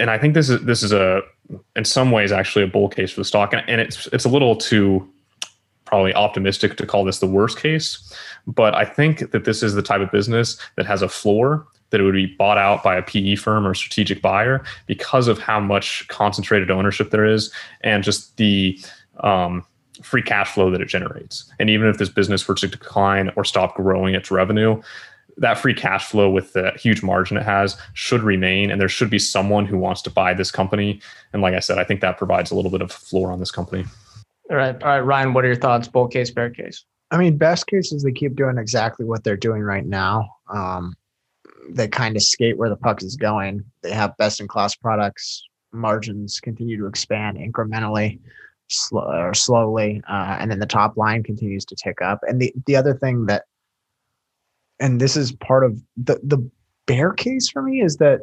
and 0.00 0.10
I 0.10 0.18
think 0.18 0.34
this 0.34 0.48
is 0.48 0.64
this 0.64 0.82
is 0.82 0.92
a 0.92 1.22
in 1.76 1.84
some 1.84 2.10
ways 2.10 2.32
actually 2.32 2.64
a 2.64 2.66
bull 2.66 2.88
case 2.88 3.12
for 3.12 3.20
the 3.20 3.24
stock, 3.24 3.52
and, 3.52 3.62
and 3.68 3.80
it's 3.80 4.06
it's 4.08 4.24
a 4.24 4.28
little 4.28 4.56
too 4.56 5.08
probably 5.84 6.14
optimistic 6.14 6.76
to 6.76 6.86
call 6.86 7.04
this 7.04 7.18
the 7.18 7.26
worst 7.26 7.58
case, 7.58 8.12
but 8.46 8.74
I 8.74 8.84
think 8.84 9.32
that 9.32 9.44
this 9.44 9.62
is 9.62 9.74
the 9.74 9.82
type 9.82 10.00
of 10.00 10.10
business 10.10 10.56
that 10.76 10.86
has 10.86 11.02
a 11.02 11.08
floor 11.08 11.66
that 11.90 12.00
it 12.00 12.04
would 12.04 12.14
be 12.14 12.26
bought 12.26 12.58
out 12.58 12.84
by 12.84 12.96
a 12.96 13.02
PE 13.02 13.34
firm 13.34 13.66
or 13.66 13.74
strategic 13.74 14.22
buyer 14.22 14.64
because 14.86 15.26
of 15.26 15.40
how 15.40 15.58
much 15.58 16.06
concentrated 16.06 16.70
ownership 16.70 17.10
there 17.10 17.24
is 17.24 17.52
and 17.80 18.04
just 18.04 18.36
the 18.36 18.78
um, 19.24 19.66
free 20.00 20.22
cash 20.22 20.52
flow 20.52 20.70
that 20.70 20.80
it 20.80 20.86
generates. 20.86 21.52
And 21.58 21.68
even 21.68 21.88
if 21.88 21.98
this 21.98 22.08
business 22.08 22.46
were 22.46 22.54
to 22.54 22.68
decline 22.68 23.32
or 23.34 23.44
stop 23.44 23.74
growing 23.74 24.14
its 24.14 24.30
revenue, 24.30 24.80
that 25.40 25.58
free 25.58 25.74
cash 25.74 26.06
flow 26.06 26.30
with 26.30 26.52
the 26.52 26.72
huge 26.78 27.02
margin 27.02 27.36
it 27.36 27.42
has 27.42 27.76
should 27.94 28.22
remain 28.22 28.70
and 28.70 28.80
there 28.80 28.88
should 28.88 29.10
be 29.10 29.18
someone 29.18 29.66
who 29.66 29.76
wants 29.76 30.00
to 30.02 30.10
buy 30.10 30.32
this 30.32 30.50
company 30.50 31.00
and 31.32 31.42
like 31.42 31.54
i 31.54 31.60
said 31.60 31.78
i 31.78 31.84
think 31.84 32.00
that 32.00 32.16
provides 32.16 32.50
a 32.50 32.54
little 32.54 32.70
bit 32.70 32.82
of 32.82 32.92
floor 32.92 33.32
on 33.32 33.40
this 33.40 33.50
company 33.50 33.84
all 34.50 34.56
right. 34.56 34.82
All 34.82 34.88
right, 34.88 34.98
Ryan, 34.98 35.32
what 35.32 35.44
are 35.44 35.48
your 35.48 35.56
thoughts? 35.56 35.86
Bull 35.86 36.08
case, 36.08 36.32
bear 36.32 36.50
case? 36.50 36.84
I 37.12 37.18
mean, 37.18 37.36
best 37.38 37.68
case 37.68 37.92
is 37.92 38.02
they 38.02 38.12
keep 38.12 38.34
doing 38.34 38.58
exactly 38.58 39.06
what 39.06 39.22
they're 39.22 39.36
doing 39.36 39.62
right 39.62 39.86
now. 39.86 40.28
Um, 40.52 40.94
they 41.68 41.86
kind 41.86 42.16
of 42.16 42.22
skate 42.22 42.58
where 42.58 42.68
the 42.68 42.76
puck 42.76 43.02
is 43.02 43.14
going. 43.14 43.64
They 43.82 43.92
have 43.92 44.16
best 44.16 44.40
in 44.40 44.48
class 44.48 44.74
products. 44.74 45.42
Margins 45.72 46.40
continue 46.40 46.76
to 46.78 46.86
expand 46.86 47.38
incrementally 47.38 48.18
slow, 48.68 49.02
or 49.02 49.34
slowly, 49.34 50.02
uh, 50.08 50.36
and 50.40 50.50
then 50.50 50.58
the 50.58 50.66
top 50.66 50.96
line 50.96 51.22
continues 51.22 51.64
to 51.66 51.76
tick 51.76 52.02
up. 52.02 52.18
And 52.26 52.40
the 52.40 52.52
the 52.66 52.74
other 52.74 52.94
thing 52.94 53.26
that, 53.26 53.44
and 54.80 55.00
this 55.00 55.16
is 55.16 55.32
part 55.32 55.64
of 55.64 55.80
the 55.96 56.18
the 56.24 56.38
bear 56.86 57.12
case 57.12 57.48
for 57.48 57.62
me 57.62 57.80
is 57.80 57.98
that 57.98 58.22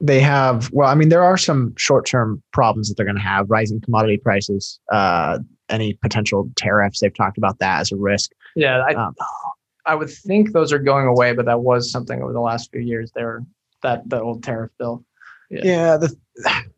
they 0.00 0.20
have 0.20 0.70
well 0.72 0.88
i 0.88 0.94
mean 0.94 1.08
there 1.08 1.24
are 1.24 1.38
some 1.38 1.74
short-term 1.76 2.42
problems 2.52 2.88
that 2.88 2.96
they're 2.96 3.06
going 3.06 3.16
to 3.16 3.22
have 3.22 3.48
rising 3.48 3.80
commodity 3.80 4.18
prices 4.18 4.78
uh, 4.92 5.38
any 5.70 5.94
potential 5.94 6.50
tariffs 6.56 7.00
they've 7.00 7.14
talked 7.14 7.38
about 7.38 7.58
that 7.60 7.80
as 7.80 7.90
a 7.92 7.96
risk 7.96 8.32
yeah 8.54 8.84
I, 8.86 8.94
um, 8.94 9.14
I 9.86 9.94
would 9.94 10.10
think 10.10 10.52
those 10.52 10.72
are 10.72 10.78
going 10.78 11.06
away 11.06 11.32
but 11.32 11.46
that 11.46 11.60
was 11.60 11.90
something 11.90 12.20
over 12.20 12.32
the 12.32 12.40
last 12.40 12.70
few 12.70 12.82
years 12.82 13.10
there 13.14 13.44
that 13.82 14.08
the 14.08 14.20
old 14.20 14.42
tariff 14.42 14.70
bill 14.78 15.04
yeah. 15.50 15.60
yeah 15.64 15.96
the 15.96 16.14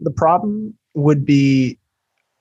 the 0.01 0.12
problem 0.12 0.75
would 0.94 1.25
be 1.25 1.79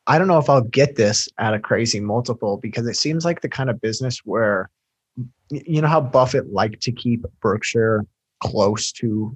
i 0.06 0.20
don't 0.20 0.28
know 0.28 0.38
if 0.38 0.50
i'll 0.50 0.62
get 0.62 0.96
this 0.96 1.28
at 1.40 1.56
a 1.56 1.60
crazy 1.60 2.00
multiple 2.00 2.58
because 2.58 2.86
it 2.86 2.96
seems 2.96 3.26
like 3.26 3.42
the 3.42 3.50
kind 3.50 3.70
of 3.70 3.82
business 3.82 4.20
where 4.26 4.70
you 5.50 5.82
know 5.82 5.88
how 5.88 6.02
buffett 6.02 6.52
liked 6.52 6.82
to 6.82 6.92
keep 6.92 7.26
berkshire 7.42 8.06
close 8.40 8.92
to 8.92 9.36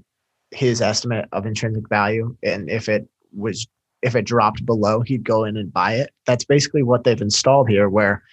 his 0.52 0.82
estimate 0.82 1.28
of 1.32 1.46
intrinsic 1.46 1.88
value? 1.90 2.36
And 2.44 2.70
if 2.70 2.90
it 2.90 3.08
was 3.36 3.68
if 4.02 4.16
it 4.16 4.26
dropped 4.26 4.66
below 4.66 5.02
he'd 5.02 5.24
go 5.24 5.44
in 5.44 5.58
and 5.58 5.72
buy 5.72 5.94
it. 5.94 6.12
That's 6.26 6.46
basically 6.46 6.84
what 6.84 7.04
they've 7.04 7.22
installed 7.22 7.70
here 7.70 7.90
where 7.90 8.24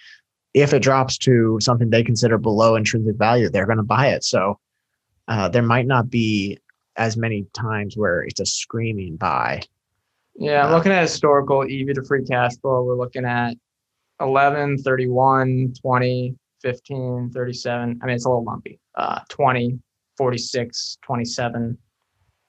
if 0.53 0.73
it 0.73 0.81
drops 0.81 1.17
to 1.19 1.59
something 1.61 1.89
they 1.89 2.03
consider 2.03 2.37
below 2.37 2.75
intrinsic 2.75 3.17
value 3.17 3.49
they're 3.49 3.65
going 3.65 3.77
to 3.77 3.83
buy 3.83 4.07
it. 4.07 4.23
So 4.23 4.59
uh, 5.27 5.47
there 5.47 5.61
might 5.61 5.85
not 5.85 6.09
be 6.09 6.57
as 6.97 7.15
many 7.15 7.45
times 7.53 7.95
where 7.95 8.23
it's 8.23 8.39
a 8.39 8.45
screaming 8.45 9.15
buy. 9.15 9.61
Yeah 10.35 10.65
i'm 10.65 10.73
uh, 10.73 10.77
looking 10.77 10.91
at 10.91 11.01
historical 11.01 11.63
ev 11.63 11.95
to 11.95 12.03
free 12.03 12.25
cash 12.25 12.57
flow. 12.57 12.83
We're 12.83 12.97
looking 12.97 13.25
at 13.25 13.55
11 14.19 14.79
31 14.79 15.73
20 15.81 16.35
15 16.61 17.31
37 17.33 17.99
i 18.01 18.05
mean 18.05 18.15
it's 18.15 18.25
a 18.25 18.29
little 18.29 18.43
lumpy 18.43 18.79
uh, 18.95 19.19
20 19.29 19.79
46 20.17 20.97
27 21.01 21.77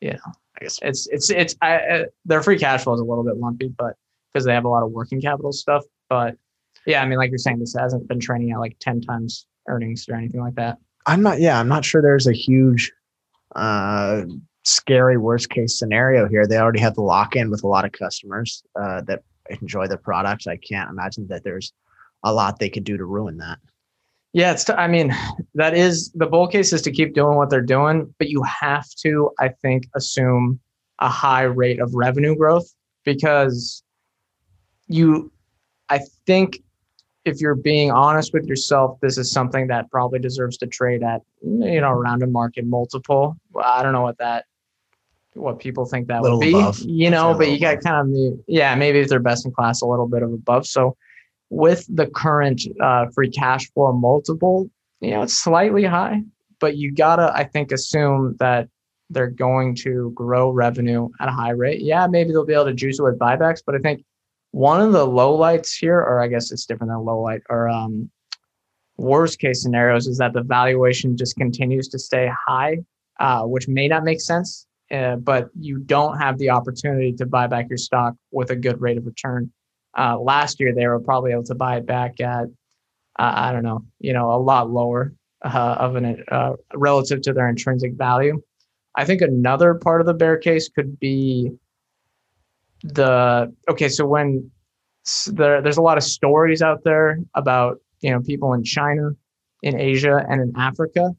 you 0.01 0.13
know, 0.13 0.33
I 0.59 0.65
guess 0.65 0.79
it's 0.83 1.07
it's 1.09 1.31
it's 1.31 1.57
I, 1.63 1.77
uh, 1.77 2.05
their 2.25 2.43
free 2.43 2.59
cash 2.59 2.85
flow 2.85 2.95
is 2.95 3.01
a 3.01 3.05
little 3.05 3.25
bit 3.25 3.37
lumpy, 3.37 3.69
but 3.69 3.95
because 4.33 4.45
they 4.45 4.55
have 4.55 4.65
a 4.65 4.69
lot 4.69 4.83
of 4.83 4.91
working 4.91 5.21
capital 5.21 5.53
stuff. 5.53 5.85
But 6.09 6.37
yeah, 6.87 7.03
I 7.03 7.07
mean, 7.07 7.19
like 7.19 7.31
you're 7.31 7.39
saying, 7.39 7.59
this 7.59 7.75
hasn't 7.79 8.09
been 8.09 8.21
training 8.21 8.53
at 8.53 8.59
like 8.59 8.77
ten 8.81 9.01
times 9.01 9.47
earnings 9.69 10.07
or 10.09 10.15
anything 10.15 10.41
like 10.41 10.55
that. 10.55 10.79
I'm 11.07 11.23
not. 11.23 11.41
Yeah, 11.41 11.59
I'm 11.59 11.69
not 11.69 11.85
sure. 11.85 12.03
There's 12.03 12.27
a 12.27 12.33
huge, 12.33 12.93
uh, 13.55 14.23
scary 14.65 15.19
worst 15.19 15.51
case 15.51 15.79
scenario 15.79 16.29
here. 16.29 16.47
They 16.47 16.59
already 16.59 16.81
have 16.81 16.95
the 16.95 17.03
lock 17.03 17.37
in 17.37 17.51
with 17.51 17.63
a 17.63 17.69
lot 17.69 17.85
of 17.85 17.93
customers 17.93 18.63
uh, 18.81 19.03
that 19.03 19.23
enjoy 19.61 19.87
the 19.87 19.99
products. 19.99 20.47
I 20.47 20.57
can't 20.57 20.91
imagine 20.91 21.27
that 21.29 21.45
there's 21.45 21.73
a 22.23 22.33
lot 22.33 22.59
they 22.59 22.71
could 22.71 22.85
do 22.85 22.97
to 22.97 23.05
ruin 23.05 23.39
that. 23.39 23.59
Yeah, 24.33 24.53
it's. 24.53 24.65
T- 24.65 24.73
I 24.73 24.87
mean, 24.87 25.15
that 25.55 25.77
is 25.77 26.11
the 26.15 26.27
bull 26.27 26.47
case 26.47 26.73
is 26.73 26.83
to 26.83 26.93
keep 26.93 27.15
doing 27.15 27.37
what 27.37 27.51
they're 27.51 27.61
doing, 27.61 28.15
but 28.19 28.29
you 28.29 28.43
have 28.45 28.89
to, 29.03 29.31
I 29.39 29.49
think, 29.49 29.89
assume 29.97 30.61
a 31.01 31.09
high 31.09 31.43
rate 31.43 31.81
of 31.81 31.95
revenue 31.95 32.37
growth 32.37 32.73
because 33.05 33.83
you, 34.87 35.33
I 35.89 36.01
think, 36.27 36.63
if 37.25 37.41
you're 37.41 37.55
being 37.55 37.91
honest 37.91 38.33
with 38.33 38.47
yourself, 38.47 38.99
this 39.01 39.19
is 39.19 39.33
something 39.33 39.67
that 39.67 39.91
probably 39.91 40.19
deserves 40.19 40.57
to 40.59 40.67
trade 40.67 41.03
at, 41.03 41.23
you 41.43 41.81
know, 41.81 41.91
around 41.91 42.23
a 42.23 42.27
market 42.27 42.67
multiple. 42.67 43.37
Well, 43.53 43.65
I 43.65 43.83
don't 43.83 43.93
know 43.93 44.03
what 44.03 44.19
that, 44.19 44.47
what 45.35 45.59
people 45.59 45.85
think 45.85 46.09
that 46.09 46.23
would 46.23 46.41
be, 46.41 46.51
above. 46.51 46.81
you 46.81 47.11
know, 47.11 47.35
but 47.35 47.51
you 47.51 47.61
got 47.61 47.81
kind 47.83 48.15
of, 48.15 48.41
yeah, 48.47 48.75
maybe 48.75 49.01
if 49.01 49.09
they're 49.09 49.21
best 49.21 49.45
in 49.45 49.53
class, 49.53 49.83
a 49.83 49.87
little 49.87 50.09
bit 50.09 50.23
of 50.23 50.33
above. 50.33 50.67
So 50.67 50.97
with 51.51 51.87
the 51.95 52.07
current 52.07 52.63
uh, 52.81 53.07
free 53.15 53.31
cash 53.31 53.71
flow 53.73 53.93
multiple, 53.93 54.71
you 55.01 55.11
know, 55.11 55.23
it's 55.23 55.37
slightly 55.37 55.85
high, 55.85 56.23
but 56.61 56.77
you 56.77 56.93
gotta, 56.93 57.33
I 57.35 57.45
think, 57.45 57.73
assume 57.73 58.37
that 58.39 58.69
they're 59.11 59.31
going 59.31 59.75
to 59.75 60.13
grow 60.15 60.51
revenue 60.51 61.09
at 61.21 61.29
a 61.29 61.33
high 61.33 61.51
rate. 61.51 61.81
Yeah, 61.81 62.07
maybe 62.07 62.31
they'll 62.31 62.47
be 62.47 62.55
able 62.55 62.67
to 62.67 62.75
juice 62.75 62.99
it 62.99 63.03
with 63.03 63.19
buybacks, 63.19 63.63
but 63.65 63.75
I 63.75 63.79
think 63.79 64.05
one 64.53 64.81
of 64.81 64.93
the 64.93 65.07
low 65.07 65.35
lights 65.35 65.77
here, 65.77 65.99
or 65.99 66.23
I 66.23 66.29
guess 66.29 66.53
it's 66.53 66.67
different 66.67 66.93
than 66.93 67.05
low 67.05 67.21
light, 67.21 67.43
or 67.51 67.69
um, 67.69 68.11
worst 68.97 69.39
case 69.41 69.63
scenarios 69.63 70.07
is 70.07 70.19
that 70.19 70.33
the 70.33 70.43
valuation 70.43 71.17
just 71.17 71.37
continues 71.37 71.89
to 71.89 71.99
stay 71.99 72.31
high 72.47 72.79
uh, 73.21 73.43
which 73.43 73.69
may 73.69 73.87
not 73.87 74.03
make 74.03 74.21
sense, 74.21 74.67
uh, 74.91 75.15
but 75.17 75.51
you 75.59 75.79
don't 75.79 76.19
have 76.19 76.39
the 76.39 76.51
opportunity 76.51 77.13
to 77.13 77.27
buy 77.27 77.47
back 77.47 77.69
your 77.69 77.77
stock 77.79 78.15
with 78.33 78.51
a 78.51 78.57
good 78.57 78.81
rate 78.81 78.97
of 78.97 79.07
return. 79.07 79.53
Uh, 79.97 80.19
last 80.19 80.61
year, 80.61 80.75
they 80.75 80.87
were 80.87 81.01
probably 81.01 81.33
able 81.33 81.45
to 81.45 81.55
buy 81.55 81.77
it 81.77 81.87
back 81.87 82.21
at, 82.21 82.45
uh, 83.19 83.33
I 83.35 83.53
don't 83.53 83.65
know, 83.65 83.85
you 83.99 84.13
know, 84.13 84.33
a 84.33 84.39
lot 84.39 84.71
lower 84.71 85.13
uh, 85.43 85.77
of 85.79 85.97
an 85.97 86.25
uh, 86.31 86.53
relative 86.75 87.23
to 87.23 87.33
their 87.33 87.49
intrinsic 87.49 87.95
value. 87.95 88.41
I 88.97 89.05
think 89.05 89.23
another 89.23 89.75
part 89.75 90.01
of 90.01 90.07
the 90.07 90.15
bear 90.15 90.37
case 90.37 90.69
could 90.69 90.99
be 90.99 91.53
the 92.83 93.55
okay. 93.69 93.89
So 93.89 94.07
when 94.07 94.51
there, 95.27 95.63
there's 95.63 95.77
a 95.77 95.83
lot 95.83 95.97
of 95.97 96.05
stories 96.05 96.63
out 96.63 96.85
there 96.85 97.19
about 97.35 97.81
you 98.01 98.11
know 98.11 98.21
people 98.21 98.53
in 98.53 98.65
China, 98.65 99.11
in 99.63 99.79
Asia, 99.79 100.25
and 100.29 100.41
in 100.41 100.53
Africa, 100.57 101.11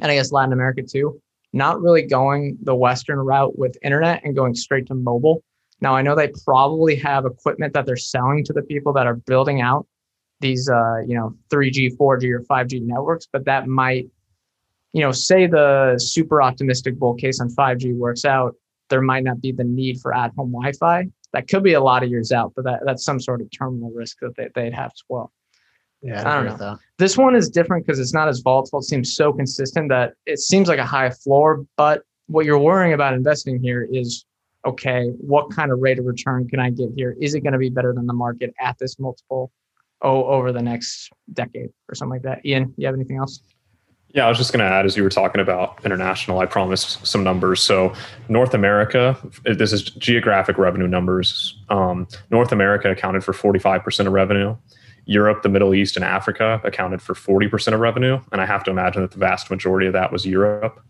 and 0.00 0.10
I 0.10 0.14
guess 0.14 0.32
Latin 0.32 0.52
America 0.52 0.82
too, 0.82 1.20
not 1.52 1.80
really 1.80 2.02
going 2.02 2.58
the 2.62 2.74
Western 2.74 3.18
route 3.18 3.58
with 3.58 3.76
internet 3.82 4.24
and 4.24 4.34
going 4.34 4.54
straight 4.54 4.86
to 4.86 4.94
mobile. 4.94 5.42
Now 5.80 5.94
I 5.94 6.02
know 6.02 6.14
they 6.14 6.32
probably 6.44 6.96
have 6.96 7.26
equipment 7.26 7.74
that 7.74 7.86
they're 7.86 7.96
selling 7.96 8.44
to 8.44 8.52
the 8.52 8.62
people 8.62 8.92
that 8.94 9.06
are 9.06 9.16
building 9.16 9.60
out 9.60 9.86
these 10.40 10.68
uh, 10.68 10.98
you 11.06 11.16
know 11.16 11.34
3G, 11.50 11.96
4G, 11.96 12.30
or 12.30 12.40
5G 12.40 12.82
networks, 12.82 13.26
but 13.30 13.44
that 13.46 13.66
might 13.66 14.08
you 14.92 15.02
know 15.02 15.12
say 15.12 15.46
the 15.46 15.96
super 15.98 16.42
optimistic 16.42 16.98
bull 16.98 17.14
case 17.14 17.40
on 17.40 17.48
5G 17.48 17.96
works 17.96 18.24
out, 18.24 18.54
there 18.90 19.02
might 19.02 19.24
not 19.24 19.40
be 19.40 19.52
the 19.52 19.64
need 19.64 20.00
for 20.00 20.14
at-home 20.14 20.52
Wi-Fi. 20.52 21.08
That 21.32 21.48
could 21.48 21.64
be 21.64 21.72
a 21.72 21.80
lot 21.80 22.02
of 22.04 22.10
years 22.10 22.30
out, 22.30 22.52
but 22.54 22.64
that, 22.64 22.80
that's 22.84 23.04
some 23.04 23.18
sort 23.18 23.40
of 23.40 23.48
terminal 23.50 23.90
risk 23.92 24.18
that 24.20 24.36
they, 24.36 24.48
they'd 24.54 24.74
have 24.74 24.92
as 24.94 25.02
well. 25.08 25.32
Yeah, 26.00 26.20
I 26.30 26.44
don't 26.44 26.58
know. 26.60 26.78
This 26.98 27.16
one 27.16 27.34
is 27.34 27.48
different 27.48 27.86
because 27.86 27.98
it's 27.98 28.12
not 28.12 28.28
as 28.28 28.40
volatile. 28.40 28.80
It 28.80 28.84
seems 28.84 29.16
so 29.16 29.32
consistent 29.32 29.88
that 29.88 30.12
it 30.26 30.38
seems 30.38 30.68
like 30.68 30.78
a 30.78 30.84
high 30.84 31.08
floor. 31.08 31.64
But 31.78 32.02
what 32.26 32.44
you're 32.44 32.58
worrying 32.58 32.92
about 32.92 33.14
investing 33.14 33.58
here 33.58 33.88
is 33.90 34.26
okay, 34.64 35.08
what 35.18 35.50
kind 35.50 35.70
of 35.70 35.78
rate 35.80 35.98
of 35.98 36.06
return 36.06 36.48
can 36.48 36.60
I 36.60 36.70
get 36.70 36.90
here? 36.96 37.16
Is 37.20 37.34
it 37.34 37.40
going 37.40 37.52
to 37.52 37.58
be 37.58 37.70
better 37.70 37.92
than 37.92 38.06
the 38.06 38.14
market 38.14 38.54
at 38.60 38.78
this 38.78 38.98
multiple 38.98 39.50
oh, 40.02 40.24
over 40.24 40.52
the 40.52 40.62
next 40.62 41.10
decade 41.32 41.70
or 41.88 41.94
something 41.94 42.12
like 42.12 42.22
that? 42.22 42.44
Ian, 42.44 42.72
you 42.76 42.86
have 42.86 42.94
anything 42.94 43.16
else? 43.16 43.40
Yeah, 44.14 44.26
I 44.26 44.28
was 44.28 44.38
just 44.38 44.52
going 44.52 44.64
to 44.64 44.72
add 44.72 44.86
as 44.86 44.96
you 44.96 45.02
were 45.02 45.10
talking 45.10 45.40
about 45.40 45.84
international, 45.84 46.38
I 46.38 46.46
promised 46.46 47.04
some 47.04 47.24
numbers. 47.24 47.60
So, 47.60 47.92
North 48.28 48.54
America, 48.54 49.18
this 49.44 49.72
is 49.72 49.82
geographic 49.82 50.56
revenue 50.56 50.86
numbers. 50.86 51.60
Um, 51.68 52.06
North 52.30 52.52
America 52.52 52.92
accounted 52.92 53.24
for 53.24 53.32
45% 53.32 54.06
of 54.06 54.12
revenue. 54.12 54.56
Europe, 55.06 55.42
the 55.42 55.48
Middle 55.48 55.74
East, 55.74 55.96
and 55.96 56.04
Africa 56.04 56.60
accounted 56.64 57.02
for 57.02 57.14
40% 57.14 57.74
of 57.74 57.80
revenue. 57.80 58.20
And 58.30 58.40
I 58.40 58.46
have 58.46 58.62
to 58.64 58.70
imagine 58.70 59.02
that 59.02 59.10
the 59.10 59.18
vast 59.18 59.50
majority 59.50 59.88
of 59.88 59.92
that 59.94 60.12
was 60.12 60.24
Europe. 60.24 60.80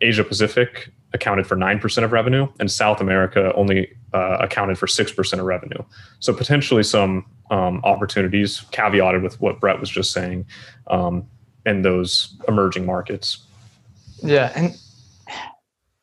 Asia 0.00 0.24
Pacific 0.24 0.90
accounted 1.14 1.46
for 1.46 1.56
9% 1.56 2.04
of 2.04 2.12
revenue, 2.12 2.48
and 2.60 2.70
South 2.70 3.00
America 3.00 3.52
only 3.54 3.90
uh, 4.12 4.38
accounted 4.40 4.78
for 4.78 4.86
6% 4.86 5.32
of 5.32 5.44
revenue. 5.44 5.82
So, 6.20 6.34
potentially 6.34 6.82
some 6.82 7.26
um, 7.50 7.80
opportunities, 7.84 8.60
caveated 8.72 9.22
with 9.22 9.40
what 9.40 9.60
Brett 9.60 9.80
was 9.80 9.88
just 9.88 10.12
saying. 10.12 10.46
Um, 10.88 11.26
in 11.68 11.82
those 11.82 12.36
emerging 12.48 12.86
markets. 12.86 13.44
Yeah, 14.22 14.52
and 14.56 14.74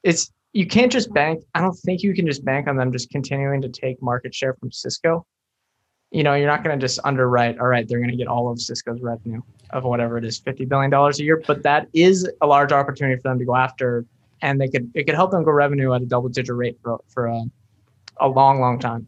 it's 0.04 0.32
you 0.54 0.68
can't 0.68 0.92
just 0.92 1.14
bank. 1.14 1.44
I 1.54 1.62
don't 1.62 1.74
think 1.74 2.02
you 2.04 2.14
can 2.14 2.26
just 2.26 2.46
bank 2.46 2.68
on 2.68 2.78
them 2.78 2.92
just 2.92 3.10
continuing 3.10 3.62
to 3.62 3.70
take 3.70 4.02
market 4.02 4.34
share 4.34 4.54
from 4.54 4.72
Cisco. 4.72 5.26
You 6.12 6.24
know, 6.24 6.34
you're 6.36 6.48
not 6.48 6.64
going 6.64 6.78
to 6.78 6.82
just 6.82 7.00
underwrite. 7.04 7.60
All 7.60 7.68
right, 7.68 7.86
they're 7.88 8.00
going 8.00 8.12
to 8.12 8.16
get 8.16 8.28
all 8.28 8.50
of 8.50 8.62
Cisco's 8.62 9.02
revenue 9.02 9.42
of 9.72 9.84
whatever 9.84 10.18
it 10.18 10.26
is, 10.26 10.38
fifty 10.38 10.66
billion 10.66 10.92
dollars 10.92 11.20
a 11.20 11.24
year. 11.24 11.44
But 11.46 11.64
that 11.64 11.88
is 11.94 12.30
a 12.42 12.48
large 12.48 12.72
opportunity 12.72 13.22
for 13.22 13.30
them 13.30 13.40
to 13.40 13.46
go 13.46 13.56
after, 13.56 14.06
and 14.42 14.60
they 14.60 14.68
could 14.68 14.92
it 14.94 15.06
could 15.06 15.16
help 15.16 15.32
them 15.32 15.44
grow 15.44 15.54
revenue 15.54 15.94
at 15.94 16.02
a 16.02 16.06
double 16.06 16.30
digit 16.30 16.56
rate 16.56 16.78
for 16.82 17.00
for 17.08 17.28
a, 17.28 17.44
a 18.22 18.28
long, 18.28 18.60
long 18.60 18.80
time. 18.80 19.08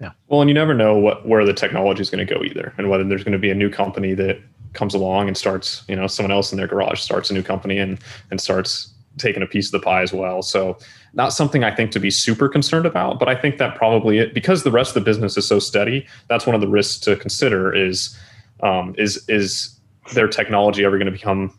Yeah. 0.00 0.10
Well, 0.28 0.40
and 0.40 0.50
you 0.50 0.54
never 0.54 0.74
know 0.74 0.96
what 0.96 1.26
where 1.26 1.44
the 1.44 1.54
technology 1.54 2.02
is 2.02 2.10
going 2.10 2.26
to 2.26 2.34
go 2.34 2.42
either, 2.42 2.74
and 2.76 2.90
whether 2.90 3.04
there's 3.04 3.24
going 3.24 3.32
to 3.32 3.38
be 3.38 3.50
a 3.50 3.54
new 3.54 3.70
company 3.70 4.14
that 4.14 4.40
comes 4.72 4.94
along 4.94 5.28
and 5.28 5.36
starts, 5.36 5.84
you 5.88 5.94
know, 5.94 6.06
someone 6.06 6.32
else 6.32 6.50
in 6.50 6.58
their 6.58 6.66
garage 6.66 7.00
starts 7.00 7.30
a 7.30 7.34
new 7.34 7.42
company 7.42 7.78
and 7.78 7.98
and 8.30 8.40
starts 8.40 8.92
taking 9.18 9.42
a 9.42 9.46
piece 9.46 9.66
of 9.66 9.72
the 9.72 9.84
pie 9.84 10.02
as 10.02 10.12
well. 10.12 10.42
So 10.42 10.78
not 11.12 11.32
something 11.32 11.64
I 11.64 11.74
think 11.74 11.90
to 11.92 12.00
be 12.00 12.10
super 12.10 12.48
concerned 12.48 12.86
about, 12.86 13.18
but 13.18 13.28
I 13.28 13.34
think 13.34 13.58
that 13.58 13.76
probably 13.76 14.18
it 14.18 14.34
because 14.34 14.62
the 14.62 14.70
rest 14.70 14.96
of 14.96 15.04
the 15.04 15.08
business 15.08 15.36
is 15.36 15.46
so 15.46 15.58
steady. 15.58 16.06
That's 16.28 16.46
one 16.46 16.54
of 16.54 16.60
the 16.60 16.68
risks 16.68 16.98
to 17.00 17.16
consider 17.16 17.74
is 17.74 18.18
um, 18.62 18.94
is 18.98 19.24
is 19.28 19.78
their 20.12 20.28
technology 20.28 20.84
ever 20.84 20.98
going 20.98 21.06
to 21.06 21.12
become 21.12 21.56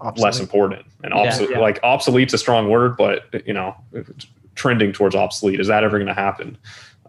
obsolete. 0.00 0.24
less 0.24 0.40
important 0.40 0.86
and 1.02 1.12
obsolete? 1.12 1.50
Yeah, 1.50 1.56
yeah. 1.56 1.62
Like 1.62 1.82
obsolete's 1.82 2.34
a 2.34 2.38
strong 2.38 2.70
word, 2.70 2.96
but 2.96 3.46
you 3.46 3.52
know, 3.52 3.76
trending 4.54 4.92
towards 4.92 5.14
obsolete 5.14 5.60
is 5.60 5.68
that 5.68 5.84
ever 5.84 5.98
going 5.98 6.08
to 6.08 6.14
happen? 6.14 6.58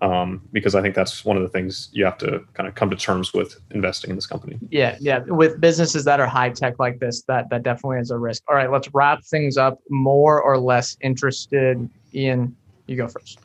um, 0.02 0.42
because 0.52 0.76
I 0.76 0.82
think 0.82 0.96
that's 0.96 1.24
one 1.24 1.38
of 1.38 1.44
the 1.44 1.50
things 1.50 1.90
you 1.92 2.04
have 2.06 2.18
to 2.20 2.44
kind 2.54 2.68
of 2.68 2.76
come 2.76 2.90
to 2.90 2.96
terms 2.96 3.34
with 3.34 3.60
investing 3.72 4.10
in 4.10 4.16
this 4.16 4.28
company. 4.28 4.58
Yeah, 4.70 4.98
yeah. 5.00 5.20
With 5.20 5.62
businesses 5.62 6.04
that 6.06 6.20
are 6.20 6.28
high 6.28 6.50
tech 6.50 6.80
like 6.80 7.00
this, 7.00 7.22
that 7.24 7.50
that 7.50 7.64
definitely 7.64 8.00
is 8.00 8.12
a 8.12 8.18
risk. 8.18 8.44
All 8.48 8.56
right, 8.56 8.70
let's 8.70 8.94
wrap 8.94 9.24
things 9.24 9.58
up. 9.58 9.80
More 9.90 10.42
or 10.42 10.58
less 10.58 10.98
interested, 11.02 11.90
Ian? 12.14 12.56
You 12.88 12.98
go 12.98 13.08
first. 13.08 13.40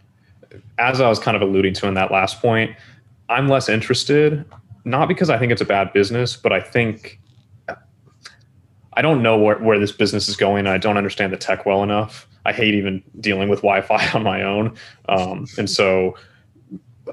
As 0.78 1.00
I 1.00 1.08
was 1.08 1.18
kind 1.18 1.36
of 1.36 1.42
alluding 1.42 1.74
to 1.74 1.86
in 1.86 1.94
that 1.94 2.10
last 2.10 2.40
point, 2.40 2.74
I'm 3.28 3.48
less 3.48 3.68
interested, 3.68 4.44
not 4.90 5.08
because 5.08 5.30
I 5.30 5.38
think 5.38 5.52
it's 5.52 5.60
a 5.60 5.66
bad 5.66 5.92
business, 5.92 6.36
but 6.36 6.52
I 6.52 6.60
think 6.60 7.20
I 8.94 9.02
don't 9.02 9.22
know 9.22 9.38
where, 9.38 9.58
where 9.58 9.78
this 9.78 9.92
business 9.92 10.28
is 10.28 10.36
going. 10.36 10.66
I 10.66 10.76
don't 10.76 10.96
understand 10.96 11.32
the 11.32 11.36
tech 11.36 11.64
well 11.64 11.82
enough. 11.82 12.26
I 12.44 12.52
hate 12.52 12.74
even 12.74 13.02
dealing 13.20 13.48
with 13.48 13.60
Wi-Fi 13.60 14.10
on 14.14 14.22
my 14.22 14.42
own, 14.42 14.76
um, 15.08 15.46
and 15.56 15.70
so 15.70 16.16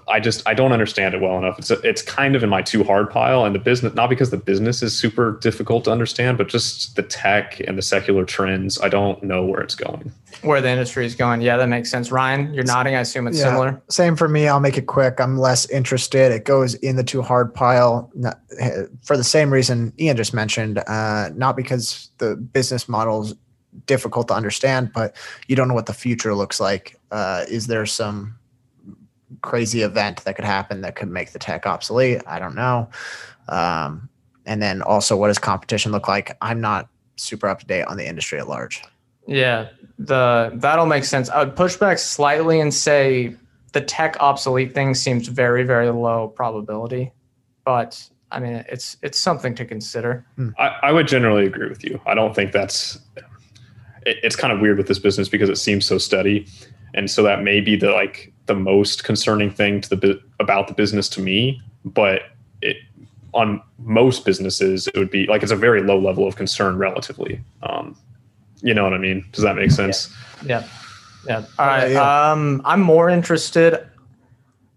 I 0.08 0.20
just 0.20 0.48
I 0.48 0.54
don't 0.54 0.72
understand 0.72 1.14
it 1.14 1.22
well 1.22 1.38
enough. 1.38 1.60
It's 1.60 1.72
a, 1.72 1.80
it's 1.82 2.02
kind 2.02 2.36
of 2.36 2.44
in 2.44 2.50
my 2.50 2.62
too 2.62 2.84
hard 2.84 3.10
pile, 3.10 3.46
and 3.46 3.54
the 3.54 3.60
business 3.60 3.94
not 3.94 4.10
because 4.10 4.30
the 4.30 4.38
business 4.38 4.82
is 4.82 4.98
super 4.98 5.38
difficult 5.42 5.86
to 5.86 5.92
understand, 5.92 6.38
but 6.38 6.48
just 6.48 6.96
the 6.96 7.04
tech 7.04 7.60
and 7.68 7.78
the 7.78 7.82
secular 7.82 8.26
trends. 8.26 8.80
I 8.82 8.90
don't 8.90 9.22
know 9.24 9.46
where 9.46 9.62
it's 9.62 9.76
going. 9.76 10.12
Where 10.42 10.62
the 10.62 10.70
industry 10.70 11.06
is 11.06 11.16
going, 11.16 11.42
yeah, 11.42 11.58
that 11.58 11.68
makes 11.68 11.90
sense. 11.90 12.12
Ryan, 12.12 12.54
you're 12.54 12.64
nodding. 12.64 12.96
I 12.96 13.02
assume 13.02 13.28
it's 13.28 13.38
yeah, 13.38 13.46
similar. 13.46 13.82
Same 13.90 14.16
for 14.16 14.28
me. 14.28 14.48
I'll 14.48 14.60
make 14.60 14.78
it 14.78 14.86
quick. 14.86 15.20
I'm 15.20 15.38
less 15.38 15.70
interested. 15.70 16.32
It 16.32 16.46
goes 16.46 16.76
in 16.76 16.96
the 16.96 17.04
too 17.04 17.22
hard 17.22 17.54
pile 17.54 18.12
for 19.04 19.18
the 19.18 19.24
same 19.24 19.52
reason 19.52 19.94
Ian 20.00 20.18
just 20.18 20.34
mentioned. 20.34 20.80
Uh, 20.88 21.30
not 21.36 21.56
because 21.56 22.10
the 22.18 22.36
business 22.36 22.88
models 22.88 23.36
difficult 23.86 24.28
to 24.30 24.34
understand, 24.34 24.92
but 24.94 25.16
you 25.48 25.56
don't 25.56 25.68
know 25.68 25.74
what 25.74 25.86
the 25.86 25.94
future 25.94 26.34
looks 26.34 26.60
like. 26.60 27.00
Uh, 27.12 27.46
is 27.48 27.68
there 27.68 27.86
some 27.86 28.38
crazy 29.42 29.82
event 29.82 30.24
that 30.24 30.36
could 30.36 30.46
happen 30.46 30.82
that 30.82 30.96
could 30.96 31.10
make 31.10 31.32
the 31.32 31.40
tech 31.40 31.66
obsolete. 31.66 32.22
I 32.26 32.40
don't 32.40 32.56
know. 32.56 32.90
Um, 33.50 34.10
and 34.46 34.62
then 34.62 34.82
also, 34.82 35.18
what 35.18 35.28
does 35.28 35.40
competition 35.40 35.92
look 35.92 36.08
like? 36.08 36.36
I'm 36.42 36.62
not 36.62 36.88
super 37.18 37.48
up 37.48 37.60
to 37.60 37.66
date 37.66 37.84
on 37.84 37.98
the 37.98 38.08
industry 38.08 38.40
at 38.40 38.48
large. 38.48 38.82
Yeah, 39.28 39.68
the 40.00 40.52
that'll 40.56 40.86
make 40.86 41.04
sense. 41.04 41.30
I 41.30 41.44
would 41.44 41.56
push 41.56 41.76
back 41.76 42.00
slightly 42.00 42.62
and 42.62 42.74
say 42.74 43.36
the 43.74 43.82
tech 43.82 44.16
obsolete 44.20 44.74
thing 44.74 44.96
seems 44.96 45.28
very 45.28 45.64
very 45.64 45.90
low 45.90 46.30
probability, 46.30 47.12
but 47.66 48.10
I 48.32 48.40
mean 48.40 48.64
it's 48.70 48.96
it's 49.02 49.20
something 49.20 49.54
to 49.56 49.66
consider. 49.66 50.26
Hmm. 50.38 50.50
I, 50.58 50.68
I 50.84 50.92
would 50.94 51.10
generally 51.10 51.46
agree 51.46 51.68
with 51.68 51.84
you. 51.84 52.00
I 52.06 52.14
don't 52.14 52.34
think 52.34 52.54
that's 52.54 52.98
it, 54.06 54.18
it's 54.24 54.38
kind 54.38 54.54
of 54.54 54.62
weird 54.62 54.78
with 54.78 54.88
this 54.88 55.00
business 55.00 55.28
because 55.28 55.50
it 55.50 55.58
seems 55.58 55.86
so 55.86 55.98
steady, 55.98 56.48
and 56.94 57.12
so 57.12 57.22
that 57.24 57.44
may 57.44 57.60
be 57.60 57.76
the 57.76 57.92
like 57.92 58.34
the 58.48 58.56
most 58.56 59.04
concerning 59.04 59.52
thing 59.52 59.82
to 59.82 59.96
the 59.96 60.22
about 60.40 60.68
the 60.68 60.74
business 60.74 61.08
to 61.10 61.22
me, 61.22 61.62
but 61.86 62.24
it 62.62 62.78
on 63.34 63.62
most 63.80 64.26
businesses 64.26 64.88
it 64.88 64.98
would 64.98 65.12
be 65.12 65.28
like 65.28 65.44
it's 65.44 65.52
a 65.52 65.56
very 65.56 65.82
low 65.84 66.00
level 66.00 66.28
of 66.28 66.36
concern 66.36 66.78
relatively. 66.78 67.40
Um, 67.64 67.96
you 68.62 68.74
know 68.74 68.84
what 68.84 68.94
I 68.94 68.98
mean? 68.98 69.26
Does 69.32 69.44
that 69.44 69.56
make 69.56 69.72
sense? 69.72 70.12
Yeah. 70.46 70.68
Yeah. 71.26 71.40
yeah. 71.40 71.46
All 71.60 71.68
right. 71.68 71.92
Yeah. 71.92 72.32
Um, 72.32 72.62
I'm 72.66 72.82
more 72.82 73.10
interested. 73.10 73.88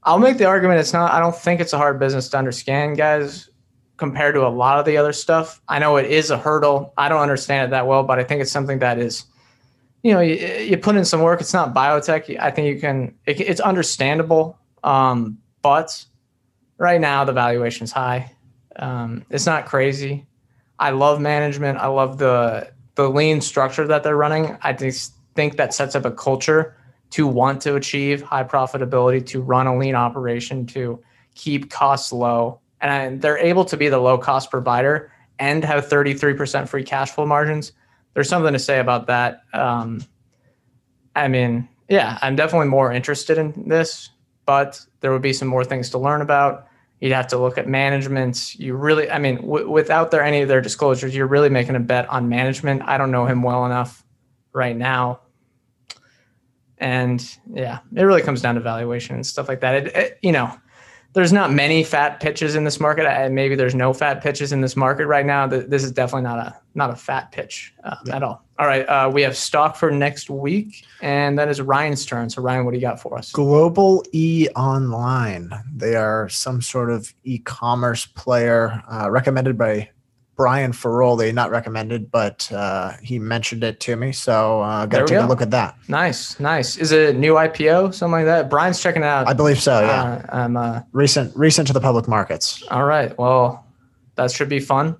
I'll 0.03 0.19
make 0.19 0.39
the 0.39 0.45
argument 0.45 0.81
it's 0.81 0.93
not. 0.93 1.13
I 1.13 1.21
don't 1.21 1.37
think 1.37 1.61
it's 1.61 1.73
a 1.73 1.79
hard 1.79 1.99
business 1.99 2.29
to 2.31 2.39
understand, 2.39 2.97
guys. 2.97 3.49
Compared 3.97 4.35
to 4.35 4.47
a 4.47 4.49
lot 4.49 4.79
of 4.79 4.87
the 4.87 4.97
other 4.97 5.13
stuff, 5.13 5.61
I 5.69 5.79
know 5.79 5.97
it 5.99 6.11
is 6.11 6.31
a 6.31 6.39
hurdle. 6.39 6.95
I 6.97 7.11
don't 7.11 7.21
understand 7.21 7.67
it 7.67 7.71
that 7.73 7.87
well, 7.87 8.03
but 8.03 8.19
I 8.19 8.25
think 8.25 8.41
it's 8.41 8.51
something 8.51 8.79
that 8.79 8.99
is 8.99 9.25
you 10.03 10.15
know, 10.15 10.21
you, 10.21 10.35
you, 10.35 10.79
put 10.79 10.97
in 10.97 11.05
some 11.05 11.21
work. 11.21 11.41
It's 11.41 11.53
not 11.53 11.75
biotech. 11.75 12.39
I 12.39 12.51
think 12.51 12.75
you 12.75 12.81
can. 12.81 13.15
It, 13.27 13.41
it's 13.41 13.61
understandable, 13.61 14.59
um, 14.83 15.39
but 15.63 16.05
right 16.79 17.01
now 17.01 17.25
the 17.25 17.33
valuation 17.33 17.85
is 17.85 17.93
high. 17.93 18.33
Um, 18.77 19.25
it's 19.31 19.47
not 19.47 19.67
crazy. 19.67 20.27
I 20.79 20.91
love 20.91 21.21
management. 21.21 21.79
I 21.79 21.89
love 21.89 22.19
the 22.19 22.73
the 22.95 23.09
lean 23.11 23.41
structure 23.41 23.87
that 23.87 24.03
they're 24.03 24.17
running. 24.17 24.57
I 24.63 24.73
just 24.73 25.15
think 25.35 25.57
that 25.57 25.75
sets 25.75 25.95
up 25.95 26.05
a 26.05 26.11
culture 26.11 26.77
to 27.11 27.27
want 27.27 27.61
to 27.63 27.77
achieve 27.77 28.23
high 28.23 28.45
profitability, 28.45 29.25
to 29.27 29.43
run 29.43 29.67
a 29.67 29.77
lean 29.77 29.95
operation, 29.95 30.65
to 30.67 31.03
keep 31.35 31.71
costs 31.71 32.13
low, 32.13 32.61
and 32.81 33.21
they're 33.21 33.39
able 33.39 33.65
to 33.67 33.77
be 33.77 33.89
the 33.89 33.99
low 33.99 34.17
cost 34.17 34.51
provider 34.51 35.13
and 35.39 35.65
have 35.65 35.89
33% 35.89 36.69
free 36.69 36.85
cash 36.85 37.11
flow 37.11 37.27
margins 37.27 37.73
there's 38.15 38.29
something 38.29 38.53
to 38.53 38.59
say 38.59 38.81
about 38.81 39.07
that. 39.07 39.43
Um, 39.53 40.05
I 41.15 41.29
mean, 41.29 41.69
yeah, 41.89 42.19
I'm 42.23 42.37
definitely 42.37 42.69
more 42.69 42.93
interested 42.93 43.39
in 43.39 43.69
this, 43.69 44.11
but 44.47 44.81
there 45.01 45.13
would 45.13 45.23
be 45.23 45.33
some 45.33 45.49
more 45.49 45.65
things 45.65 45.91
to 45.91 45.99
learn 45.99 46.21
about. 46.21 46.67
You'd 47.01 47.13
have 47.13 47.29
to 47.29 47.39
look 47.39 47.57
at 47.57 47.67
management. 47.67 48.55
You 48.57 48.75
really, 48.75 49.11
I 49.11 49.19
mean, 49.19 49.37
w- 49.37 49.71
without 49.71 50.11
their 50.11 50.23
any 50.23 50.43
of 50.43 50.49
their 50.49 50.61
disclosures, 50.61 51.15
you're 51.15 51.27
really 51.27 51.49
making 51.49 51.77
a 51.77 51.81
bet 51.81 52.09
on 52.11 52.29
management. 52.29 52.83
I 52.85 52.99
don't 52.99 53.11
know 53.11 53.27
him 53.27 53.43
well 53.43 53.65
enough 53.65 54.05
right 54.53 54.77
now, 54.77 55.21
and 56.79 57.39
yeah, 57.53 57.79
it 57.95 58.03
really 58.03 58.23
comes 58.23 58.43
down 58.43 58.57
to 58.57 58.61
valuation 58.61 59.15
and 59.15 59.27
stuff 59.27 59.49
like 59.49 59.61
that. 59.61 59.75
It, 59.87 59.97
it, 59.97 60.19
you 60.23 60.33
know, 60.33 60.53
there's 61.13 61.33
not 61.33 61.53
many 61.53 61.83
fat 61.83 62.21
pitches 62.21 62.55
in 62.55 62.65
this 62.65 62.79
market. 62.79 63.07
and 63.07 63.35
maybe 63.35 63.55
there's 63.55 63.75
no 63.75 63.93
fat 63.93 64.23
pitches 64.23 64.53
in 64.53 64.61
this 64.61 64.77
market 64.77 65.07
right 65.07 65.27
now. 65.27 65.47
This 65.47 65.83
is 65.83 65.93
definitely 65.93 66.23
not 66.23 66.39
a 66.39 66.57
not 66.75 66.91
a 66.91 66.97
fat 66.97 67.33
pitch 67.33 67.75
uh, 67.83 67.97
yeah. 68.07 68.17
at 68.17 68.23
all. 68.23 68.45
All 68.59 68.67
right, 68.67 68.83
uh, 68.89 69.11
we 69.13 69.23
have 69.23 69.37
stock 69.37 69.75
for 69.75 69.91
next 69.91 70.31
week, 70.31 70.85
and 71.01 71.39
that 71.39 71.49
is 71.49 71.61
Ryan's 71.61 72.05
turn. 72.05 72.29
So 72.31 72.43
Ryan, 72.43 72.65
what 72.65 72.73
do 72.73 72.77
you 72.77 72.83
got 72.83 73.01
for 73.01 73.17
us? 73.17 73.33
Global 73.33 74.05
E 74.13 74.49
Online. 74.55 75.51
They 75.75 75.97
are 75.97 76.29
some 76.29 76.61
sort 76.61 76.91
of 76.91 77.13
e-commerce 77.25 78.07
player 78.07 78.83
uh, 78.91 79.11
recommended 79.11 79.57
by 79.57 79.89
Brian 80.41 80.73
Ferroli, 80.73 81.35
not 81.35 81.51
recommended, 81.51 82.11
but 82.11 82.51
uh, 82.51 82.93
he 83.03 83.19
mentioned 83.19 83.63
it 83.63 83.79
to 83.81 83.95
me. 83.95 84.11
So 84.11 84.63
uh, 84.63 84.87
got 84.87 85.01
to 85.01 85.05
take 85.05 85.19
go. 85.19 85.27
a 85.27 85.29
look 85.29 85.43
at 85.43 85.51
that. 85.51 85.77
Nice, 85.87 86.41
nice. 86.41 86.79
Is 86.79 86.93
it 86.93 87.15
new 87.17 87.35
IPO, 87.35 87.93
something 87.93 88.13
like 88.13 88.25
that? 88.25 88.49
Brian's 88.49 88.81
checking 88.81 89.03
it 89.03 89.07
out. 89.07 89.29
I 89.29 89.35
believe 89.35 89.61
so. 89.61 89.83
Yeah. 89.83 90.25
Uh, 90.31 90.35
I'm 90.35 90.57
uh, 90.57 90.81
recent, 90.93 91.37
recent 91.37 91.67
to 91.67 91.75
the 91.75 91.81
public 91.81 92.09
markets. 92.09 92.63
All 92.71 92.87
right. 92.87 93.17
Well, 93.19 93.67
that 94.15 94.31
should 94.31 94.49
be 94.49 94.61
fun. 94.61 94.97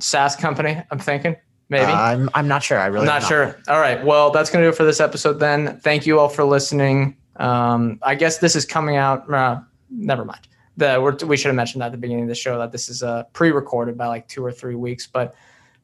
SaaS 0.00 0.34
company. 0.34 0.82
I'm 0.90 0.98
thinking 0.98 1.36
maybe. 1.68 1.84
Uh, 1.84 1.94
I'm 1.94 2.28
I'm 2.34 2.48
not 2.48 2.64
sure. 2.64 2.80
I 2.80 2.86
really 2.86 3.06
not, 3.06 3.22
not 3.22 3.28
sure. 3.28 3.60
All 3.68 3.78
right. 3.78 4.04
Well, 4.04 4.32
that's 4.32 4.50
gonna 4.50 4.64
do 4.64 4.70
it 4.70 4.74
for 4.74 4.82
this 4.82 4.98
episode. 4.98 5.34
Then 5.34 5.78
thank 5.84 6.04
you 6.04 6.18
all 6.18 6.28
for 6.28 6.42
listening. 6.42 7.16
Um, 7.36 8.00
I 8.02 8.16
guess 8.16 8.38
this 8.38 8.56
is 8.56 8.64
coming 8.64 8.96
out. 8.96 9.32
Uh, 9.32 9.60
never 9.88 10.24
mind 10.24 10.48
we 10.80 11.36
should 11.36 11.48
have 11.48 11.54
mentioned 11.54 11.82
at 11.82 11.92
the 11.92 11.98
beginning 11.98 12.24
of 12.24 12.28
the 12.28 12.34
show 12.34 12.58
that 12.58 12.72
this 12.72 12.88
is 12.88 13.02
uh, 13.02 13.24
pre-recorded 13.32 13.96
by 13.96 14.06
like 14.06 14.26
two 14.28 14.44
or 14.44 14.52
three 14.52 14.74
weeks. 14.74 15.06
But 15.06 15.34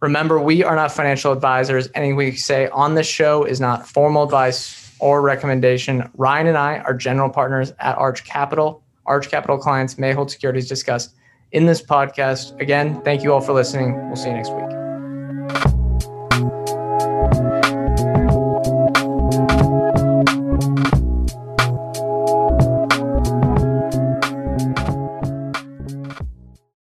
remember, 0.00 0.40
we 0.40 0.64
are 0.64 0.74
not 0.74 0.92
financial 0.92 1.32
advisors. 1.32 1.88
Anything 1.94 2.16
we 2.16 2.32
say 2.32 2.68
on 2.68 2.94
this 2.94 3.06
show 3.06 3.44
is 3.44 3.60
not 3.60 3.86
formal 3.86 4.24
advice 4.24 4.94
or 4.98 5.22
recommendation. 5.22 6.10
Ryan 6.16 6.48
and 6.48 6.58
I 6.58 6.78
are 6.78 6.94
general 6.94 7.30
partners 7.30 7.72
at 7.78 7.96
Arch 7.98 8.24
Capital. 8.24 8.82
Arch 9.04 9.28
Capital 9.28 9.58
clients 9.58 9.98
may 9.98 10.12
hold 10.12 10.30
securities 10.30 10.68
discussed 10.68 11.14
in 11.52 11.66
this 11.66 11.82
podcast. 11.82 12.58
Again, 12.60 13.00
thank 13.02 13.22
you 13.22 13.32
all 13.32 13.40
for 13.40 13.52
listening. 13.52 13.94
We'll 14.06 14.16
see 14.16 14.28
you 14.28 14.34
next 14.34 14.52
week. 14.52 15.85